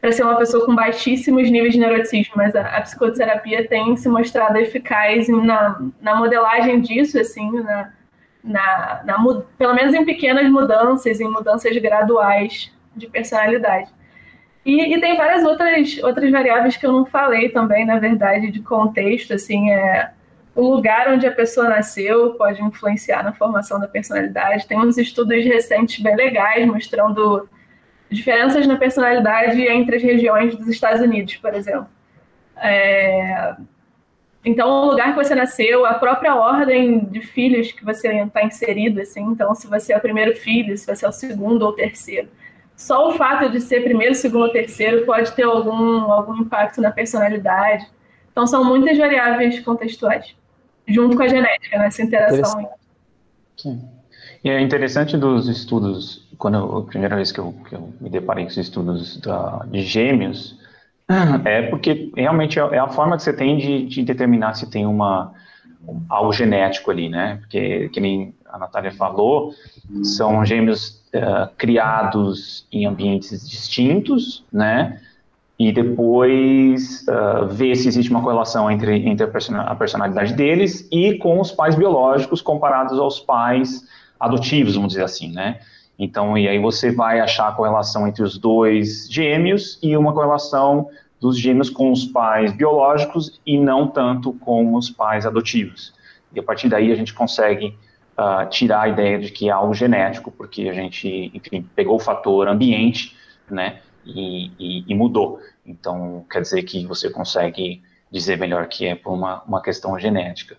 para 0.00 0.12
ser 0.12 0.22
uma 0.22 0.36
pessoa 0.36 0.64
com 0.64 0.74
baixíssimos 0.74 1.50
níveis 1.50 1.74
de 1.74 1.80
neuroticismo, 1.80 2.34
mas 2.36 2.56
a, 2.56 2.62
a 2.76 2.80
psicoterapia 2.80 3.68
tem 3.68 3.96
se 3.96 4.08
mostrado 4.08 4.56
eficaz 4.56 5.28
na, 5.28 5.80
na 6.00 6.14
modelagem 6.14 6.80
disso, 6.80 7.18
assim, 7.18 7.50
na, 7.50 7.92
na, 8.42 9.02
na, 9.04 9.42
pelo 9.58 9.74
menos 9.74 9.94
em 9.94 10.04
pequenas 10.04 10.48
mudanças, 10.50 11.20
em 11.20 11.28
mudanças 11.28 11.76
graduais 11.76 12.72
de 12.96 13.06
personalidade. 13.08 13.90
E, 14.64 14.94
e, 14.94 15.00
tem 15.00 15.16
várias 15.16 15.44
outras, 15.44 15.98
outras 16.02 16.30
variáveis 16.30 16.76
que 16.76 16.86
eu 16.86 16.92
não 16.92 17.06
falei 17.06 17.48
também, 17.48 17.86
na 17.86 17.98
verdade, 17.98 18.50
de 18.50 18.60
contexto, 18.60 19.34
assim, 19.34 19.70
é, 19.70 20.10
o 20.54 20.74
lugar 20.74 21.12
onde 21.12 21.26
a 21.26 21.32
pessoa 21.32 21.68
nasceu 21.68 22.34
pode 22.34 22.62
influenciar 22.62 23.22
na 23.22 23.32
formação 23.32 23.78
da 23.80 23.86
personalidade. 23.86 24.66
Tem 24.66 24.78
uns 24.78 24.98
estudos 24.98 25.44
recentes 25.44 26.02
bem 26.02 26.16
legais 26.16 26.66
mostrando 26.66 27.48
diferenças 28.10 28.66
na 28.66 28.76
personalidade 28.76 29.62
entre 29.62 29.96
as 29.96 30.02
regiões 30.02 30.56
dos 30.56 30.66
Estados 30.68 31.00
Unidos, 31.00 31.36
por 31.36 31.54
exemplo. 31.54 31.86
É... 32.56 33.54
Então, 34.44 34.68
o 34.68 34.90
lugar 34.90 35.10
que 35.14 35.22
você 35.22 35.34
nasceu, 35.34 35.84
a 35.84 35.94
própria 35.94 36.34
ordem 36.34 37.04
de 37.04 37.20
filhos 37.20 37.72
que 37.72 37.84
você 37.84 38.08
está 38.08 38.42
inserido, 38.42 39.00
assim, 39.00 39.22
então, 39.22 39.54
se 39.54 39.66
você 39.66 39.92
é 39.92 39.98
o 39.98 40.00
primeiro 40.00 40.34
filho, 40.34 40.76
se 40.76 40.86
você 40.86 41.04
é 41.04 41.08
o 41.08 41.12
segundo 41.12 41.62
ou 41.62 41.74
terceiro. 41.74 42.28
Só 42.74 43.10
o 43.10 43.12
fato 43.12 43.50
de 43.50 43.60
ser 43.60 43.84
primeiro, 43.84 44.14
segundo 44.14 44.44
ou 44.44 44.50
terceiro 44.50 45.04
pode 45.04 45.30
ter 45.32 45.42
algum, 45.42 46.10
algum 46.10 46.38
impacto 46.38 46.80
na 46.80 46.90
personalidade. 46.90 47.86
Então, 48.32 48.46
são 48.46 48.64
muitas 48.64 48.96
variáveis 48.96 49.60
contextuais 49.60 50.34
junto 50.86 51.16
com 51.16 51.22
a 51.22 51.28
genética, 51.28 51.78
nessa 51.78 52.02
interação. 52.02 52.68
Sim. 53.56 53.80
E 54.42 54.48
é 54.48 54.60
interessante 54.60 55.16
dos 55.16 55.48
estudos, 55.48 56.26
quando 56.38 56.56
eu, 56.56 56.78
a 56.78 56.82
primeira 56.84 57.14
vez 57.14 57.30
que 57.30 57.38
eu, 57.38 57.54
que 57.68 57.74
eu 57.74 57.92
me 58.00 58.08
deparei 58.08 58.44
com 58.44 58.50
os 58.50 58.56
estudos 58.56 59.18
da, 59.20 59.64
de 59.66 59.82
gêmeos, 59.82 60.58
é 61.44 61.62
porque 61.62 62.10
realmente 62.16 62.58
é, 62.58 62.62
é 62.62 62.78
a 62.78 62.88
forma 62.88 63.16
que 63.16 63.22
você 63.22 63.32
tem 63.32 63.58
de, 63.58 63.86
de 63.86 64.02
determinar 64.02 64.54
se 64.54 64.70
tem 64.70 64.86
uma 64.86 65.32
algo 66.08 66.32
genético 66.32 66.90
ali, 66.90 67.08
né? 67.08 67.38
Porque, 67.40 67.88
que 67.88 68.00
nem 68.00 68.34
a 68.46 68.58
Natália 68.58 68.92
falou, 68.92 69.54
são 70.02 70.44
gêmeos 70.44 71.02
uh, 71.14 71.48
criados 71.56 72.66
em 72.70 72.86
ambientes 72.86 73.48
distintos, 73.48 74.44
né? 74.52 75.00
E 75.60 75.70
depois 75.70 77.04
uh, 77.06 77.46
ver 77.46 77.76
se 77.76 77.86
existe 77.86 78.10
uma 78.10 78.22
correlação 78.22 78.70
entre, 78.70 79.06
entre 79.06 79.26
a, 79.26 79.74
personalidade 79.74 80.32
deles 80.32 80.88
e 80.90 81.18
com 81.18 81.38
os 81.38 81.52
pais 81.52 81.74
biológicos 81.74 82.40
comparados 82.40 82.98
aos 82.98 83.20
pais 83.20 83.86
adotivos, 84.18 84.74
vamos 84.74 84.88
dizer 84.88 85.04
assim, 85.04 85.30
né? 85.30 85.60
Então, 85.98 86.38
e 86.38 86.48
aí 86.48 86.58
você 86.58 86.90
vai 86.90 87.20
achar 87.20 87.48
a 87.48 87.52
correlação 87.52 88.08
entre 88.08 88.22
os 88.22 88.38
dois 88.38 89.06
gêmeos 89.10 89.78
e 89.82 89.94
uma 89.98 90.14
correlação 90.14 90.88
dos 91.20 91.38
gêmeos 91.38 91.68
com 91.68 91.92
os 91.92 92.06
pais 92.06 92.54
biológicos 92.54 93.38
e 93.44 93.58
não 93.58 93.86
tanto 93.86 94.32
com 94.32 94.74
os 94.74 94.88
pais 94.88 95.26
adotivos. 95.26 95.92
E 96.34 96.40
a 96.40 96.42
partir 96.42 96.70
daí 96.70 96.90
a 96.90 96.94
gente 96.94 97.12
consegue 97.12 97.76
uh, 98.16 98.48
tirar 98.48 98.80
a 98.80 98.88
ideia 98.88 99.18
de 99.18 99.30
que 99.30 99.50
é 99.50 99.52
algo 99.52 99.74
genético, 99.74 100.30
porque 100.30 100.70
a 100.70 100.72
gente, 100.72 101.30
enfim, 101.34 101.68
pegou 101.76 101.96
o 101.96 102.00
fator 102.00 102.48
ambiente, 102.48 103.14
né? 103.50 103.80
E, 104.04 104.50
e, 104.58 104.84
e, 104.88 104.94
mudou. 104.94 105.40
Então, 105.64 106.24
quer 106.30 106.42
dizer 106.42 106.62
que 106.62 106.86
você 106.86 107.10
consegue 107.10 107.82
dizer 108.10 108.38
melhor 108.38 108.66
que 108.66 108.86
é 108.86 108.94
por 108.94 109.12
uma, 109.12 109.42
uma 109.44 109.62
questão 109.62 109.98
genética. 109.98 110.56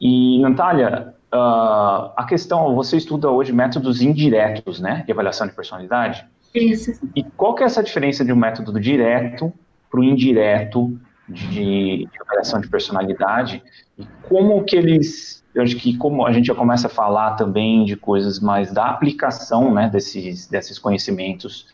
E, 0.00 0.40
Natália, 0.40 1.14
uh, 1.32 2.12
a 2.16 2.24
questão, 2.28 2.74
você 2.74 2.96
estuda 2.96 3.30
hoje 3.30 3.52
métodos 3.52 4.00
indiretos, 4.00 4.80
né, 4.80 5.02
de 5.04 5.12
avaliação 5.12 5.46
de 5.46 5.52
personalidade? 5.52 6.24
Isso. 6.54 6.92
E 7.14 7.22
qual 7.22 7.54
que 7.54 7.62
é 7.62 7.66
essa 7.66 7.82
diferença 7.82 8.24
de 8.24 8.32
um 8.32 8.36
método 8.36 8.78
direto 8.80 9.52
para 9.90 10.00
o 10.00 10.04
indireto 10.04 10.98
de, 11.28 12.06
de, 12.06 12.20
avaliação 12.22 12.60
de 12.60 12.68
personalidade? 12.68 13.62
E 13.98 14.06
como 14.28 14.64
que 14.64 14.76
eles, 14.76 15.44
eu 15.54 15.62
acho 15.62 15.76
que 15.76 15.96
como 15.98 16.26
a 16.26 16.32
gente 16.32 16.46
já 16.46 16.54
começa 16.54 16.86
a 16.86 16.90
falar 16.90 17.32
também 17.32 17.84
de 17.84 17.96
coisas 17.96 18.40
mais 18.40 18.72
da 18.72 18.86
aplicação, 18.86 19.74
né, 19.74 19.90
desses, 19.90 20.46
desses 20.46 20.78
conhecimentos 20.78 21.66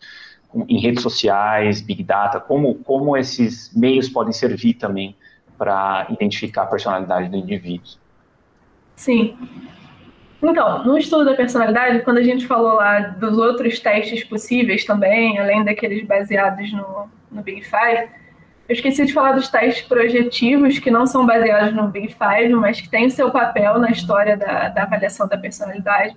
em 0.68 0.78
redes 0.78 1.02
sociais, 1.02 1.80
Big 1.80 2.02
Data, 2.02 2.38
como, 2.38 2.76
como 2.76 3.16
esses 3.16 3.74
meios 3.74 4.08
podem 4.08 4.32
servir 4.32 4.74
também 4.74 5.16
para 5.58 6.06
identificar 6.10 6.62
a 6.62 6.66
personalidade 6.66 7.28
do 7.28 7.36
indivíduo. 7.36 7.88
Sim. 8.96 9.36
Então, 10.42 10.84
no 10.84 10.98
estudo 10.98 11.24
da 11.24 11.34
personalidade, 11.34 12.00
quando 12.00 12.18
a 12.18 12.22
gente 12.22 12.46
falou 12.46 12.74
lá 12.74 13.00
dos 13.00 13.38
outros 13.38 13.80
testes 13.80 14.22
possíveis 14.24 14.84
também, 14.84 15.38
além 15.38 15.64
daqueles 15.64 16.06
baseados 16.06 16.70
no, 16.72 17.08
no 17.32 17.42
Big 17.42 17.62
Five, 17.62 18.08
eu 18.68 18.74
esqueci 18.74 19.06
de 19.06 19.12
falar 19.12 19.32
dos 19.32 19.48
testes 19.48 19.86
projetivos, 19.86 20.78
que 20.78 20.90
não 20.90 21.06
são 21.06 21.26
baseados 21.26 21.74
no 21.74 21.88
Big 21.88 22.08
Five, 22.14 22.52
mas 22.54 22.80
que 22.80 22.88
têm 22.88 23.08
seu 23.10 23.30
papel 23.30 23.78
na 23.78 23.90
história 23.90 24.36
da, 24.36 24.68
da 24.68 24.82
avaliação 24.82 25.26
da 25.26 25.36
personalidade 25.36 26.14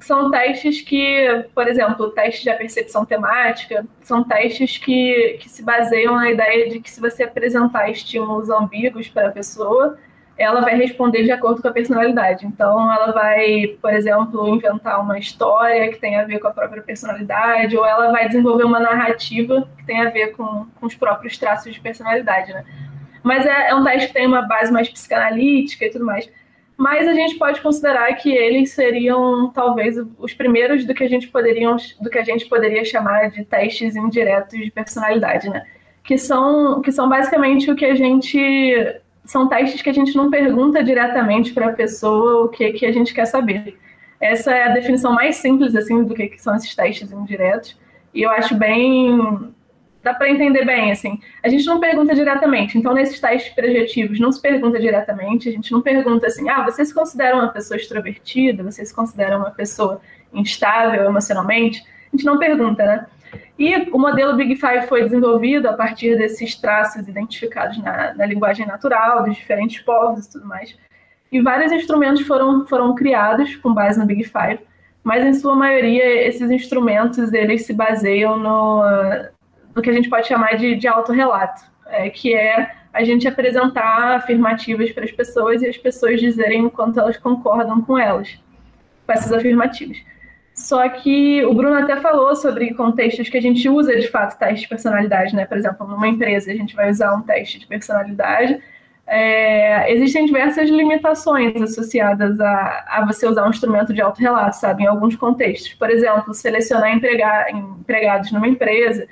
são 0.00 0.30
testes 0.30 0.80
que, 0.80 1.44
por 1.54 1.66
exemplo, 1.66 2.06
o 2.06 2.10
teste 2.10 2.44
de 2.44 2.54
percepção 2.56 3.04
temática, 3.04 3.84
são 4.02 4.24
testes 4.24 4.78
que, 4.78 5.38
que 5.40 5.48
se 5.48 5.62
baseiam 5.62 6.16
na 6.16 6.30
ideia 6.30 6.68
de 6.68 6.80
que 6.80 6.90
se 6.90 7.00
você 7.00 7.24
apresentar 7.24 7.90
estímulos 7.90 8.48
ambíguos 8.48 9.08
para 9.08 9.28
a 9.28 9.32
pessoa, 9.32 9.98
ela 10.38 10.60
vai 10.60 10.76
responder 10.76 11.24
de 11.24 11.32
acordo 11.32 11.60
com 11.60 11.66
a 11.66 11.72
personalidade. 11.72 12.46
Então, 12.46 12.90
ela 12.92 13.12
vai, 13.12 13.76
por 13.82 13.92
exemplo, 13.92 14.48
inventar 14.48 15.00
uma 15.00 15.18
história 15.18 15.90
que 15.90 15.98
tem 15.98 16.16
a 16.16 16.24
ver 16.24 16.38
com 16.38 16.46
a 16.46 16.52
própria 16.52 16.80
personalidade, 16.80 17.76
ou 17.76 17.84
ela 17.84 18.12
vai 18.12 18.28
desenvolver 18.28 18.64
uma 18.64 18.78
narrativa 18.78 19.68
que 19.76 19.84
tem 19.84 20.00
a 20.00 20.10
ver 20.10 20.28
com, 20.28 20.66
com 20.78 20.86
os 20.86 20.94
próprios 20.94 21.36
traços 21.36 21.74
de 21.74 21.80
personalidade, 21.80 22.52
né? 22.52 22.64
Mas 23.22 23.44
é, 23.44 23.70
é 23.70 23.74
um 23.74 23.82
teste 23.82 24.08
que 24.08 24.14
tem 24.14 24.26
uma 24.28 24.42
base 24.42 24.72
mais 24.72 24.88
psicanalítica 24.88 25.84
e 25.84 25.90
tudo 25.90 26.04
mais. 26.04 26.30
Mas 26.78 27.08
a 27.08 27.12
gente 27.12 27.34
pode 27.34 27.60
considerar 27.60 28.14
que 28.14 28.30
eles 28.30 28.70
seriam 28.70 29.50
talvez 29.50 29.96
os 30.16 30.32
primeiros 30.32 30.84
do 30.84 30.94
que 30.94 31.02
a 31.02 31.08
gente 31.08 31.26
poderia, 31.26 31.74
do 32.00 32.08
que 32.08 32.18
a 32.18 32.24
gente 32.24 32.46
poderia 32.46 32.84
chamar 32.84 33.30
de 33.30 33.44
testes 33.44 33.96
indiretos 33.96 34.56
de 34.56 34.70
personalidade, 34.70 35.50
né? 35.50 35.66
Que 36.04 36.16
são, 36.16 36.80
que 36.80 36.92
são 36.92 37.08
basicamente 37.08 37.68
o 37.68 37.74
que 37.74 37.84
a 37.84 37.96
gente 37.96 39.00
são 39.24 39.48
testes 39.48 39.82
que 39.82 39.90
a 39.90 39.92
gente 39.92 40.16
não 40.16 40.30
pergunta 40.30 40.82
diretamente 40.82 41.52
para 41.52 41.66
a 41.66 41.72
pessoa 41.72 42.44
o 42.44 42.48
que, 42.48 42.72
que 42.72 42.86
a 42.86 42.92
gente 42.92 43.12
quer 43.12 43.26
saber. 43.26 43.76
Essa 44.20 44.54
é 44.54 44.62
a 44.62 44.72
definição 44.72 45.12
mais 45.12 45.36
simples 45.36 45.74
assim 45.74 46.04
do 46.04 46.14
que, 46.14 46.28
que 46.28 46.40
são 46.40 46.54
esses 46.54 46.74
testes 46.76 47.10
indiretos. 47.10 47.76
E 48.14 48.22
eu 48.22 48.30
acho 48.30 48.54
bem 48.54 49.52
dá 50.02 50.14
para 50.14 50.30
entender 50.30 50.64
bem, 50.64 50.92
assim. 50.92 51.20
A 51.42 51.48
gente 51.48 51.66
não 51.66 51.80
pergunta 51.80 52.14
diretamente. 52.14 52.78
Então, 52.78 52.94
nesses 52.94 53.20
testes 53.20 53.52
projetivos, 53.52 54.18
não 54.20 54.32
se 54.32 54.40
pergunta 54.40 54.78
diretamente. 54.78 55.48
A 55.48 55.52
gente 55.52 55.72
não 55.72 55.82
pergunta 55.82 56.26
assim, 56.26 56.48
ah, 56.48 56.64
você 56.64 56.84
se 56.84 56.94
considera 56.94 57.36
uma 57.36 57.48
pessoa 57.48 57.76
extrovertida? 57.76 58.62
Você 58.62 58.84
se 58.84 58.94
considera 58.94 59.36
uma 59.36 59.50
pessoa 59.50 60.00
instável 60.32 61.04
emocionalmente? 61.04 61.84
A 62.12 62.16
gente 62.16 62.24
não 62.24 62.38
pergunta, 62.38 62.84
né? 62.84 63.06
E 63.58 63.76
o 63.90 63.98
modelo 63.98 64.36
Big 64.36 64.54
Five 64.56 64.86
foi 64.86 65.02
desenvolvido 65.02 65.68
a 65.68 65.72
partir 65.72 66.16
desses 66.16 66.54
traços 66.54 67.06
identificados 67.08 67.76
na, 67.82 68.14
na 68.14 68.24
linguagem 68.24 68.66
natural, 68.66 69.24
dos 69.24 69.36
diferentes 69.36 69.80
povos 69.82 70.26
e 70.26 70.30
tudo 70.30 70.46
mais. 70.46 70.76
E 71.30 71.42
vários 71.42 71.72
instrumentos 71.72 72.22
foram, 72.26 72.66
foram 72.66 72.94
criados 72.94 73.56
com 73.56 73.74
base 73.74 73.98
no 73.98 74.06
Big 74.06 74.24
Five, 74.24 74.60
mas 75.02 75.26
em 75.26 75.34
sua 75.34 75.54
maioria 75.54 76.26
esses 76.26 76.50
instrumentos 76.50 77.32
eles 77.32 77.66
se 77.66 77.72
baseiam 77.74 78.38
no, 78.38 78.82
no 79.78 79.82
que 79.82 79.90
a 79.90 79.92
gente 79.92 80.10
pode 80.10 80.26
chamar 80.26 80.56
de, 80.56 80.74
de 80.74 80.88
autorrelato, 80.88 81.62
é, 81.86 82.10
que 82.10 82.34
é 82.34 82.72
a 82.92 83.04
gente 83.04 83.28
apresentar 83.28 84.16
afirmativas 84.16 84.90
para 84.90 85.04
as 85.04 85.12
pessoas 85.12 85.62
e 85.62 85.68
as 85.68 85.76
pessoas 85.76 86.20
dizerem 86.20 86.66
o 86.66 86.70
quanto 86.70 86.98
elas 86.98 87.16
concordam 87.16 87.80
com 87.80 87.96
elas, 87.96 88.38
com 89.06 89.12
essas 89.12 89.32
afirmativas. 89.32 89.98
Só 90.52 90.88
que 90.88 91.44
o 91.44 91.54
Bruno 91.54 91.76
até 91.76 92.00
falou 92.00 92.34
sobre 92.34 92.74
contextos 92.74 93.28
que 93.28 93.38
a 93.38 93.40
gente 93.40 93.68
usa 93.68 93.96
de 93.96 94.08
fato 94.08 94.36
testes 94.36 94.62
de 94.62 94.68
personalidade, 94.68 95.34
né? 95.36 95.46
Por 95.46 95.56
exemplo, 95.56 95.86
numa 95.86 96.08
empresa 96.08 96.50
a 96.50 96.54
gente 96.54 96.74
vai 96.74 96.90
usar 96.90 97.14
um 97.14 97.22
teste 97.22 97.60
de 97.60 97.66
personalidade. 97.68 98.60
É, 99.06 99.92
existem 99.92 100.26
diversas 100.26 100.68
limitações 100.68 101.62
associadas 101.62 102.40
a, 102.40 102.84
a, 102.88 103.04
você 103.06 103.28
usar 103.28 103.46
um 103.46 103.50
instrumento 103.50 103.94
de 103.94 104.02
autorrelato, 104.02 104.56
sabe? 104.56 104.82
Em 104.82 104.86
alguns 104.86 105.14
contextos. 105.14 105.72
Por 105.74 105.88
exemplo, 105.88 106.34
selecionar 106.34 106.92
emprega, 106.92 107.48
empregados 107.52 108.32
numa 108.32 108.48
empresa, 108.48 109.06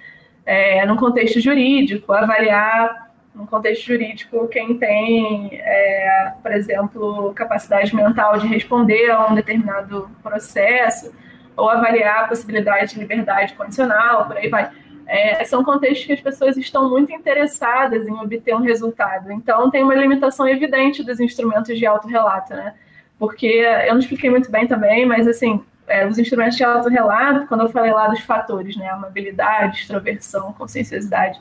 é, 0.47 0.86
num 0.86 0.97
contexto 0.97 1.40
jurídico, 1.40 2.12
avaliar 2.12 3.11
num 3.34 3.44
contexto 3.44 3.84
jurídico 3.84 4.49
quem 4.49 4.78
tem, 4.78 5.51
é, 5.53 6.32
por 6.42 6.53
exemplo, 6.53 7.34
capacidade 7.34 7.94
mental 7.94 8.38
de 8.38 8.47
responder 8.47 9.11
a 9.11 9.26
um 9.26 9.34
determinado 9.34 10.09
processo 10.22 11.12
ou 11.55 11.68
avaliar 11.68 12.24
a 12.24 12.28
possibilidade 12.28 12.94
de 12.94 13.01
liberdade 13.01 13.55
condicional, 13.55 14.26
por 14.26 14.36
aí 14.36 14.49
vai. 14.49 14.70
É, 15.07 15.44
são 15.44 15.62
contextos 15.62 16.05
que 16.05 16.12
as 16.14 16.20
pessoas 16.20 16.57
estão 16.57 16.90
muito 16.90 17.12
interessadas 17.12 18.09
em 18.09 18.12
obter 18.12 18.55
um 18.57 18.61
resultado. 18.61 19.30
Então, 19.30 19.70
tem 19.70 19.84
uma 19.84 19.94
limitação 19.94 20.49
evidente 20.49 21.05
dos 21.05 21.20
instrumentos 21.20 21.78
de 21.78 21.86
autorrelato, 21.86 22.55
né? 22.55 22.74
Porque 23.18 23.47
eu 23.47 23.92
não 23.92 24.01
expliquei 24.01 24.28
muito 24.28 24.51
bem 24.51 24.66
também, 24.66 25.07
mas 25.07 25.28
assim, 25.28 25.62
é, 25.87 26.07
os 26.07 26.18
instrumentos 26.18 26.57
de 26.57 26.64
autorrelato, 26.64 27.47
quando 27.47 27.62
eu 27.62 27.68
falei 27.68 27.93
lá 27.93 28.09
dos 28.09 28.20
fatores, 28.20 28.76
né? 28.76 28.89
Amabilidade, 28.89 29.80
extroversão, 29.80 30.53
conscienciosidade, 30.53 31.41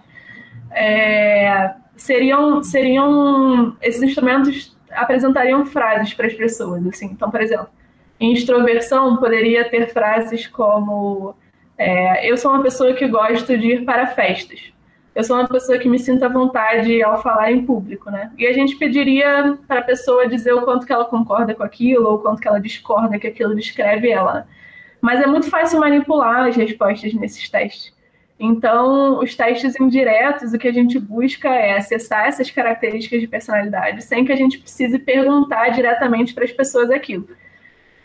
é, 0.72 1.74
seriam, 1.96 2.64
seriam 2.64 3.76
esses 3.82 4.02
instrumentos 4.02 4.76
apresentariam 4.92 5.66
frases 5.66 6.14
para 6.14 6.28
as 6.28 6.34
pessoas, 6.34 6.86
assim. 6.88 7.08
Então, 7.08 7.30
por 7.30 7.42
exemplo, 7.42 7.68
em 8.20 8.34
extroversão, 8.34 9.18
poderia 9.18 9.70
ter 9.70 9.88
frases 9.92 10.48
como: 10.48 11.36
é, 11.78 12.30
Eu 12.30 12.38
sou 12.38 12.52
uma 12.52 12.64
pessoa 12.64 12.94
que 12.94 13.08
gosto 13.08 13.58
de 13.58 13.74
ir 13.74 13.86
para 13.86 14.08
festas. 14.08 14.75
Eu 15.16 15.24
sou 15.24 15.38
uma 15.38 15.48
pessoa 15.48 15.80
que 15.80 15.88
me 15.88 15.98
sinto 15.98 16.24
à 16.24 16.28
vontade 16.28 17.02
ao 17.02 17.22
falar 17.24 17.50
em 17.50 17.66
público, 17.66 18.12
né? 18.12 18.34
E 18.38 18.46
a 18.46 18.52
gente 18.52 18.76
pediria 18.76 19.58
para 19.66 19.80
a 19.80 19.84
pessoa 19.84 20.28
dizer 20.28 20.54
o 20.54 20.64
quanto 20.64 20.86
que 20.86 20.92
ela 20.92 21.06
concorda 21.06 21.56
com 21.56 21.64
aquilo 21.64 22.06
ou 22.10 22.16
o 22.16 22.20
quanto 22.20 22.42
que 22.42 22.48
ela 22.50 22.60
discorda 22.60 23.18
que 23.18 23.28
aquilo 23.28 23.56
descreve 23.56 24.10
ela. 24.10 24.46
Mas 25.00 25.22
é 25.22 25.26
muito 25.26 25.50
fácil 25.50 25.80
manipular 25.80 26.48
as 26.48 26.58
respostas 26.58 27.14
nesses 27.14 27.48
testes. 27.48 27.94
Então, 28.38 29.20
os 29.20 29.34
testes 29.34 29.80
indiretos, 29.80 30.52
o 30.52 30.58
que 30.58 30.68
a 30.68 30.74
gente 30.74 31.00
busca 31.00 31.48
é 31.48 31.78
acessar 31.78 32.28
essas 32.28 32.52
características 32.52 33.22
de 33.22 33.28
personalidade 33.28 34.04
sem 34.04 34.26
que 34.26 34.34
a 34.34 34.36
gente 34.36 34.60
precise 34.60 35.00
perguntar 35.00 35.70
diretamente 35.70 36.34
para 36.34 36.44
as 36.44 36.52
pessoas 36.52 36.92
aquilo. 36.92 37.30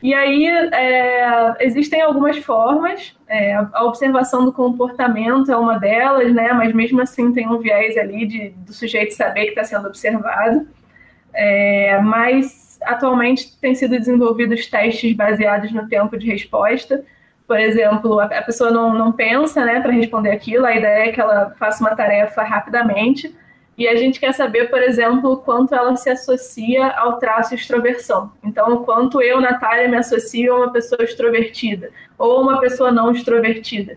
E 0.03 0.15
aí 0.15 0.47
é, 0.47 1.55
existem 1.61 2.01
algumas 2.01 2.39
formas, 2.39 3.15
é, 3.29 3.55
a 3.55 3.85
observação 3.85 4.45
do 4.45 4.53
comportamento 4.53 5.53
é 5.53 5.57
uma 5.57 5.79
delas, 5.79 6.33
né? 6.33 6.53
Mas 6.53 6.73
mesmo 6.73 7.03
assim 7.03 7.33
tem 7.33 7.47
um 7.47 7.59
viés 7.59 7.97
ali 7.99 8.27
de, 8.27 8.51
do 8.51 8.73
sujeito 8.73 9.13
saber 9.13 9.45
que 9.45 9.51
está 9.51 9.65
sendo 9.65 9.87
observado. 9.87 10.67
É, 11.35 11.99
mas 12.01 12.79
atualmente 12.83 13.59
têm 13.61 13.75
sido 13.75 13.99
desenvolvidos 13.99 14.67
testes 14.67 15.15
baseados 15.15 15.71
no 15.73 15.87
tempo 15.87 16.17
de 16.17 16.27
resposta. 16.27 17.05
Por 17.47 17.59
exemplo, 17.59 18.19
a, 18.21 18.25
a 18.25 18.43
pessoa 18.43 18.71
não, 18.71 18.95
não 18.95 19.13
pensa 19.13 19.65
né, 19.65 19.81
para 19.81 19.93
responder 19.93 20.31
aquilo, 20.31 20.65
a 20.65 20.75
ideia 20.75 21.09
é 21.09 21.13
que 21.13 21.21
ela 21.21 21.55
faça 21.59 21.85
uma 21.85 21.95
tarefa 21.95 22.43
rapidamente 22.43 23.35
e 23.81 23.89
a 23.89 23.97
gente 23.97 24.21
quer 24.21 24.35
saber, 24.35 24.69
por 24.69 24.83
exemplo, 24.83 25.39
quanto 25.39 25.75
ela 25.75 25.97
se 25.97 26.11
associa 26.11 26.87
ao 26.89 27.19
traço 27.19 27.55
extroversão. 27.55 28.31
Então, 28.45 28.85
quanto 28.85 29.23
eu, 29.23 29.41
Natália, 29.41 29.89
me 29.89 29.97
associo 29.97 30.53
a 30.53 30.57
uma 30.59 30.71
pessoa 30.71 31.03
extrovertida 31.03 31.91
ou 32.19 32.43
uma 32.43 32.61
pessoa 32.61 32.93
não 32.93 33.11
extrovertida. 33.11 33.97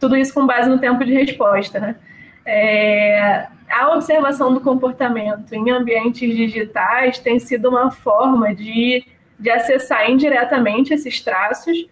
Tudo 0.00 0.16
isso 0.16 0.32
com 0.32 0.46
base 0.46 0.70
no 0.70 0.78
tempo 0.78 1.04
de 1.04 1.12
resposta, 1.12 1.78
né? 1.78 1.96
É, 2.46 3.48
a 3.68 3.92
observação 3.94 4.54
do 4.54 4.62
comportamento 4.62 5.52
em 5.52 5.68
ambientes 5.68 6.34
digitais 6.34 7.18
tem 7.18 7.38
sido 7.38 7.68
uma 7.68 7.90
forma 7.90 8.54
de, 8.54 9.04
de 9.38 9.50
acessar 9.50 10.10
indiretamente 10.10 10.94
esses 10.94 11.20
traços, 11.20 11.86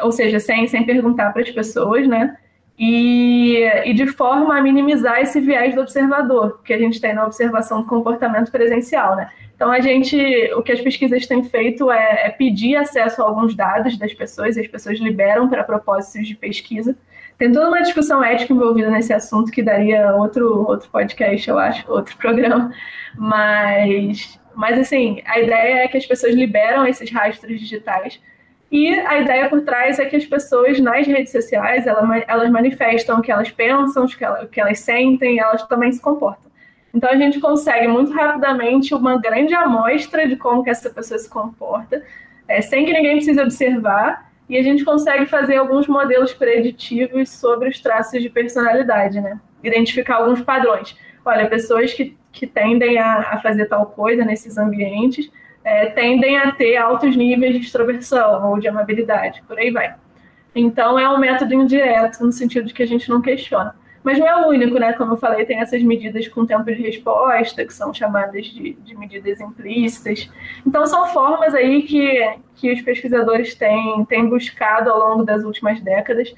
ou 0.00 0.12
seja, 0.12 0.38
sem, 0.38 0.68
sem 0.68 0.86
perguntar 0.86 1.32
para 1.32 1.42
as 1.42 1.50
pessoas, 1.50 2.06
né? 2.06 2.36
E, 2.78 3.64
e 3.84 3.94
de 3.94 4.06
forma 4.06 4.56
a 4.56 4.62
minimizar 4.62 5.20
esse 5.20 5.40
viés 5.40 5.74
do 5.74 5.80
observador 5.80 6.60
que 6.64 6.72
a 6.72 6.78
gente 6.78 7.00
tem 7.00 7.14
na 7.14 7.24
observação 7.24 7.82
do 7.82 7.88
comportamento 7.88 8.50
presencial, 8.50 9.16
né? 9.16 9.30
Então 9.54 9.70
a 9.70 9.80
gente, 9.80 10.16
o 10.54 10.62
que 10.62 10.72
as 10.72 10.80
pesquisas 10.80 11.26
têm 11.26 11.44
feito 11.44 11.90
é, 11.90 12.26
é 12.26 12.30
pedir 12.30 12.74
acesso 12.74 13.22
a 13.22 13.26
alguns 13.26 13.54
dados 13.54 13.96
das 13.96 14.12
pessoas, 14.12 14.56
e 14.56 14.60
as 14.60 14.66
pessoas 14.66 14.98
liberam 14.98 15.48
para 15.48 15.62
propósitos 15.62 16.26
de 16.26 16.34
pesquisa. 16.34 16.96
Tem 17.38 17.52
toda 17.52 17.68
uma 17.68 17.82
discussão 17.82 18.24
ética 18.24 18.52
envolvida 18.52 18.90
nesse 18.90 19.12
assunto 19.12 19.52
que 19.52 19.62
daria 19.62 20.14
outro 20.16 20.66
outro 20.66 20.88
podcast, 20.90 21.48
eu 21.48 21.58
acho, 21.58 21.90
outro 21.90 22.16
programa, 22.16 22.72
mas 23.16 24.40
mas 24.54 24.78
assim, 24.78 25.22
a 25.24 25.38
ideia 25.40 25.84
é 25.84 25.88
que 25.88 25.96
as 25.96 26.06
pessoas 26.06 26.34
liberam 26.34 26.86
esses 26.86 27.10
rastros 27.10 27.60
digitais 27.60 28.20
e 28.72 28.88
a 29.00 29.20
ideia 29.20 29.50
por 29.50 29.60
trás 29.60 29.98
é 29.98 30.06
que 30.06 30.16
as 30.16 30.24
pessoas 30.24 30.80
nas 30.80 31.06
redes 31.06 31.30
sociais, 31.30 31.86
elas, 31.86 32.24
elas 32.26 32.50
manifestam 32.50 33.18
o 33.18 33.22
que 33.22 33.30
elas 33.30 33.50
pensam, 33.50 34.06
o 34.06 34.48
que 34.48 34.58
elas 34.58 34.78
sentem, 34.78 35.38
elas 35.38 35.62
também 35.66 35.92
se 35.92 36.00
comportam. 36.00 36.50
Então 36.94 37.10
a 37.10 37.16
gente 37.16 37.38
consegue 37.38 37.86
muito 37.86 38.12
rapidamente 38.12 38.94
uma 38.94 39.20
grande 39.20 39.54
amostra 39.54 40.26
de 40.26 40.36
como 40.36 40.64
que 40.64 40.70
essa 40.70 40.88
pessoa 40.88 41.18
se 41.18 41.28
comporta, 41.28 42.02
é, 42.48 42.62
sem 42.62 42.86
que 42.86 42.94
ninguém 42.94 43.16
precise 43.16 43.42
observar, 43.42 44.32
e 44.48 44.56
a 44.56 44.62
gente 44.62 44.86
consegue 44.86 45.26
fazer 45.26 45.56
alguns 45.56 45.86
modelos 45.86 46.32
preditivos 46.32 47.28
sobre 47.28 47.68
os 47.68 47.78
traços 47.78 48.22
de 48.22 48.30
personalidade, 48.30 49.20
né? 49.20 49.38
Identificar 49.62 50.16
alguns 50.16 50.40
padrões. 50.40 50.96
Olha, 51.24 51.46
pessoas 51.46 51.92
que, 51.92 52.16
que 52.32 52.46
tendem 52.46 52.98
a, 52.98 53.18
a 53.32 53.40
fazer 53.42 53.66
tal 53.66 53.84
coisa 53.86 54.24
nesses 54.24 54.56
ambientes 54.56 55.30
é, 55.64 55.86
tendem 55.86 56.38
a 56.38 56.52
ter 56.52 56.76
altos 56.76 57.16
níveis 57.16 57.54
de 57.54 57.60
extroversão 57.60 58.50
ou 58.50 58.58
de 58.58 58.68
amabilidade, 58.68 59.42
por 59.46 59.58
aí 59.58 59.70
vai. 59.70 59.94
Então 60.54 60.98
é 60.98 61.08
um 61.08 61.18
método 61.18 61.54
indireto, 61.54 62.24
no 62.24 62.32
sentido 62.32 62.66
de 62.66 62.74
que 62.74 62.82
a 62.82 62.86
gente 62.86 63.08
não 63.08 63.22
questiona. 63.22 63.74
Mas 64.04 64.18
não 64.18 64.26
é 64.26 64.44
o 64.44 64.48
único, 64.48 64.78
né? 64.78 64.92
Como 64.94 65.12
eu 65.12 65.16
falei, 65.16 65.44
tem 65.46 65.60
essas 65.60 65.80
medidas 65.82 66.26
com 66.26 66.44
tempo 66.44 66.64
de 66.64 66.82
resposta, 66.82 67.64
que 67.64 67.72
são 67.72 67.94
chamadas 67.94 68.46
de, 68.46 68.72
de 68.74 68.96
medidas 68.96 69.40
implícitas. 69.40 70.28
Então 70.66 70.84
são 70.86 71.06
formas 71.06 71.54
aí 71.54 71.82
que, 71.82 72.36
que 72.56 72.72
os 72.72 72.82
pesquisadores 72.82 73.54
têm, 73.54 74.04
têm 74.06 74.28
buscado 74.28 74.90
ao 74.90 74.98
longo 74.98 75.24
das 75.24 75.44
últimas 75.44 75.80
décadas 75.80 76.34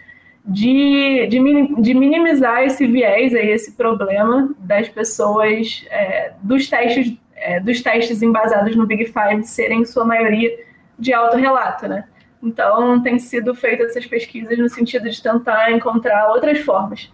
de, 0.47 1.27
de, 1.31 1.81
de, 1.81 1.95
minimizar 1.95 2.64
esse 2.64 2.87
viés 2.87 3.35
aí, 3.35 3.49
esse 3.49 3.72
problema 3.72 4.55
das 4.59 4.91
pessoas, 4.91 5.87
é, 5.91 6.35
dos 6.43 6.68
testes 6.68 7.16
é, 7.45 7.61
dos 7.61 7.82
testes 7.82 8.22
embasados 8.22 8.74
no 8.74 8.86
Big 8.86 9.05
Five 9.05 9.45
serem, 9.45 9.82
em 9.82 9.84
sua 9.84 10.05
maioria, 10.05 10.51
de 10.99 11.12
autorrelato, 11.12 11.86
né? 11.86 12.05
Então, 12.42 13.03
tem 13.03 13.18
sido 13.18 13.55
feitas 13.55 13.90
essas 13.90 14.07
pesquisas 14.07 14.59
no 14.59 14.68
sentido 14.68 15.09
de 15.09 15.22
tentar 15.22 15.70
encontrar 15.72 16.28
outras 16.28 16.59
formas 16.61 17.11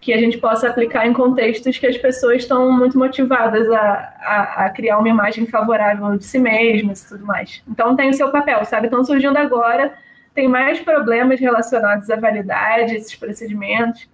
que 0.00 0.12
a 0.12 0.18
gente 0.18 0.38
possa 0.38 0.68
aplicar 0.68 1.06
em 1.06 1.12
contextos 1.12 1.76
que 1.76 1.86
as 1.86 1.98
pessoas 1.98 2.42
estão 2.42 2.70
muito 2.70 2.96
motivadas 2.96 3.68
a, 3.70 4.14
a, 4.20 4.64
a, 4.66 4.70
criar 4.70 4.98
uma 4.98 5.08
imagem 5.08 5.46
favorável 5.46 6.16
de 6.16 6.24
si 6.24 6.38
mesmas 6.38 7.02
e 7.02 7.08
tudo 7.08 7.26
mais. 7.26 7.62
Então, 7.68 7.96
tem 7.96 8.10
o 8.10 8.14
seu 8.14 8.30
papel, 8.30 8.64
sabe? 8.64 8.86
Estão 8.86 9.04
surgindo 9.04 9.36
agora, 9.36 9.92
tem 10.34 10.48
mais 10.48 10.78
problemas 10.80 11.40
relacionados 11.40 12.08
à 12.10 12.16
validade, 12.16 12.94
esses 12.94 13.14
procedimentos. 13.16 14.08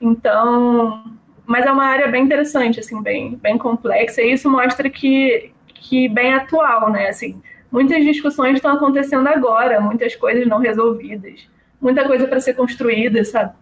Então, 0.00 1.04
mas 1.52 1.66
é 1.66 1.70
uma 1.70 1.84
área 1.84 2.08
bem 2.08 2.24
interessante, 2.24 2.80
assim, 2.80 3.02
bem, 3.02 3.36
bem 3.36 3.58
complexa, 3.58 4.22
e 4.22 4.32
isso 4.32 4.50
mostra 4.50 4.88
que, 4.88 5.52
que 5.66 6.08
bem 6.08 6.32
atual, 6.32 6.90
né? 6.90 7.08
Assim, 7.08 7.42
muitas 7.70 8.02
discussões 8.02 8.54
estão 8.54 8.72
acontecendo 8.72 9.26
agora, 9.28 9.78
muitas 9.78 10.16
coisas 10.16 10.46
não 10.46 10.56
resolvidas, 10.60 11.46
muita 11.78 12.06
coisa 12.06 12.26
para 12.26 12.40
ser 12.40 12.54
construída, 12.54 13.22
sabe? 13.22 13.52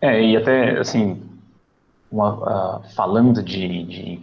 É, 0.00 0.22
e 0.22 0.36
até, 0.36 0.78
assim, 0.78 1.20
uma, 2.08 2.78
uh, 2.78 2.82
falando 2.94 3.42
de, 3.42 3.82
de, 3.82 4.20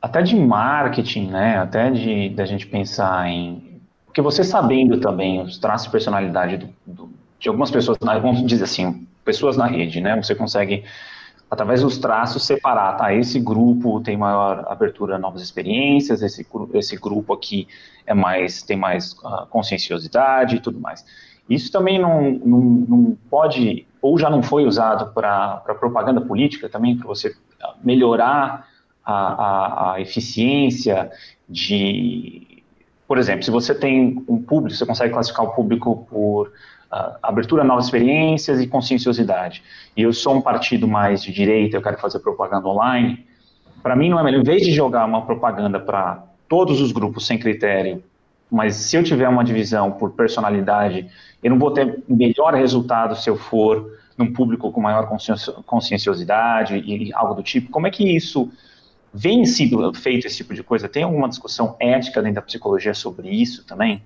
até 0.00 0.22
de 0.22 0.34
marketing, 0.34 1.26
né, 1.26 1.58
até 1.58 1.90
de 1.90 2.30
da 2.30 2.46
gente 2.46 2.66
pensar 2.66 3.28
em, 3.28 3.78
porque 4.06 4.22
você 4.22 4.42
sabendo 4.42 4.98
também 4.98 5.42
os 5.42 5.58
traços 5.58 5.84
de 5.84 5.92
personalidade 5.92 6.56
do, 6.56 6.68
do, 6.86 7.10
de 7.38 7.46
algumas 7.50 7.70
pessoas, 7.70 7.98
vamos 8.00 8.42
dizer 8.46 8.64
assim, 8.64 9.06
pessoas 9.24 9.56
na 9.56 9.66
rede, 9.66 10.00
né, 10.00 10.16
você 10.16 10.34
consegue 10.34 10.84
através 11.50 11.82
dos 11.82 11.98
traços 11.98 12.44
separar, 12.44 12.96
tá? 12.96 13.14
Esse 13.14 13.38
grupo 13.38 14.00
tem 14.00 14.16
maior 14.16 14.64
abertura 14.68 15.16
a 15.16 15.18
novas 15.18 15.40
experiências, 15.40 16.22
esse, 16.22 16.46
esse 16.74 16.96
grupo 16.96 17.32
aqui 17.32 17.68
é 18.06 18.12
mais 18.12 18.62
tem 18.62 18.76
mais 18.76 19.12
uh, 19.12 19.46
conscienciosidade 19.48 20.56
e 20.56 20.60
tudo 20.60 20.80
mais. 20.80 21.04
Isso 21.48 21.70
também 21.70 21.98
não, 21.98 22.30
não, 22.30 22.60
não 22.60 23.18
pode, 23.30 23.86
ou 24.00 24.18
já 24.18 24.30
não 24.30 24.42
foi 24.42 24.64
usado 24.64 25.12
para 25.12 25.58
propaganda 25.78 26.20
política 26.20 26.68
também, 26.68 26.96
para 26.96 27.06
você 27.06 27.36
melhorar 27.82 28.66
a, 29.04 29.12
a, 29.14 29.92
a, 29.92 30.00
eficiência 30.00 31.10
de. 31.48 32.62
Por 33.06 33.18
exemplo, 33.18 33.42
se 33.42 33.50
você 33.50 33.74
tem 33.74 34.24
um 34.26 34.42
público, 34.42 34.74
você 34.74 34.86
consegue 34.86 35.12
classificar 35.12 35.44
o 35.44 35.54
público 35.54 36.06
por 36.08 36.50
abertura 37.22 37.62
a 37.62 37.64
novas 37.64 37.86
experiências 37.86 38.60
e 38.60 38.66
conscienciosidade. 38.66 39.62
E 39.96 40.02
eu 40.02 40.12
sou 40.12 40.34
um 40.36 40.40
partido 40.40 40.86
mais 40.86 41.22
de 41.22 41.32
direita, 41.32 41.76
eu 41.76 41.82
quero 41.82 41.98
fazer 41.98 42.20
propaganda 42.20 42.68
online. 42.68 43.26
Para 43.82 43.96
mim, 43.96 44.08
não 44.08 44.18
é 44.18 44.22
melhor, 44.22 44.40
em 44.40 44.44
vez 44.44 44.62
de 44.62 44.72
jogar 44.72 45.04
uma 45.04 45.26
propaganda 45.26 45.78
para 45.78 46.24
todos 46.48 46.80
os 46.80 46.92
grupos 46.92 47.26
sem 47.26 47.38
critério 47.38 48.02
mas 48.54 48.76
se 48.76 48.96
eu 48.96 49.02
tiver 49.02 49.28
uma 49.28 49.44
divisão 49.44 49.90
por 49.90 50.12
personalidade, 50.12 51.08
eu 51.42 51.50
não 51.50 51.58
vou 51.58 51.72
ter 51.72 52.02
melhor 52.08 52.54
resultado 52.54 53.16
se 53.16 53.28
eu 53.28 53.36
for 53.36 53.98
num 54.16 54.32
público 54.32 54.70
com 54.70 54.80
maior 54.80 55.08
conscienciosidade 55.66 56.76
e 56.76 57.12
algo 57.14 57.34
do 57.34 57.42
tipo. 57.42 57.70
Como 57.70 57.88
é 57.88 57.90
que 57.90 58.16
isso 58.16 58.48
vem 59.12 59.44
sido 59.44 59.92
feito 59.94 60.28
esse 60.28 60.36
tipo 60.36 60.54
de 60.54 60.62
coisa? 60.62 60.88
Tem 60.88 61.02
alguma 61.02 61.28
discussão 61.28 61.74
ética 61.80 62.22
dentro 62.22 62.36
da 62.36 62.42
psicologia 62.42 62.94
sobre 62.94 63.28
isso 63.28 63.66
também? 63.66 64.02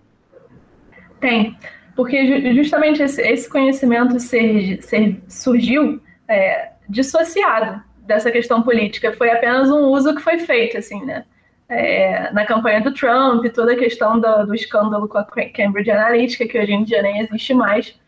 Tem, 1.20 1.54
porque 1.98 2.54
justamente 2.54 3.02
esse, 3.02 3.20
esse 3.20 3.50
conhecimento 3.50 4.20
ser, 4.20 4.80
ser, 4.82 5.20
surgiu 5.26 6.00
é, 6.28 6.70
dissociado 6.88 7.82
dessa 8.06 8.30
questão 8.30 8.62
política. 8.62 9.12
Foi 9.12 9.28
apenas 9.28 9.68
um 9.68 9.88
uso 9.88 10.14
que 10.14 10.22
foi 10.22 10.38
feito, 10.38 10.78
assim, 10.78 11.04
né? 11.04 11.24
é, 11.68 12.32
na 12.32 12.46
campanha 12.46 12.80
do 12.80 12.94
Trump, 12.94 13.44
toda 13.52 13.72
a 13.72 13.76
questão 13.76 14.20
do, 14.20 14.46
do, 14.46 14.54
escândalo 14.54 15.08
com 15.08 15.18
a 15.18 15.24
Cambridge 15.24 15.90
Analytica, 15.90 16.46
que 16.46 16.56
hoje 16.56 16.72
em 16.72 16.84
dia 16.84 17.02
nem 17.02 17.18
existe 17.18 17.52
mais. 17.52 17.98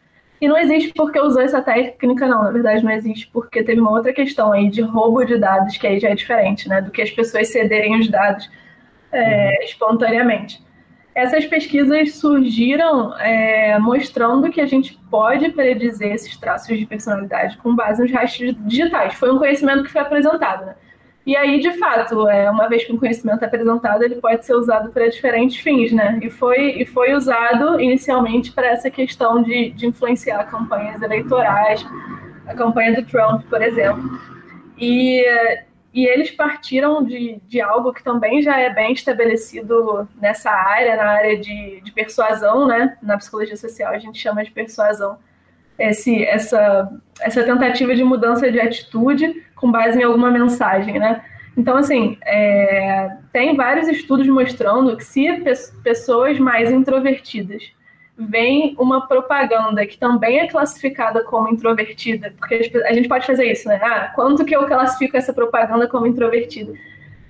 E 0.41 0.47
não 0.47 0.57
existe 0.57 0.93
porque 0.95 1.21
usou 1.21 1.43
essa 1.43 1.61
técnica, 1.61 2.29
não. 2.29 2.45
Na 2.45 2.53
verdade, 2.53 2.85
não 2.85 2.93
existe 2.93 3.29
porque 3.33 3.65
teve 3.65 3.81
uma 3.81 3.91
outra 3.91 4.13
questão 4.13 4.53
aí 4.53 4.71
de 4.71 4.83
roubo 4.83 5.25
de 5.25 5.37
dados, 5.37 5.77
que 5.77 5.87
aí 5.87 5.99
já 5.99 6.11
é 6.11 6.15
diferente, 6.15 6.69
né? 6.69 6.81
Do 6.81 6.93
que 6.93 7.03
as 7.03 7.11
pessoas 7.11 7.49
cederem 7.49 7.99
os 7.99 8.09
dados 8.09 8.49
é, 9.11 9.49
uhum. 9.49 9.65
espontaneamente. 9.65 10.63
Essas 11.15 11.45
pesquisas 11.45 12.15
surgiram 12.15 13.19
é, 13.19 13.79
mostrando 13.79 14.51
que 14.51 14.61
a 14.61 14.67
gente 14.67 14.99
pode 15.11 15.51
predizer 15.51 16.13
esses 16.13 16.37
traços 16.37 16.79
de 16.79 16.87
personalidade 16.87 17.57
com 17.59 17.75
base 17.75 18.01
nos 18.01 18.13
rastros 18.13 18.55
digitais. 18.61 19.15
Foi 19.15 19.33
um 19.33 19.39
conhecimento 19.39 19.83
que 19.83 19.91
foi 19.91 20.01
apresentado, 20.01 20.67
né? 20.67 20.75
E 21.27 21.37
aí, 21.37 21.61
de 21.61 21.73
fato, 21.79 22.29
é, 22.29 22.51
uma 22.51 22.69
vez 22.69 22.85
que 22.85 22.93
um 22.93 22.97
conhecimento 22.97 23.43
é 23.43 23.47
apresentado, 23.47 24.03
ele 24.03 24.17
pode 24.17 24.45
ser 24.47 24.55
usado 24.55 24.91
para 24.91 25.09
diferentes 25.09 25.59
fins, 25.59 25.93
né? 25.93 26.19
E 26.23 26.31
foi, 26.31 26.81
e 26.81 26.87
foi 26.87 27.13
usado 27.13 27.79
inicialmente 27.81 28.53
para 28.53 28.69
essa 28.69 28.91
questão 28.91 29.43
de, 29.43 29.71
de 29.71 29.87
influenciar 29.87 30.45
campanhas 30.45 31.03
eleitorais, 31.03 31.85
a 32.47 32.55
campanha 32.55 32.95
do 32.95 33.05
Trump, 33.07 33.43
por 33.51 33.61
exemplo. 33.61 34.19
E, 34.79 35.23
e 35.93 36.07
eles 36.07 36.31
partiram 36.31 37.03
de, 37.03 37.41
de 37.49 37.61
algo 37.61 37.93
que 37.93 38.03
também 38.03 38.41
já 38.43 38.59
é 38.59 38.73
bem 38.73 38.93
estabelecido 38.93 40.09
nessa 40.21 40.51
área, 40.51 40.97
na 40.97 41.11
área 41.11 41.39
de, 41.39 41.81
de 41.81 41.93
persuasão, 41.93 42.67
né? 42.67 42.97
Na 43.03 43.17
psicologia 43.17 43.57
social 43.57 43.93
a 43.93 43.99
gente 43.99 44.19
chama 44.19 44.45
de 44.45 44.51
persuasão 44.51 45.19
esse, 45.81 46.25
essa, 46.25 46.93
essa 47.21 47.43
tentativa 47.43 47.95
de 47.95 48.05
mudança 48.05 48.53
de 48.53 48.61
atitude 48.61 49.43
com 49.57 49.71
base 49.71 49.99
em 49.99 50.03
alguma 50.03 50.31
mensagem, 50.31 50.99
né? 50.99 51.25
Então, 51.57 51.77
assim, 51.77 52.17
é, 52.25 53.17
tem 53.33 53.57
vários 53.57 53.89
estudos 53.89 54.27
mostrando 54.29 54.97
que 54.97 55.05
se 55.05 55.43
pessoas 55.83 56.39
mais 56.39 56.71
introvertidas 56.71 57.73
veem 58.29 58.75
uma 58.79 59.07
propaganda 59.07 59.87
que 59.87 59.97
também 59.97 60.41
é 60.41 60.47
classificada 60.47 61.25
como 61.25 61.49
introvertida, 61.49 62.35
porque 62.39 62.71
a 62.85 62.93
gente 62.93 63.09
pode 63.09 63.27
fazer 63.27 63.51
isso, 63.51 63.67
né? 63.69 63.81
Ah, 63.83 64.13
quanto 64.15 64.45
que 64.45 64.55
eu 64.55 64.67
classifico 64.67 65.17
essa 65.17 65.33
propaganda 65.33 65.89
como 65.89 66.07
introvertida? 66.07 66.73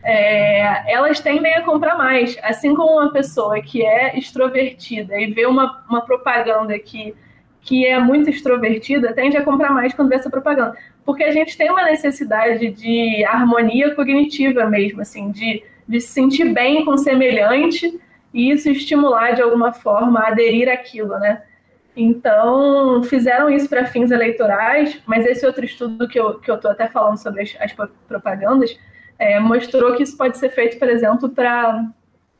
É, 0.02 0.92
elas 0.92 1.20
tendem 1.20 1.54
a 1.54 1.62
comprar 1.62 1.96
mais. 1.96 2.36
Assim 2.42 2.74
como 2.74 2.94
uma 2.94 3.12
pessoa 3.12 3.60
que 3.60 3.84
é 3.84 4.18
extrovertida 4.18 5.20
e 5.20 5.32
vê 5.32 5.46
uma, 5.46 5.84
uma 5.88 6.00
propaganda 6.00 6.78
que 6.78 7.14
que 7.62 7.86
é 7.86 7.98
muito 7.98 8.30
extrovertida 8.30 9.12
tende 9.12 9.36
a 9.36 9.44
comprar 9.44 9.70
mais 9.70 9.92
quando 9.92 10.08
vê 10.08 10.14
essa 10.14 10.30
propaganda. 10.30 10.74
Porque 11.04 11.22
a 11.22 11.30
gente 11.30 11.56
tem 11.58 11.70
uma 11.70 11.84
necessidade 11.84 12.70
de 12.70 13.22
harmonia 13.26 13.94
cognitiva 13.94 14.64
mesmo, 14.64 15.02
assim, 15.02 15.30
de, 15.30 15.62
de 15.86 16.00
se 16.00 16.08
sentir 16.08 16.54
bem 16.54 16.86
com 16.86 16.96
semelhante 16.96 18.00
e 18.32 18.50
isso 18.50 18.70
estimular 18.70 19.32
de 19.34 19.42
alguma 19.42 19.72
forma 19.72 20.20
a 20.20 20.28
aderir 20.28 20.68
àquilo, 20.68 21.18
né? 21.18 21.42
Então, 21.96 23.02
fizeram 23.02 23.50
isso 23.50 23.68
para 23.68 23.86
fins 23.86 24.10
eleitorais, 24.10 25.02
mas 25.06 25.26
esse 25.26 25.44
outro 25.44 25.64
estudo 25.64 26.08
que 26.08 26.18
eu 26.18 26.30
estou 26.30 26.40
que 26.40 26.66
eu 26.66 26.70
até 26.70 26.86
falando 26.88 27.18
sobre 27.18 27.42
as, 27.42 27.56
as 27.60 27.72
propagandas 28.06 28.78
é, 29.18 29.38
mostrou 29.40 29.94
que 29.96 30.02
isso 30.02 30.16
pode 30.16 30.38
ser 30.38 30.50
feito, 30.50 30.78
por 30.78 30.88
exemplo, 30.88 31.28
para 31.28 31.84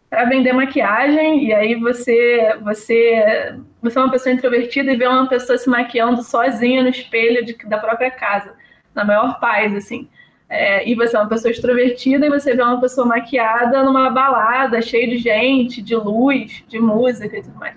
para 0.08 0.24
vender 0.24 0.52
maquiagem 0.52 1.44
e 1.44 1.52
aí 1.52 1.76
você 1.76 2.56
você 2.62 3.54
você 3.80 3.96
é 3.98 4.02
uma 4.02 4.10
pessoa 4.10 4.32
introvertida 4.32 4.90
e 4.90 4.96
vê 4.96 5.06
uma 5.06 5.28
pessoa 5.28 5.56
se 5.56 5.70
maquiando 5.70 6.20
sozinha 6.24 6.82
no 6.82 6.88
espelho 6.88 7.44
de, 7.44 7.56
da 7.68 7.78
própria 7.78 8.10
casa 8.10 8.54
na 8.92 9.04
maior 9.04 9.38
paz 9.38 9.72
assim 9.72 10.08
é, 10.50 10.86
e 10.86 10.94
você 10.94 11.16
é 11.16 11.20
uma 11.20 11.28
pessoa 11.28 11.50
extrovertida 11.50 12.26
e 12.26 12.30
você 12.30 12.54
vê 12.54 12.62
uma 12.62 12.80
pessoa 12.80 13.06
maquiada 13.06 13.82
numa 13.84 14.10
balada 14.10 14.82
cheia 14.82 15.08
de 15.08 15.18
gente 15.18 15.80
de 15.80 15.96
luz 15.96 16.64
de 16.68 16.78
música 16.78 17.38
e 17.38 17.42
tudo 17.42 17.58
mais 17.58 17.76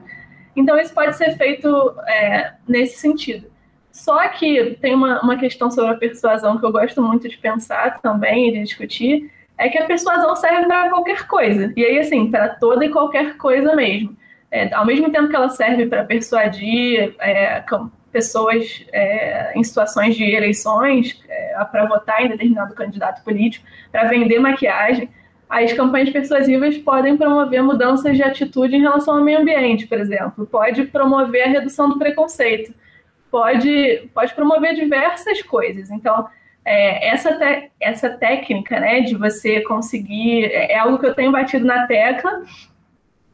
então 0.55 0.77
isso 0.77 0.93
pode 0.93 1.15
ser 1.15 1.37
feito 1.37 1.95
é, 2.07 2.53
nesse 2.67 2.97
sentido 2.97 3.53
só 3.93 4.27
que 4.29 4.75
tem 4.81 4.95
uma, 4.95 5.21
uma 5.21 5.37
questão 5.37 5.69
sobre 5.69 5.91
a 5.91 5.97
persuasão 5.97 6.57
que 6.57 6.65
eu 6.65 6.71
gosto 6.71 6.99
muito 6.99 7.29
de 7.29 7.37
pensar 7.37 8.01
também 8.01 8.49
e 8.49 8.53
de 8.53 8.63
discutir 8.63 9.31
é 9.55 9.69
que 9.69 9.77
a 9.77 9.85
persuasão 9.85 10.35
serve 10.35 10.65
para 10.65 10.89
qualquer 10.89 11.27
coisa. 11.27 11.71
E 11.75 11.85
aí, 11.85 11.99
assim, 11.99 12.29
para 12.29 12.49
toda 12.49 12.83
e 12.83 12.89
qualquer 12.89 13.37
coisa 13.37 13.75
mesmo. 13.75 14.17
É, 14.49 14.73
ao 14.73 14.85
mesmo 14.85 15.11
tempo 15.11 15.29
que 15.29 15.35
ela 15.35 15.49
serve 15.49 15.85
para 15.85 16.03
persuadir 16.03 17.15
é, 17.19 17.63
pessoas 18.13 18.85
é, 18.93 19.51
em 19.57 19.63
situações 19.63 20.15
de 20.15 20.23
eleições, 20.23 21.19
é, 21.27 21.65
para 21.65 21.85
votar 21.85 22.23
em 22.23 22.29
determinado 22.29 22.75
candidato 22.75 23.23
político, 23.23 23.65
para 23.91 24.05
vender 24.05 24.39
maquiagem, 24.39 25.09
as 25.49 25.73
campanhas 25.73 26.09
persuasivas 26.09 26.77
podem 26.77 27.17
promover 27.17 27.61
mudanças 27.61 28.15
de 28.15 28.23
atitude 28.23 28.75
em 28.75 28.81
relação 28.81 29.17
ao 29.17 29.23
meio 29.23 29.39
ambiente, 29.39 29.85
por 29.87 29.99
exemplo. 29.99 30.45
Pode 30.45 30.85
promover 30.85 31.43
a 31.43 31.49
redução 31.49 31.89
do 31.89 31.99
preconceito. 31.99 32.73
Pode, 33.29 34.09
pode 34.13 34.33
promover 34.33 34.75
diversas 34.75 35.41
coisas. 35.41 35.91
Então, 35.91 36.27
é, 36.65 37.09
essa, 37.09 37.37
essa 37.79 38.09
técnica 38.09 38.79
né, 38.79 39.01
de 39.01 39.15
você 39.15 39.61
conseguir 39.61 40.45
é, 40.45 40.73
é 40.73 40.79
algo 40.79 40.97
que 40.97 41.05
eu 41.05 41.13
tenho 41.13 41.31
batido 41.31 41.65
na 41.65 41.85
tecla 41.87 42.41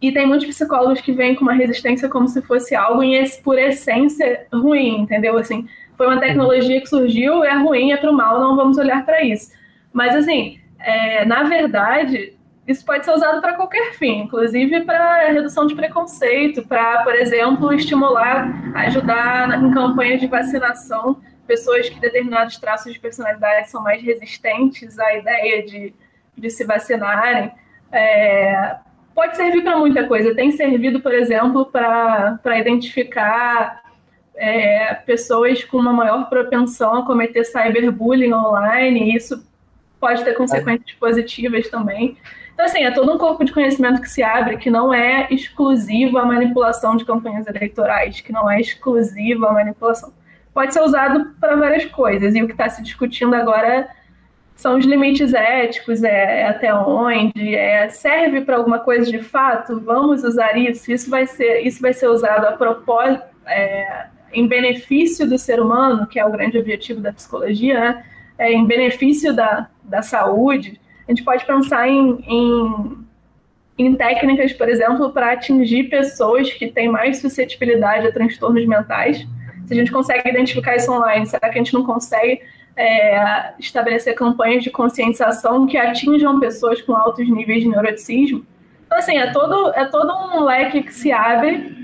e 0.02 0.12
tem 0.12 0.26
muitos 0.26 0.48
psicólogos 0.48 1.02
que 1.02 1.12
vêm 1.12 1.36
com 1.36 1.42
uma 1.42 1.54
resistência 1.54 2.08
como 2.08 2.28
se 2.28 2.42
fosse 2.42 2.74
algo 2.76 3.04
em, 3.04 3.22
por 3.44 3.58
essência 3.58 4.48
ruim, 4.54 5.02
entendeu? 5.02 5.38
Assim, 5.38 5.68
foi 5.98 6.08
uma 6.08 6.20
tecnologia 6.20 6.80
que 6.80 6.88
surgiu, 6.88 7.44
é 7.44 7.56
ruim, 7.56 7.92
é 7.92 7.98
para 7.98 8.10
o 8.10 8.14
mal, 8.14 8.40
não 8.40 8.56
vamos 8.56 8.78
olhar 8.78 9.04
para 9.06 9.24
isso. 9.24 9.52
Mas 9.92 10.16
assim, 10.16 10.60
é, 10.80 11.26
na 11.26 11.44
verdade, 11.44 12.34
isso 12.66 12.86
pode 12.86 13.04
ser 13.04 13.12
usado 13.12 13.42
para 13.42 13.56
qualquer 13.56 13.94
fim, 13.96 14.22
inclusive 14.22 14.82
para 14.82 15.32
redução 15.32 15.68
de 15.68 15.76
preconceito, 15.76 16.66
para, 16.66 17.04
por 17.04 17.16
exemplo, 17.16 17.74
estimular, 17.74 18.48
ajudar 18.76 19.62
em 19.62 19.72
campanhas 19.72 20.22
de 20.22 20.28
vacinação 20.28 21.20
pessoas 21.46 21.90
que 21.90 22.00
determinados 22.00 22.58
traços 22.58 22.94
de 22.94 23.00
personalidade 23.00 23.72
são 23.72 23.82
mais 23.82 24.04
resistentes 24.04 25.00
à 25.00 25.16
ideia 25.16 25.66
de, 25.66 25.96
de 26.38 26.50
se 26.52 26.64
vacinarem. 26.64 27.52
É, 27.92 28.78
pode 29.20 29.36
servir 29.36 29.64
para 29.64 29.76
muita 29.76 30.08
coisa. 30.08 30.34
Tem 30.34 30.50
servido, 30.50 31.02
por 31.02 31.14
exemplo, 31.14 31.66
para 31.66 32.58
identificar 32.58 33.82
é, 34.34 34.94
pessoas 35.06 35.62
com 35.62 35.76
uma 35.76 35.92
maior 35.92 36.30
propensão 36.30 37.00
a 37.00 37.06
cometer 37.06 37.44
cyberbullying 37.44 38.32
online, 38.32 39.12
e 39.12 39.16
isso 39.18 39.46
pode 40.00 40.24
ter 40.24 40.34
consequências 40.36 40.94
positivas 40.94 41.68
também. 41.68 42.18
Então, 42.54 42.66
assim, 42.66 42.86
é 42.86 42.92
todo 42.92 43.14
um 43.14 43.18
corpo 43.18 43.44
de 43.44 43.52
conhecimento 43.52 44.02
que 44.02 44.10
se 44.10 44.24
abre, 44.24 44.56
que 44.56 44.70
não 44.70 44.94
é 44.94 45.28
exclusivo 45.30 46.18
à 46.18 46.26
manipulação 46.26 46.96
de 46.96 47.04
campanhas 47.04 47.46
eleitorais, 47.46 48.22
que 48.22 48.32
não 48.32 48.50
é 48.50 48.62
exclusivo 48.62 49.46
à 49.46 49.52
manipulação. 49.52 50.14
Pode 50.54 50.74
ser 50.74 50.80
usado 50.82 51.36
para 51.42 51.58
várias 51.58 51.84
coisas, 51.84 52.34
e 52.36 52.42
o 52.42 52.46
que 52.46 52.54
está 52.54 52.70
se 52.70 52.82
discutindo 52.82 53.36
agora 53.36 53.86
são 54.60 54.78
os 54.78 54.84
limites 54.84 55.34
éticos, 55.34 56.04
é, 56.04 56.42
é 56.42 56.48
até 56.50 56.74
onde, 56.74 57.56
é, 57.56 57.88
serve 57.88 58.42
para 58.42 58.58
alguma 58.58 58.80
coisa 58.80 59.10
de 59.10 59.20
fato, 59.20 59.80
vamos 59.80 60.22
usar 60.22 60.58
isso, 60.58 60.92
isso 60.92 61.10
vai 61.10 61.26
ser, 61.26 61.62
isso 61.62 61.82
vai 61.82 61.94
ser 61.94 62.10
usado 62.10 62.46
a 62.46 62.52
propósito, 62.52 63.24
é, 63.48 64.08
em 64.34 64.46
benefício 64.46 65.26
do 65.26 65.38
ser 65.38 65.62
humano, 65.62 66.06
que 66.06 66.20
é 66.20 66.26
o 66.26 66.30
grande 66.30 66.58
objetivo 66.58 67.00
da 67.00 67.14
psicologia, 67.14 67.80
né? 67.80 68.06
é, 68.38 68.52
em 68.52 68.66
benefício 68.66 69.34
da, 69.34 69.70
da 69.82 70.02
saúde, 70.02 70.78
a 71.08 71.12
gente 71.12 71.24
pode 71.24 71.46
pensar 71.46 71.88
em, 71.88 72.20
em, 72.28 72.98
em 73.78 73.96
técnicas, 73.96 74.52
por 74.52 74.68
exemplo, 74.68 75.10
para 75.12 75.32
atingir 75.32 75.86
pessoas 75.86 76.52
que 76.52 76.68
têm 76.68 76.90
mais 76.90 77.22
suscetibilidade 77.22 78.08
a 78.08 78.12
transtornos 78.12 78.66
mentais. 78.66 79.26
Se 79.66 79.74
a 79.74 79.78
gente 79.78 79.90
consegue 79.90 80.28
identificar 80.28 80.76
isso 80.76 80.92
online, 80.92 81.26
será 81.26 81.48
que 81.48 81.58
a 81.58 81.64
gente 81.64 81.74
não 81.74 81.86
consegue 81.86 82.42
é, 82.80 83.54
estabelecer 83.60 84.16
campanhas 84.16 84.64
de 84.64 84.70
conscientização 84.70 85.68
que 85.68 85.78
atinjam 85.78 86.40
pessoas 86.40 86.82
com 86.82 86.96
altos 86.96 87.30
níveis 87.30 87.62
de 87.62 87.68
neuroticismo. 87.68 88.46
Então, 88.86 88.98
assim, 88.98 89.18
é 89.18 89.34
todo, 89.34 89.74
é 89.76 89.84
todo 89.86 90.10
um 90.14 90.46
leque 90.46 90.84
que 90.84 90.94
se 90.94 91.12
abre 91.12 91.78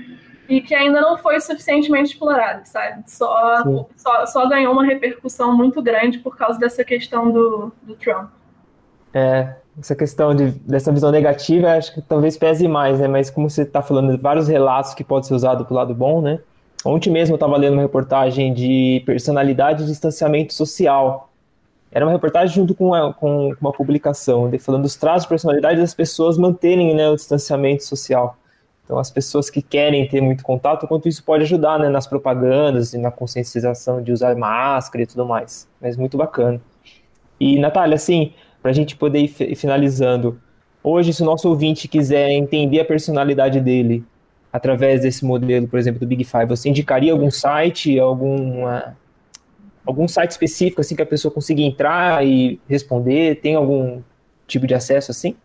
e 0.48 0.62
que 0.62 0.74
ainda 0.74 1.02
não 1.02 1.18
foi 1.18 1.38
suficientemente 1.38 2.12
explorado, 2.12 2.62
sabe? 2.64 3.02
Só, 3.06 3.62
só, 3.94 4.24
só, 4.24 4.48
ganhou 4.48 4.72
uma 4.72 4.86
repercussão 4.86 5.54
muito 5.54 5.82
grande 5.82 6.18
por 6.18 6.34
causa 6.34 6.58
dessa 6.58 6.82
questão 6.82 7.30
do, 7.30 7.72
do 7.82 7.94
Trump. 7.94 8.30
É, 9.12 9.54
essa 9.78 9.94
questão 9.94 10.34
de, 10.34 10.52
dessa 10.60 10.90
visão 10.90 11.10
negativa, 11.10 11.72
acho 11.72 11.92
que 11.92 12.00
talvez 12.00 12.38
pese 12.38 12.66
mais, 12.66 13.00
né? 13.00 13.06
Mas 13.06 13.28
como 13.28 13.50
você 13.50 13.62
está 13.62 13.82
falando 13.82 14.16
de 14.16 14.22
vários 14.22 14.48
relatos 14.48 14.94
que 14.94 15.04
pode 15.04 15.26
ser 15.26 15.34
usado 15.34 15.66
para 15.66 15.74
o 15.74 15.76
lado 15.76 15.94
bom, 15.94 16.22
né? 16.22 16.40
Ontem 16.86 17.10
mesmo 17.10 17.32
eu 17.32 17.36
estava 17.36 17.56
lendo 17.56 17.72
uma 17.72 17.82
reportagem 17.82 18.54
de 18.54 19.02
personalidade 19.04 19.82
e 19.82 19.86
distanciamento 19.86 20.54
social. 20.54 21.32
Era 21.90 22.04
uma 22.04 22.12
reportagem 22.12 22.54
junto 22.54 22.76
com 22.76 22.86
uma, 22.86 23.12
com 23.12 23.52
uma 23.60 23.72
publicação, 23.72 24.48
falando 24.60 24.82
dos 24.82 24.94
traços 24.94 25.22
de 25.22 25.28
personalidade 25.28 25.80
das 25.80 25.92
pessoas 25.92 26.38
manterem 26.38 26.94
né, 26.94 27.08
o 27.08 27.16
distanciamento 27.16 27.82
social. 27.82 28.36
Então, 28.84 29.00
as 29.00 29.10
pessoas 29.10 29.50
que 29.50 29.60
querem 29.60 30.06
ter 30.06 30.20
muito 30.20 30.44
contato, 30.44 30.86
quanto 30.86 31.08
isso 31.08 31.24
pode 31.24 31.42
ajudar 31.42 31.76
né, 31.80 31.88
nas 31.88 32.06
propagandas 32.06 32.92
e 32.94 32.98
na 32.98 33.10
conscientização 33.10 34.00
de 34.00 34.12
usar 34.12 34.36
máscara 34.36 35.02
e 35.02 35.06
tudo 35.08 35.26
mais. 35.26 35.68
Mas 35.80 35.96
muito 35.96 36.16
bacana. 36.16 36.60
E, 37.40 37.58
Natália, 37.58 37.96
assim, 37.96 38.32
para 38.62 38.70
a 38.70 38.74
gente 38.74 38.94
poder 38.94 39.22
ir 39.22 39.56
finalizando, 39.56 40.38
hoje, 40.84 41.12
se 41.12 41.22
o 41.22 41.26
nosso 41.26 41.48
ouvinte 41.48 41.88
quiser 41.88 42.30
entender 42.30 42.78
a 42.78 42.84
personalidade 42.84 43.60
dele, 43.60 44.04
através 44.56 45.02
desse 45.02 45.24
modelo, 45.24 45.68
por 45.68 45.78
exemplo, 45.78 46.00
do 46.00 46.06
Big 46.06 46.24
Five, 46.24 46.46
você 46.46 46.68
indicaria 46.68 47.12
algum 47.12 47.30
site, 47.30 47.98
alguma, 47.98 48.96
algum 49.84 50.08
site 50.08 50.30
específico 50.30 50.80
assim 50.80 50.96
que 50.96 51.02
a 51.02 51.06
pessoa 51.06 51.32
consiga 51.32 51.60
entrar 51.60 52.26
e 52.26 52.60
responder? 52.68 53.36
Tem 53.36 53.54
algum 53.54 54.02
tipo 54.46 54.66
de 54.66 54.74
acesso 54.74 55.10
assim? 55.10 55.36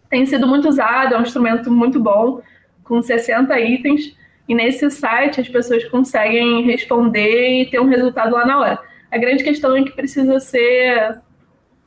Tem 0.08 0.24
sido 0.24 0.46
muito 0.46 0.68
usado, 0.68 1.16
é 1.16 1.18
um 1.18 1.22
instrumento 1.22 1.68
muito 1.68 1.98
bom, 1.98 2.40
com 2.84 3.02
60 3.02 3.58
itens, 3.58 4.16
e 4.48 4.54
nesse 4.54 4.88
site 4.88 5.40
as 5.40 5.48
pessoas 5.48 5.84
conseguem 5.86 6.62
responder 6.62 7.62
e 7.62 7.66
ter 7.68 7.80
um 7.80 7.88
resultado 7.88 8.34
lá 8.34 8.46
na 8.46 8.60
hora. 8.60 8.93
A 9.14 9.16
grande 9.16 9.44
questão 9.44 9.76
é 9.76 9.84
que 9.84 9.92
precisa 9.92 10.40
ser 10.40 11.20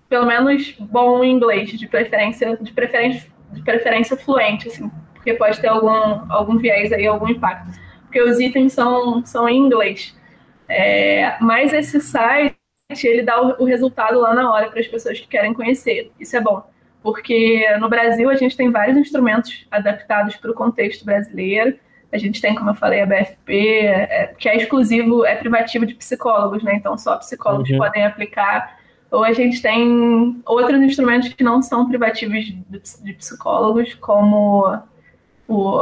pelo 0.07 0.25
menos 0.25 0.71
bom 0.79 1.21
em 1.25 1.33
inglês, 1.33 1.69
de 1.71 1.85
preferência, 1.85 2.55
de 2.55 2.71
preferência, 2.71 3.29
de 3.51 3.61
preferência 3.63 4.15
fluente, 4.15 4.69
assim, 4.69 4.89
porque 5.13 5.33
pode 5.33 5.59
ter 5.59 5.67
algum, 5.67 5.91
algum 6.31 6.57
viés 6.57 6.93
aí, 6.93 7.05
algum 7.05 7.27
impacto. 7.27 7.77
Porque 8.03 8.21
os 8.21 8.39
itens 8.39 8.71
são, 8.71 9.25
são 9.25 9.49
em 9.49 9.57
inglês. 9.57 10.17
É, 10.69 11.35
mas 11.41 11.73
esse 11.73 11.99
site, 11.99 12.55
ele 13.03 13.23
dá 13.23 13.41
o, 13.41 13.61
o 13.61 13.65
resultado 13.65 14.21
lá 14.21 14.33
na 14.33 14.49
hora 14.49 14.69
para 14.69 14.79
as 14.79 14.87
pessoas 14.87 15.19
que 15.19 15.27
querem 15.27 15.53
conhecer. 15.53 16.13
Isso 16.17 16.37
é 16.37 16.39
bom. 16.39 16.63
Porque 17.03 17.67
no 17.81 17.89
Brasil 17.89 18.29
a 18.29 18.35
gente 18.35 18.55
tem 18.55 18.71
vários 18.71 18.95
instrumentos 18.95 19.67
adaptados 19.69 20.37
para 20.37 20.51
o 20.51 20.55
contexto 20.55 21.03
brasileiro. 21.03 21.77
A 22.11 22.17
gente 22.17 22.41
tem, 22.41 22.55
como 22.55 22.69
eu 22.69 22.75
falei, 22.75 23.01
a 23.01 23.05
BFP, 23.05 23.79
é, 23.85 24.35
que 24.37 24.47
é 24.47 24.55
exclusivo, 24.55 25.25
é 25.25 25.35
privativo 25.35 25.85
de 25.85 25.93
psicólogos, 25.93 26.63
né? 26.63 26.75
Então 26.75 26.97
só 26.97 27.17
psicólogos 27.17 27.69
uhum. 27.69 27.77
podem 27.77 28.05
aplicar. 28.05 28.77
Ou 29.11 29.23
a 29.23 29.33
gente 29.33 29.61
tem 29.61 30.41
outros 30.45 30.81
instrumentos 30.81 31.29
que 31.29 31.43
não 31.43 31.61
são 31.61 31.87
privativos 31.87 32.45
de, 32.45 32.81
de 33.03 33.13
psicólogos, 33.13 33.93
como 33.95 34.79
o, 35.47 35.79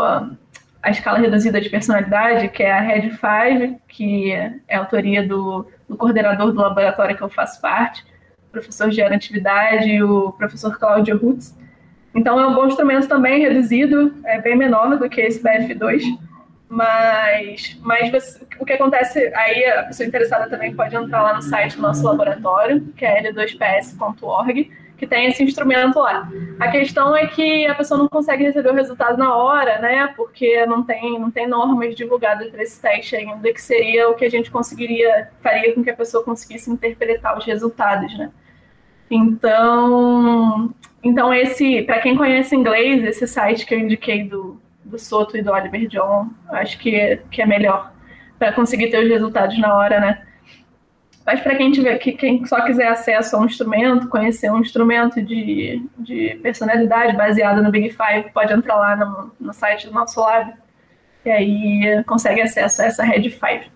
a 0.86 0.92
escala 0.92 1.18
reduzida 1.18 1.60
de 1.60 1.70
personalidade, 1.70 2.48
que 2.50 2.62
é 2.62 2.72
a 2.72 2.80
Red 2.80 3.12
5, 3.12 3.82
que 3.88 4.32
é 4.32 4.76
autoria 4.76 5.28
do, 5.28 5.68
do 5.90 5.98
coordenador 5.98 6.52
do 6.52 6.62
laboratório 6.62 7.18
que 7.18 7.24
eu 7.24 7.30
faço 7.30 7.60
parte, 7.60 8.06
o 8.48 8.52
professor 8.52 8.92
Jean 8.92 9.08
Atividade 9.08 9.90
e 9.90 10.04
o 10.04 10.32
professor 10.34 10.78
Cláudio 10.78 11.18
Rutz. 11.18 11.58
Então 12.16 12.40
é 12.40 12.48
um 12.48 12.56
bom 12.56 12.66
instrumento 12.66 13.08
também, 13.08 13.42
reduzido, 13.42 14.16
é 14.24 14.40
bem 14.40 14.56
menor 14.56 14.98
do 14.98 15.10
que 15.10 15.20
esse 15.20 15.44
BF2, 15.44 16.02
mas, 16.70 17.78
mas 17.82 18.12
você, 18.12 18.46
o 18.60 18.66
que 18.66 18.74
acontece, 18.74 19.32
aí 19.36 19.66
a 19.66 19.84
pessoa 19.84 20.08
interessada 20.08 20.50
também 20.50 20.74
pode 20.74 20.96
entrar 20.96 21.22
lá 21.22 21.34
no 21.34 21.42
site 21.42 21.76
do 21.76 21.82
nosso 21.82 22.04
laboratório, 22.04 22.82
que 22.96 23.06
é 23.06 23.22
l2ps.org, 23.22 24.72
que 24.98 25.06
tem 25.06 25.28
esse 25.28 25.44
instrumento 25.44 26.00
lá. 26.00 26.30
A 26.60 26.70
questão 26.70 27.16
é 27.16 27.28
que 27.28 27.68
a 27.68 27.76
pessoa 27.76 27.98
não 27.98 28.08
consegue 28.08 28.46
receber 28.46 28.70
o 28.70 28.74
resultado 28.74 29.18
na 29.18 29.36
hora, 29.36 29.80
né? 29.80 30.14
Porque 30.16 30.66
não 30.66 30.84
tem, 30.84 31.20
não 31.20 31.30
tem 31.30 31.48
normas 31.48 31.96
divulgadas 31.96 32.50
para 32.50 32.64
esse 32.64 32.82
teste 32.82 33.16
ainda, 33.16 33.54
que 33.54 33.62
seria 33.62 34.10
o 34.10 34.16
que 34.16 34.26
a 34.26 34.30
gente 34.30 34.50
conseguiria, 34.50 35.30
faria 35.42 35.76
com 35.76 35.84
que 35.84 35.90
a 35.90 35.96
pessoa 35.96 36.24
conseguisse 36.24 36.72
interpretar 36.72 37.38
os 37.38 37.46
resultados, 37.46 38.18
né? 38.18 38.32
Então, 39.12 40.74
então 41.06 41.32
esse, 41.32 41.84
para 41.84 42.02
quem 42.02 42.18
conhece 42.18 42.56
inglês, 42.56 43.04
esse 43.04 43.28
site 43.28 43.64
que 43.64 43.76
eu 43.76 43.80
indiquei 43.80 44.24
do, 44.24 44.60
do 44.84 44.98
Soto 44.98 45.38
e 45.38 45.44
do 45.44 45.52
Oliver 45.52 45.88
John, 45.88 46.30
acho 46.50 46.80
que, 46.80 47.20
que 47.30 47.44
é 47.44 47.46
melhor 47.46 47.94
para 48.40 48.52
conseguir 48.52 48.90
ter 48.90 49.04
os 49.04 49.08
resultados 49.08 49.56
na 49.60 49.76
hora, 49.76 50.00
né? 50.00 50.26
Mas 51.24 51.42
para 51.42 51.56
quem 51.56 51.72
tiver, 51.72 51.98
que, 52.00 52.12
quem 52.14 52.44
só 52.46 52.66
quiser 52.66 52.88
acesso 52.88 53.36
a 53.36 53.40
um 53.40 53.46
instrumento, 53.46 54.10
conhecer 54.10 54.52
um 54.52 54.60
instrumento 54.60 55.22
de, 55.22 55.88
de 56.00 56.40
personalidade 56.42 57.16
baseado 57.16 57.62
no 57.62 57.70
Big 57.70 57.92
Five, 57.92 58.32
pode 58.34 58.52
entrar 58.52 58.76
lá 58.76 58.96
no, 58.96 59.32
no 59.40 59.54
site 59.54 59.88
do 59.88 59.94
nosso 59.94 60.20
lab 60.20 60.54
e 61.24 61.30
aí 61.30 62.04
consegue 62.06 62.42
acesso 62.42 62.82
a 62.82 62.86
essa 62.86 63.04
Red 63.04 63.30
Five. 63.30 63.72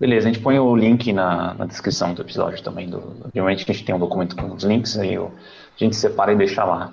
Beleza, 0.00 0.28
a 0.28 0.32
gente 0.32 0.42
põe 0.42 0.58
o 0.58 0.74
link 0.74 1.12
na, 1.12 1.54
na 1.54 1.66
descrição 1.66 2.12
do 2.12 2.22
episódio 2.22 2.62
também. 2.62 2.88
Do, 2.88 2.98
obviamente 3.24 3.64
que 3.64 3.70
a 3.70 3.74
gente 3.74 3.86
tem 3.86 3.94
um 3.94 4.00
documento 4.00 4.34
com 4.34 4.52
os 4.52 4.64
links, 4.64 4.98
aí 4.98 5.16
a 5.80 5.84
gente 5.84 5.96
separa 5.96 6.32
e 6.32 6.36
deixa 6.36 6.64
lá. 6.64 6.90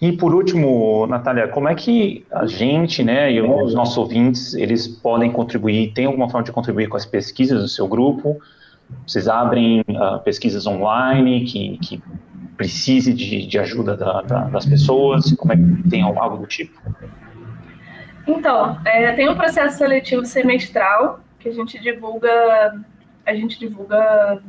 E 0.00 0.12
por 0.12 0.34
último, 0.34 1.06
Natália, 1.06 1.48
como 1.48 1.68
é 1.68 1.74
que 1.74 2.26
a 2.30 2.46
gente, 2.46 3.02
né, 3.02 3.32
e 3.32 3.40
os 3.40 3.74
nossos 3.74 3.96
ouvintes, 3.96 4.52
eles 4.54 4.86
podem 4.86 5.30
contribuir? 5.30 5.92
Tem 5.92 6.04
alguma 6.04 6.28
forma 6.28 6.44
de 6.44 6.52
contribuir 6.52 6.88
com 6.88 6.96
as 6.96 7.06
pesquisas 7.06 7.62
do 7.62 7.68
seu 7.68 7.86
grupo? 7.88 8.38
Vocês 9.06 9.28
abrem 9.28 9.80
uh, 9.80 10.20
pesquisas 10.22 10.66
online 10.66 11.44
que, 11.44 11.78
que 11.78 12.02
precise 12.56 13.14
de, 13.14 13.46
de 13.46 13.58
ajuda 13.58 13.96
da, 13.96 14.22
da, 14.22 14.44
das 14.44 14.66
pessoas? 14.66 15.32
Como 15.36 15.52
é 15.52 15.56
que 15.56 15.88
tem 15.88 16.02
algo 16.02 16.36
do 16.36 16.46
tipo? 16.46 16.78
Então, 18.26 18.78
é, 18.84 19.12
tem 19.12 19.28
um 19.28 19.34
processo 19.34 19.78
seletivo 19.78 20.24
semestral 20.24 21.20
que 21.38 21.48
a 21.48 21.52
gente 21.52 21.78
divulga, 21.78 22.74
a 23.26 23.34
gente 23.34 23.58
divulga 23.58 24.40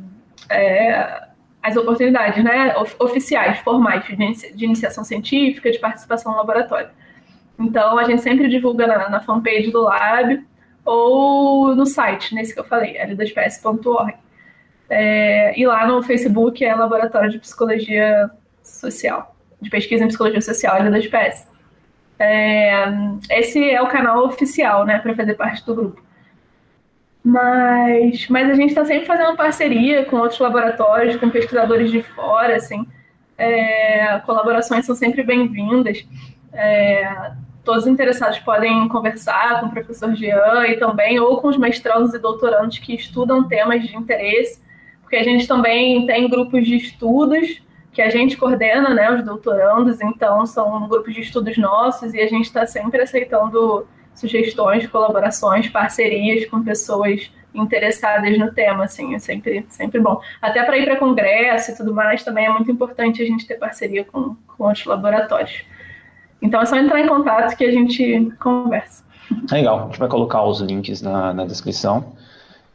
é, 0.50 1.28
as 1.66 1.76
oportunidades 1.76 2.42
né, 2.44 2.74
oficiais, 3.00 3.58
formais, 3.58 4.04
de 4.06 4.64
iniciação 4.64 5.02
científica, 5.02 5.70
de 5.70 5.78
participação 5.78 6.30
no 6.30 6.38
laboratório. 6.38 6.88
Então, 7.58 7.98
a 7.98 8.04
gente 8.04 8.22
sempre 8.22 8.48
divulga 8.48 8.86
na, 8.86 9.08
na 9.08 9.20
fanpage 9.20 9.72
do 9.72 9.82
Lab 9.82 10.44
ou 10.84 11.74
no 11.74 11.84
site, 11.84 12.34
nesse 12.34 12.54
que 12.54 12.60
eu 12.60 12.64
falei, 12.64 12.96
l2ps.org. 12.98 14.14
É, 14.88 15.58
e 15.58 15.66
lá 15.66 15.84
no 15.88 16.00
Facebook 16.04 16.64
é 16.64 16.72
Laboratório 16.72 17.30
de 17.30 17.40
Psicologia 17.40 18.30
Social, 18.62 19.34
de 19.60 19.68
Pesquisa 19.68 20.04
em 20.04 20.08
Psicologia 20.08 20.40
Social, 20.40 20.76
L2PS. 20.76 21.48
É, 22.18 22.84
esse 23.30 23.68
é 23.68 23.82
o 23.82 23.88
canal 23.88 24.24
oficial, 24.24 24.86
né, 24.86 25.00
para 25.00 25.16
fazer 25.16 25.34
parte 25.34 25.66
do 25.66 25.74
grupo. 25.74 26.05
Mas, 27.26 28.28
mas 28.28 28.48
a 28.48 28.54
gente 28.54 28.68
está 28.68 28.84
sempre 28.84 29.04
fazendo 29.04 29.36
parceria 29.36 30.04
com 30.04 30.18
outros 30.18 30.38
laboratórios, 30.38 31.16
com 31.16 31.28
pesquisadores 31.28 31.90
de 31.90 32.00
fora, 32.00 32.54
assim. 32.54 32.86
É, 33.36 34.20
colaborações 34.20 34.86
são 34.86 34.94
sempre 34.94 35.24
bem-vindas. 35.24 36.06
É, 36.52 37.32
todos 37.64 37.82
os 37.82 37.88
interessados 37.88 38.38
podem 38.38 38.86
conversar 38.86 39.58
com 39.58 39.66
o 39.66 39.70
professor 39.72 40.14
Jean 40.14 40.68
e 40.68 40.76
também, 40.76 41.18
ou 41.18 41.40
com 41.40 41.48
os 41.48 41.58
mestrandos 41.58 42.14
e 42.14 42.18
doutorandos 42.20 42.78
que 42.78 42.94
estudam 42.94 43.48
temas 43.48 43.82
de 43.82 43.96
interesse, 43.96 44.62
porque 45.02 45.16
a 45.16 45.24
gente 45.24 45.48
também 45.48 46.06
tem 46.06 46.30
grupos 46.30 46.64
de 46.64 46.76
estudos 46.76 47.60
que 47.92 48.00
a 48.00 48.08
gente 48.08 48.36
coordena, 48.36 48.90
né, 48.94 49.10
os 49.10 49.24
doutorandos, 49.24 50.00
então 50.00 50.46
são 50.46 50.86
grupos 50.88 51.12
de 51.12 51.22
estudos 51.22 51.58
nossos 51.58 52.14
e 52.14 52.20
a 52.20 52.28
gente 52.28 52.44
está 52.44 52.64
sempre 52.66 53.02
aceitando 53.02 53.84
sugestões, 54.16 54.86
colaborações, 54.88 55.68
parcerias 55.68 56.48
com 56.50 56.62
pessoas 56.62 57.30
interessadas 57.54 58.38
no 58.38 58.52
tema, 58.52 58.84
assim, 58.84 59.14
é 59.14 59.18
sempre, 59.18 59.64
sempre 59.68 60.00
bom. 60.00 60.20
Até 60.42 60.62
para 60.64 60.76
ir 60.76 60.84
para 60.84 60.96
congresso 60.96 61.70
e 61.70 61.76
tudo 61.76 61.94
mais, 61.94 62.24
também 62.24 62.46
é 62.46 62.50
muito 62.50 62.70
importante 62.70 63.22
a 63.22 63.26
gente 63.26 63.46
ter 63.46 63.54
parceria 63.54 64.04
com, 64.04 64.36
com 64.46 64.64
outros 64.64 64.84
laboratórios. 64.84 65.64
Então 66.42 66.60
é 66.60 66.66
só 66.66 66.76
entrar 66.76 67.00
em 67.00 67.08
contato 67.08 67.56
que 67.56 67.64
a 67.64 67.70
gente 67.70 68.30
conversa. 68.40 69.04
Legal, 69.50 69.80
a 69.80 69.84
gente 69.86 69.98
vai 69.98 70.08
colocar 70.08 70.42
os 70.44 70.60
links 70.60 71.00
na, 71.02 71.32
na 71.32 71.44
descrição. 71.44 72.12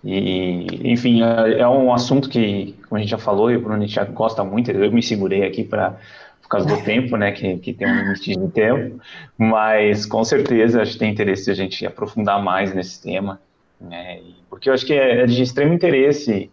E, 0.04 0.66
enfim, 0.92 1.22
é, 1.22 1.60
é, 1.60 1.68
um 1.68 1.94
assunto 1.94 2.28
que, 2.28 2.76
como 2.90 2.98
a 2.98 3.00
gente 3.00 3.12
já 3.12 3.20
falou, 3.20 3.52
e 3.52 3.58
o 3.58 3.62
Bruno 3.62 3.86
já 3.88 4.04
gosta 4.04 4.44
muito, 4.44 4.72
eu 4.72 4.92
me 4.92 5.04
segurei 5.04 5.44
aqui 5.44 5.64
para 5.64 5.96
causa 6.52 6.68
do 6.68 6.84
tempo, 6.84 7.16
né, 7.18 7.32
que, 7.32 7.58
que 7.58 7.74
tem 7.74 7.88
um 7.88 7.96
limite 7.96 8.36
de 8.36 8.48
tempo, 8.50 9.00
mas 9.38 10.06
com 10.06 10.24
certeza 10.24 10.82
acho 10.82 10.94
que 10.94 11.00
tem 11.00 11.12
interesse 11.12 11.50
a 11.50 11.54
gente 11.54 11.86
aprofundar 11.86 12.42
mais 12.44 12.74
nesse 12.74 13.02
tema, 13.02 13.40
né, 13.80 14.20
porque 14.50 14.70
eu 14.70 14.74
acho 14.74 14.86
que 14.86 14.94
é, 14.94 15.22
é 15.22 15.26
de 15.26 15.42
extremo 15.42 15.74
interesse 15.74 16.52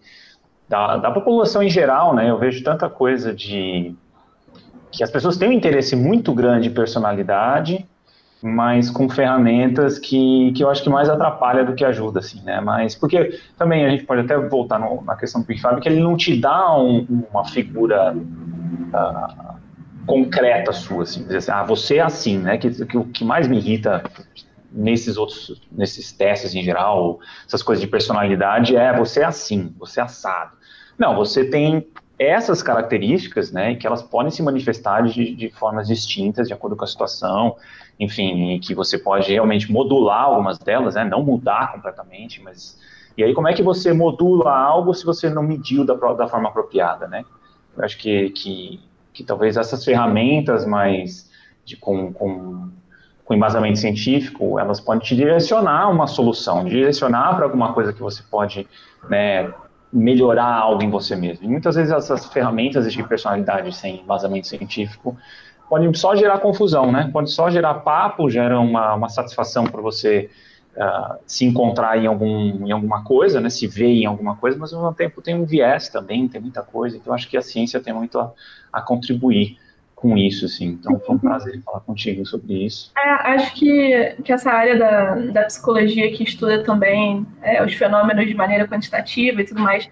da, 0.69 0.97
da 0.97 1.11
população 1.11 1.63
em 1.63 1.69
geral, 1.69 2.15
né, 2.15 2.31
eu 2.31 2.39
vejo 2.39 2.63
tanta 2.63 2.89
coisa 2.89 3.35
de 3.35 3.95
que 4.91 5.03
as 5.03 5.11
pessoas 5.11 5.37
têm 5.37 5.49
um 5.49 5.53
interesse 5.53 5.95
muito 5.95 6.33
grande 6.33 6.69
em 6.69 6.75
personalidade, 6.75 7.87
mas 8.43 8.91
com 8.91 9.09
ferramentas 9.09 9.99
que, 9.99 10.53
que 10.53 10.63
eu 10.63 10.71
acho 10.71 10.83
que 10.83 10.89
mais 10.89 11.09
atrapalha 11.09 11.65
do 11.65 11.75
que 11.75 11.85
ajuda, 11.85 12.21
assim, 12.21 12.41
né? 12.43 12.61
Mas 12.61 12.95
porque 12.95 13.39
também 13.57 13.85
a 13.85 13.91
gente 13.91 14.05
pode 14.05 14.21
até 14.21 14.39
voltar 14.39 14.79
no, 14.79 15.03
na 15.03 15.17
questão 15.17 15.41
do 15.41 15.47
PicFab, 15.47 15.81
que 15.81 15.89
ele 15.89 16.01
não 16.01 16.17
te 16.17 16.41
dá 16.41 16.77
um, 16.79 17.27
uma 17.31 17.45
figura 17.45 18.15
uh, 18.15 19.59
concreta 20.09 20.73
sua, 20.73 21.03
assim, 21.03 21.23
dizer 21.23 21.37
assim, 21.37 21.51
ah, 21.51 21.63
você 21.63 21.99
é 21.99 22.01
assim, 22.01 22.39
né? 22.39 22.57
Que, 22.57 22.71
que 22.87 22.97
o 22.97 23.05
que 23.05 23.25
mais 23.25 23.47
me 23.47 23.59
irrita 23.59 24.03
nesses 24.73 25.19
outros, 25.19 25.63
nesses 25.71 26.11
testes 26.11 26.55
em 26.55 26.63
geral, 26.63 27.21
essas 27.47 27.63
coisas 27.63 27.83
de 27.83 27.87
personalidade, 27.89 28.75
é 28.75 28.97
você 28.97 29.21
é 29.21 29.25
assim, 29.25 29.75
você 29.79 30.01
é 30.01 30.03
assado. 30.03 30.57
Não, 30.99 31.15
você 31.15 31.45
tem 31.45 31.87
essas 32.19 32.63
características, 32.63 33.53
né, 33.53 33.77
que 33.77 33.87
elas 33.87 34.03
podem 34.03 34.31
se 34.33 34.43
manifestar 34.43 35.03
de, 35.03 35.37
de 35.37 35.51
formas 35.51 35.87
distintas 35.87 36.49
de 36.49 36.55
acordo 36.55 36.75
com 36.75 36.85
a 36.85 36.89
situação, 36.89 37.57
enfim, 38.01 38.55
e 38.55 38.59
que 38.59 38.75
você 38.75 38.99
pode 38.99 39.31
realmente 39.31 39.71
modular 39.71 40.23
algumas 40.23 40.59
delas, 40.59 40.97
né, 40.97 41.05
não 41.05 41.23
mudar 41.23 41.73
completamente, 41.73 42.43
mas 42.43 42.77
e 43.17 43.23
aí 43.23 43.35
como 43.35 43.47
é 43.47 43.53
que 43.53 43.63
você 43.63 43.93
modula 43.93 44.57
algo 44.57 44.95
se 44.95 45.05
você 45.05 45.29
não 45.29 45.43
mediu 45.43 45.85
da, 45.85 45.95
da 45.95 46.29
forma 46.29 46.49
apropriada, 46.49 47.07
né? 47.09 47.25
Eu 47.77 47.85
acho 47.85 47.99
que, 47.99 48.31
que 48.31 48.81
que 49.19 49.25
talvez 49.25 49.57
essas 49.57 49.85
ferramentas 49.85 50.65
mais 50.65 51.29
de, 51.65 51.77
com, 51.77 52.13
com, 52.13 52.69
com 53.25 53.35
embasamento 53.35 53.77
científico, 53.77 54.61
elas 54.61 54.81
podem 54.81 55.03
te 55.05 55.17
direcionar 55.17 55.91
uma 55.91 56.07
solução, 56.07 56.65
direcionar 56.65 57.35
para 57.35 57.45
alguma 57.45 57.73
coisa 57.73 57.93
que 57.93 58.01
você 58.01 58.23
pode 58.31 58.65
né, 59.11 59.53
melhorar 59.93 60.55
algo 60.55 60.85
em 60.85 60.89
você 60.89 61.17
mesmo. 61.17 61.45
E 61.45 61.49
muitas 61.49 61.75
vezes 61.75 61.93
essas 61.93 62.27
ferramentas 62.27 62.93
de 62.93 63.03
personalidade 63.03 63.75
sem 63.75 64.03
embasamento 64.03 64.47
científico 64.47 65.17
podem 65.69 65.93
só 65.95 66.15
gerar 66.15 66.39
confusão, 66.39 66.93
né? 66.93 67.11
Pode 67.13 67.33
só 67.33 67.51
gerar 67.51 67.75
papo, 67.75 68.31
gera 68.31 68.61
uma, 68.61 68.95
uma 68.95 69.09
satisfação 69.09 69.65
para 69.65 69.83
você 69.83 70.31
uh, 70.79 71.19
se 71.27 71.45
encontrar 71.45 71.99
em, 71.99 72.07
algum, 72.07 72.67
em 72.67 72.71
alguma 72.71 73.05
coisa, 73.05 73.41
né? 73.41 73.51
Se 73.51 73.67
ver 73.67 73.93
em 73.93 74.07
alguma 74.07 74.37
coisa, 74.37 74.57
mas 74.57 74.73
ao 74.73 74.81
mesmo 74.81 74.95
tempo 74.95 75.21
tem 75.21 75.35
um 75.35 75.45
viés 75.45 75.89
também, 75.89 76.29
tem 76.29 76.41
muita 76.41 76.63
coisa. 76.63 76.97
Então 76.97 77.13
acho 77.13 77.29
que 77.29 77.37
a 77.37 77.43
ciência 77.43 77.81
tem 77.81 77.93
muito 77.93 78.19
a, 78.19 78.33
a 78.73 78.81
contribuir 78.81 79.59
com 80.01 80.17
isso, 80.17 80.47
assim. 80.47 80.79
Então, 80.81 80.99
foi 81.01 81.17
um 81.17 81.19
prazer 81.19 81.61
falar 81.63 81.81
contigo 81.81 82.25
sobre 82.25 82.65
isso. 82.65 82.93
É, 82.97 83.33
acho 83.33 83.53
que, 83.55 84.17
que 84.23 84.33
essa 84.33 84.51
área 84.53 84.79
da, 84.79 85.15
da 85.17 85.45
psicologia 85.45 86.11
que 86.13 86.23
estuda 86.23 86.63
também 86.63 87.27
é, 87.43 87.65
os 87.65 87.75
fenômenos 87.75 88.27
de 88.27 88.35
maneira 88.35 88.69
quantitativa 88.69 89.41
e 89.41 89.45
tudo 89.45 89.61
mais, 89.61 89.91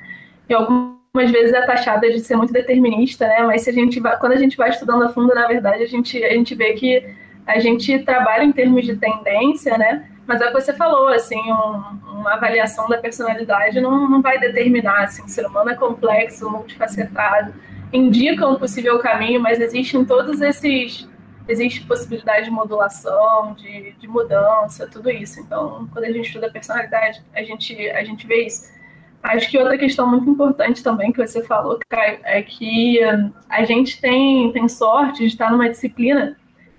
e 0.49 0.55
algumas 0.55 1.31
vezes 1.33 1.53
é 1.53 1.67
taxada 1.67 2.09
de 2.09 2.21
ser 2.21 2.37
muito 2.37 2.53
determinista, 2.53 3.27
né? 3.27 3.43
Mas 3.43 3.63
se 3.63 3.71
a 3.71 3.73
gente 3.73 3.99
vai, 3.99 4.17
quando 4.19 4.33
a 4.33 4.37
gente 4.37 4.57
vai 4.57 4.71
estudando 4.71 5.03
a 5.03 5.09
fundo, 5.09 5.35
na 5.35 5.49
verdade, 5.49 5.83
a 5.83 5.89
gente, 5.89 6.23
a 6.23 6.33
gente 6.33 6.55
vê 6.55 6.75
que 6.75 7.05
a 7.45 7.59
gente 7.59 7.99
trabalha 8.01 8.45
em 8.45 8.53
termos 8.53 8.85
de 8.85 8.97
tendência, 8.97 9.77
né? 9.77 10.09
Mas 10.27 10.41
é 10.41 10.47
o 10.47 10.53
que 10.53 10.61
você 10.61 10.73
falou, 10.73 11.09
assim, 11.09 11.41
um, 11.53 12.21
uma 12.21 12.35
avaliação 12.35 12.89
da 12.89 12.99
personalidade 12.99 13.81
não, 13.81 14.09
não 14.09 14.21
vai 14.21 14.39
determinar, 14.41 15.05
assim, 15.05 15.23
o 15.23 15.29
ser 15.29 15.47
humano 15.47 15.71
é 15.71 15.75
complexo, 15.75 16.51
multifacetado, 16.51 17.55
indica 17.93 18.47
um 18.47 18.57
possível 18.57 18.99
caminho, 18.99 19.41
mas 19.41 19.61
existem 19.61 20.05
todos 20.05 20.41
esses 20.41 21.09
existe 21.49 21.85
possibilidade 21.87 22.47
de 22.47 22.51
modulação, 22.51 23.55
de, 23.55 23.93
de 23.93 24.09
mudança, 24.09 24.89
tudo 24.91 25.11
isso. 25.11 25.41
Então, 25.41 25.89
quando 25.93 26.05
a 26.05 26.11
gente 26.11 26.27
estuda 26.27 26.49
a 26.49 26.51
personalidade, 26.51 27.23
a 27.35 27.43
gente, 27.43 27.89
a 27.91 28.05
gente 28.05 28.27
vê 28.27 28.47
isso. 28.47 28.75
Acho 29.23 29.51
que 29.51 29.59
outra 29.59 29.79
questão 29.79 30.09
muito 30.09 30.29
importante 30.29 30.83
também 30.83 31.13
que 31.13 31.25
você 31.25 31.43
falou, 31.43 31.79
Caio, 31.89 32.19
é 32.25 32.43
que 32.43 33.01
a 33.49 33.65
gente 33.65 34.01
tem, 34.01 34.53
tem 34.53 34.69
sorte 34.69 35.21
de 35.21 35.27
estar 35.27 35.51
numa 35.51 35.69
disciplina 35.69 36.37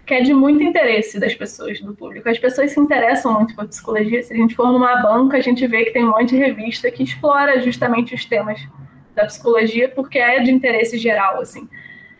que 0.07 0.13
é 0.13 0.21
de 0.21 0.33
muito 0.33 0.63
interesse 0.63 1.19
das 1.19 1.35
pessoas, 1.35 1.81
do 1.81 1.93
público. 1.93 2.29
As 2.29 2.39
pessoas 2.39 2.71
se 2.71 2.79
interessam 2.79 3.33
muito 3.33 3.53
por 3.53 3.67
psicologia. 3.67 4.23
Se 4.23 4.33
a 4.33 4.37
gente 4.37 4.55
for 4.55 4.71
numa 4.71 5.01
banca, 5.01 5.35
a 5.35 5.41
gente 5.41 5.67
vê 5.67 5.83
que 5.83 5.91
tem 5.91 6.05
um 6.05 6.11
monte 6.11 6.29
de 6.29 6.37
revista 6.37 6.89
que 6.89 7.03
explora 7.03 7.61
justamente 7.61 8.15
os 8.15 8.23
temas 8.23 8.65
da 9.13 9.25
psicologia, 9.25 9.89
porque 9.89 10.17
é 10.17 10.39
de 10.39 10.49
interesse 10.49 10.97
geral, 10.97 11.41
assim. 11.41 11.67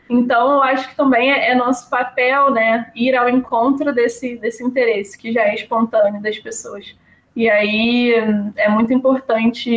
Então, 0.10 0.52
eu 0.52 0.64
acho 0.64 0.90
que 0.90 0.98
também 0.98 1.32
é, 1.32 1.52
é, 1.52 1.56
nosso 1.56 1.90
papel, 1.90 2.52
né, 2.52 2.92
ir 2.94 3.16
ao 3.16 3.30
encontro 3.30 3.94
desse, 3.94 4.36
desse 4.36 4.64
interesse, 4.64 5.18
que 5.18 5.32
já 5.32 5.44
é 5.44 5.56
espontâneo 5.56 6.22
das 6.22 6.38
pessoas. 6.38 6.94
E 7.34 7.50
aí 7.50 8.14
é 8.58 8.68
muito 8.68 8.92
importante 8.92 9.72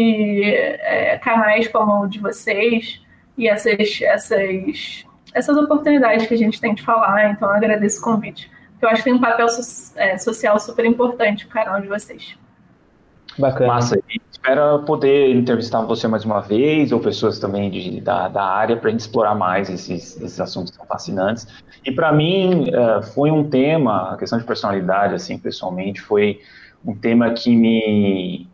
é, 0.45 1.17
canais 1.19 1.69
como 1.69 2.05
o 2.05 2.09
de 2.09 2.19
vocês 2.19 3.01
e 3.39 3.47
essas, 3.47 4.01
essas, 4.03 5.05
essas 5.35 5.57
oportunidades 5.57 6.27
que 6.27 6.35
a 6.35 6.39
gente 6.39 6.61
tem 6.61 6.75
de 6.75 6.83
falar. 6.83 7.31
Então, 7.31 7.49
eu 7.49 7.55
agradeço 7.55 8.01
o 8.01 8.05
convite. 8.05 8.51
Eu 8.81 8.89
acho 8.89 8.99
que 8.99 9.05
tem 9.05 9.13
um 9.13 9.21
papel 9.21 9.49
so, 9.49 9.93
é, 9.97 10.17
social 10.17 10.59
super 10.59 10.85
importante 10.85 11.47
o 11.47 11.49
canal 11.49 11.81
de 11.81 11.89
vocês. 11.89 12.37
Bacana. 13.39 13.75
Massa. 13.75 13.99
E 14.09 14.21
espera 14.31 14.79
poder 14.79 15.35
entrevistar 15.35 15.83
você 15.83 16.09
mais 16.09 16.25
uma 16.25 16.41
vez, 16.41 16.93
ou 16.93 17.01
pessoas 17.01 17.39
também 17.39 17.71
de, 17.71 18.01
da, 18.01 18.29
da 18.29 18.43
área, 18.43 18.77
para 18.77 18.89
a 18.89 18.91
gente 18.91 19.01
explorar 19.01 19.35
mais 19.35 19.69
esses, 19.69 20.21
esses 20.21 20.41
assuntos 20.41 20.71
tão 20.73 20.87
fascinantes. 20.87 21.47
E 21.85 21.93
para 21.93 22.11
mim, 22.13 22.71
uh, 22.71 23.03
foi 23.03 23.31
um 23.31 23.49
tema, 23.49 24.15
a 24.15 24.17
questão 24.17 24.39
de 24.39 24.45
personalidade, 24.45 25.15
assim, 25.15 25.39
pessoalmente, 25.39 26.01
foi 26.01 26.41
um 26.85 26.95
tema 26.95 27.31
que 27.31 27.55
me 27.55 28.50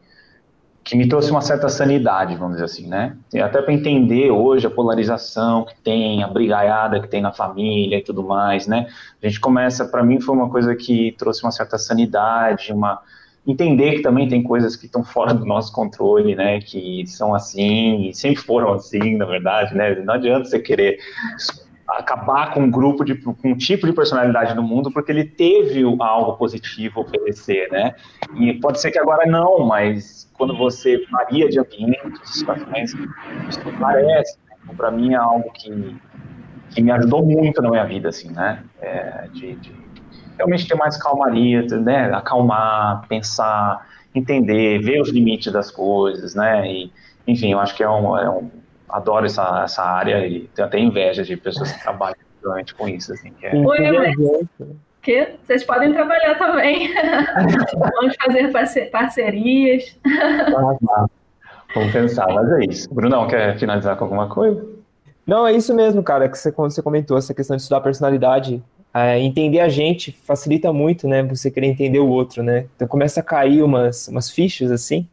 que 0.86 0.96
me 0.96 1.08
trouxe 1.08 1.32
uma 1.32 1.40
certa 1.40 1.68
sanidade, 1.68 2.36
vamos 2.36 2.52
dizer 2.52 2.64
assim, 2.64 2.86
né? 2.86 3.16
Até 3.42 3.60
para 3.60 3.74
entender 3.74 4.30
hoje 4.30 4.68
a 4.68 4.70
polarização 4.70 5.64
que 5.64 5.74
tem, 5.82 6.22
a 6.22 6.28
brigaiada 6.28 7.00
que 7.00 7.08
tem 7.08 7.20
na 7.20 7.32
família 7.32 7.98
e 7.98 8.02
tudo 8.02 8.22
mais, 8.22 8.68
né? 8.68 8.86
A 9.20 9.26
gente 9.26 9.40
começa, 9.40 9.84
para 9.84 10.04
mim 10.04 10.20
foi 10.20 10.36
uma 10.36 10.48
coisa 10.48 10.76
que 10.76 11.10
trouxe 11.18 11.42
uma 11.42 11.50
certa 11.50 11.76
sanidade, 11.76 12.72
uma 12.72 13.02
entender 13.44 13.96
que 13.96 14.02
também 14.02 14.28
tem 14.28 14.44
coisas 14.44 14.76
que 14.76 14.86
estão 14.86 15.02
fora 15.02 15.34
do 15.34 15.44
nosso 15.44 15.72
controle, 15.72 16.36
né? 16.36 16.60
Que 16.60 17.04
são 17.08 17.34
assim, 17.34 18.08
e 18.08 18.14
sempre 18.14 18.40
foram 18.42 18.72
assim, 18.72 19.16
na 19.16 19.24
verdade, 19.24 19.74
né? 19.74 19.92
Não 19.96 20.14
adianta 20.14 20.44
você 20.44 20.60
querer 20.60 21.00
acabar 21.98 22.52
com 22.52 22.60
um 22.60 22.70
grupo 22.70 23.04
de 23.04 23.14
com 23.14 23.34
um 23.44 23.56
tipo 23.56 23.86
de 23.86 23.92
personalidade 23.92 24.54
no 24.54 24.62
mundo 24.62 24.90
porque 24.90 25.10
ele 25.10 25.24
teve 25.24 25.82
algo 26.00 26.36
positivo 26.36 27.00
a 27.00 27.02
oferecer, 27.02 27.70
né? 27.70 27.94
E 28.34 28.54
pode 28.54 28.80
ser 28.80 28.90
que 28.90 28.98
agora 28.98 29.26
não, 29.26 29.66
mas 29.66 30.30
quando 30.34 30.56
você 30.56 31.04
varia 31.10 31.48
de 31.48 31.58
ambiente, 31.58 32.20
de 32.20 32.28
situações, 32.28 32.94
isso 33.48 33.60
parece. 33.80 34.36
Né? 34.38 34.56
Então, 34.62 34.74
para 34.74 34.90
mim 34.90 35.14
é 35.14 35.16
algo 35.16 35.50
que, 35.52 35.96
que 36.70 36.82
me 36.82 36.90
ajudou 36.90 37.24
muito 37.24 37.62
na 37.62 37.70
minha 37.70 37.84
vida, 37.84 38.10
assim, 38.10 38.30
né? 38.30 38.62
É, 38.80 39.28
de, 39.32 39.54
de, 39.56 39.72
realmente 40.36 40.68
ter 40.68 40.74
mais 40.74 40.96
calmaria, 40.96 41.62
né? 41.62 42.12
Acalmar, 42.12 43.06
pensar, 43.08 43.86
entender, 44.14 44.80
ver 44.80 45.00
os 45.00 45.08
limites 45.08 45.50
das 45.52 45.70
coisas, 45.70 46.34
né? 46.34 46.70
E, 46.70 46.92
enfim, 47.26 47.52
eu 47.52 47.58
acho 47.58 47.74
que 47.74 47.82
é 47.82 47.88
um, 47.88 48.16
é 48.16 48.28
um 48.28 48.50
adoro 48.88 49.26
essa, 49.26 49.62
essa 49.64 49.82
área 49.82 50.26
e 50.26 50.48
tenho 50.54 50.68
até 50.68 50.78
inveja 50.78 51.22
de 51.22 51.36
pessoas 51.36 51.72
que 51.72 51.82
trabalham 51.82 52.16
realmente 52.42 52.74
com 52.74 52.88
isso, 52.88 53.12
assim, 53.12 53.32
que 53.32 53.46
é... 53.46 53.54
Oi, 53.54 54.46
que 55.06 55.34
vocês 55.44 55.62
podem 55.62 55.92
trabalhar 55.92 56.36
também. 56.36 56.92
Vamos 57.78 58.16
fazer 58.20 58.50
parcerias. 58.90 59.96
Vamos 61.74 61.92
pensar, 61.92 62.26
mas 62.26 62.50
é 62.52 62.64
isso. 62.64 62.92
Brunão, 62.92 63.28
quer 63.28 63.56
finalizar 63.56 63.96
com 63.96 64.04
alguma 64.04 64.28
coisa? 64.28 64.66
Não, 65.24 65.46
é 65.46 65.52
isso 65.52 65.72
mesmo, 65.74 66.02
cara, 66.02 66.28
que 66.28 66.36
você, 66.36 66.50
quando 66.50 66.72
você 66.72 66.82
comentou, 66.82 67.16
essa 67.16 67.32
questão 67.32 67.56
de 67.56 67.62
estudar 67.62 67.80
personalidade. 67.80 68.62
É, 68.92 69.18
entender 69.20 69.60
a 69.60 69.68
gente 69.68 70.10
facilita 70.10 70.72
muito, 70.72 71.06
né? 71.06 71.22
Você 71.24 71.50
querer 71.50 71.66
entender 71.66 71.98
o 71.98 72.08
outro, 72.08 72.42
né? 72.42 72.66
Então 72.74 72.88
começa 72.88 73.20
a 73.20 73.22
cair 73.22 73.62
umas, 73.62 74.08
umas 74.08 74.30
fichas 74.30 74.70
assim. 74.72 75.06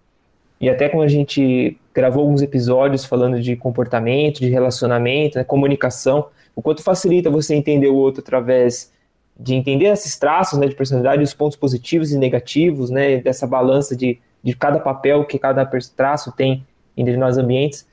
E 0.60 0.70
até 0.70 0.88
quando 0.88 1.04
a 1.04 1.10
gente 1.10 1.78
gravou 1.94 2.24
alguns 2.24 2.42
episódios 2.42 3.06
falando 3.06 3.40
de 3.40 3.56
comportamento, 3.56 4.40
de 4.40 4.50
relacionamento, 4.50 5.38
né, 5.38 5.44
comunicação, 5.44 6.28
o 6.56 6.62
quanto 6.62 6.82
facilita 6.84 7.30
você 7.30 7.56
entender 7.56 7.88
o 7.88 7.96
outro 7.96 8.22
através 8.22 8.92
de 9.38 9.56
entender 9.56 9.86
esses 9.86 10.18
traços 10.18 10.60
né, 10.60 10.68
de 10.68 10.76
personalidade, 10.76 11.24
os 11.24 11.34
pontos 11.34 11.58
positivos 11.58 12.12
e 12.12 12.18
negativos, 12.18 12.90
né, 12.90 13.18
dessa 13.18 13.48
balança 13.48 13.96
de, 13.96 14.20
de 14.44 14.56
cada 14.56 14.80
papel 14.80 15.26
que 15.26 15.40
cada 15.40 15.66
traço 15.96 16.32
tem 16.32 16.66
em 16.96 17.04
determinados 17.04 17.38
ambientes. 17.38 17.88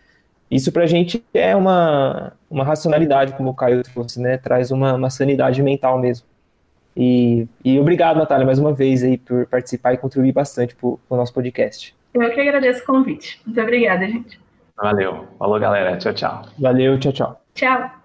Isso 0.50 0.72
para 0.72 0.82
a 0.82 0.86
gente 0.86 1.24
é 1.32 1.54
uma, 1.54 2.32
uma 2.50 2.64
racionalidade, 2.64 3.34
como 3.34 3.50
o 3.50 3.54
Caio 3.54 3.82
trouxe, 3.82 4.20
né, 4.20 4.36
traz 4.36 4.70
uma, 4.70 4.94
uma 4.94 5.10
sanidade 5.10 5.62
mental 5.62 5.98
mesmo. 5.98 6.26
E, 6.96 7.46
e 7.64 7.78
obrigado, 7.78 8.18
Natália, 8.18 8.44
mais 8.44 8.58
uma 8.58 8.72
vez 8.72 9.02
aí 9.02 9.16
por 9.16 9.46
participar 9.46 9.94
e 9.94 9.96
contribuir 9.96 10.32
bastante 10.32 10.74
para 10.74 10.88
o 10.88 10.98
nosso 11.10 11.32
podcast. 11.32 11.94
Eu 12.14 12.30
que 12.32 12.40
agradeço 12.40 12.82
o 12.82 12.86
convite. 12.86 13.40
Muito 13.46 13.60
obrigada, 13.60 14.06
gente. 14.06 14.40
Valeu. 14.76 15.28
Falou, 15.38 15.60
galera. 15.60 15.96
Tchau, 15.98 16.14
tchau. 16.14 16.42
Valeu, 16.58 16.98
tchau, 16.98 17.12
tchau. 17.12 17.40
Tchau. 17.54 17.99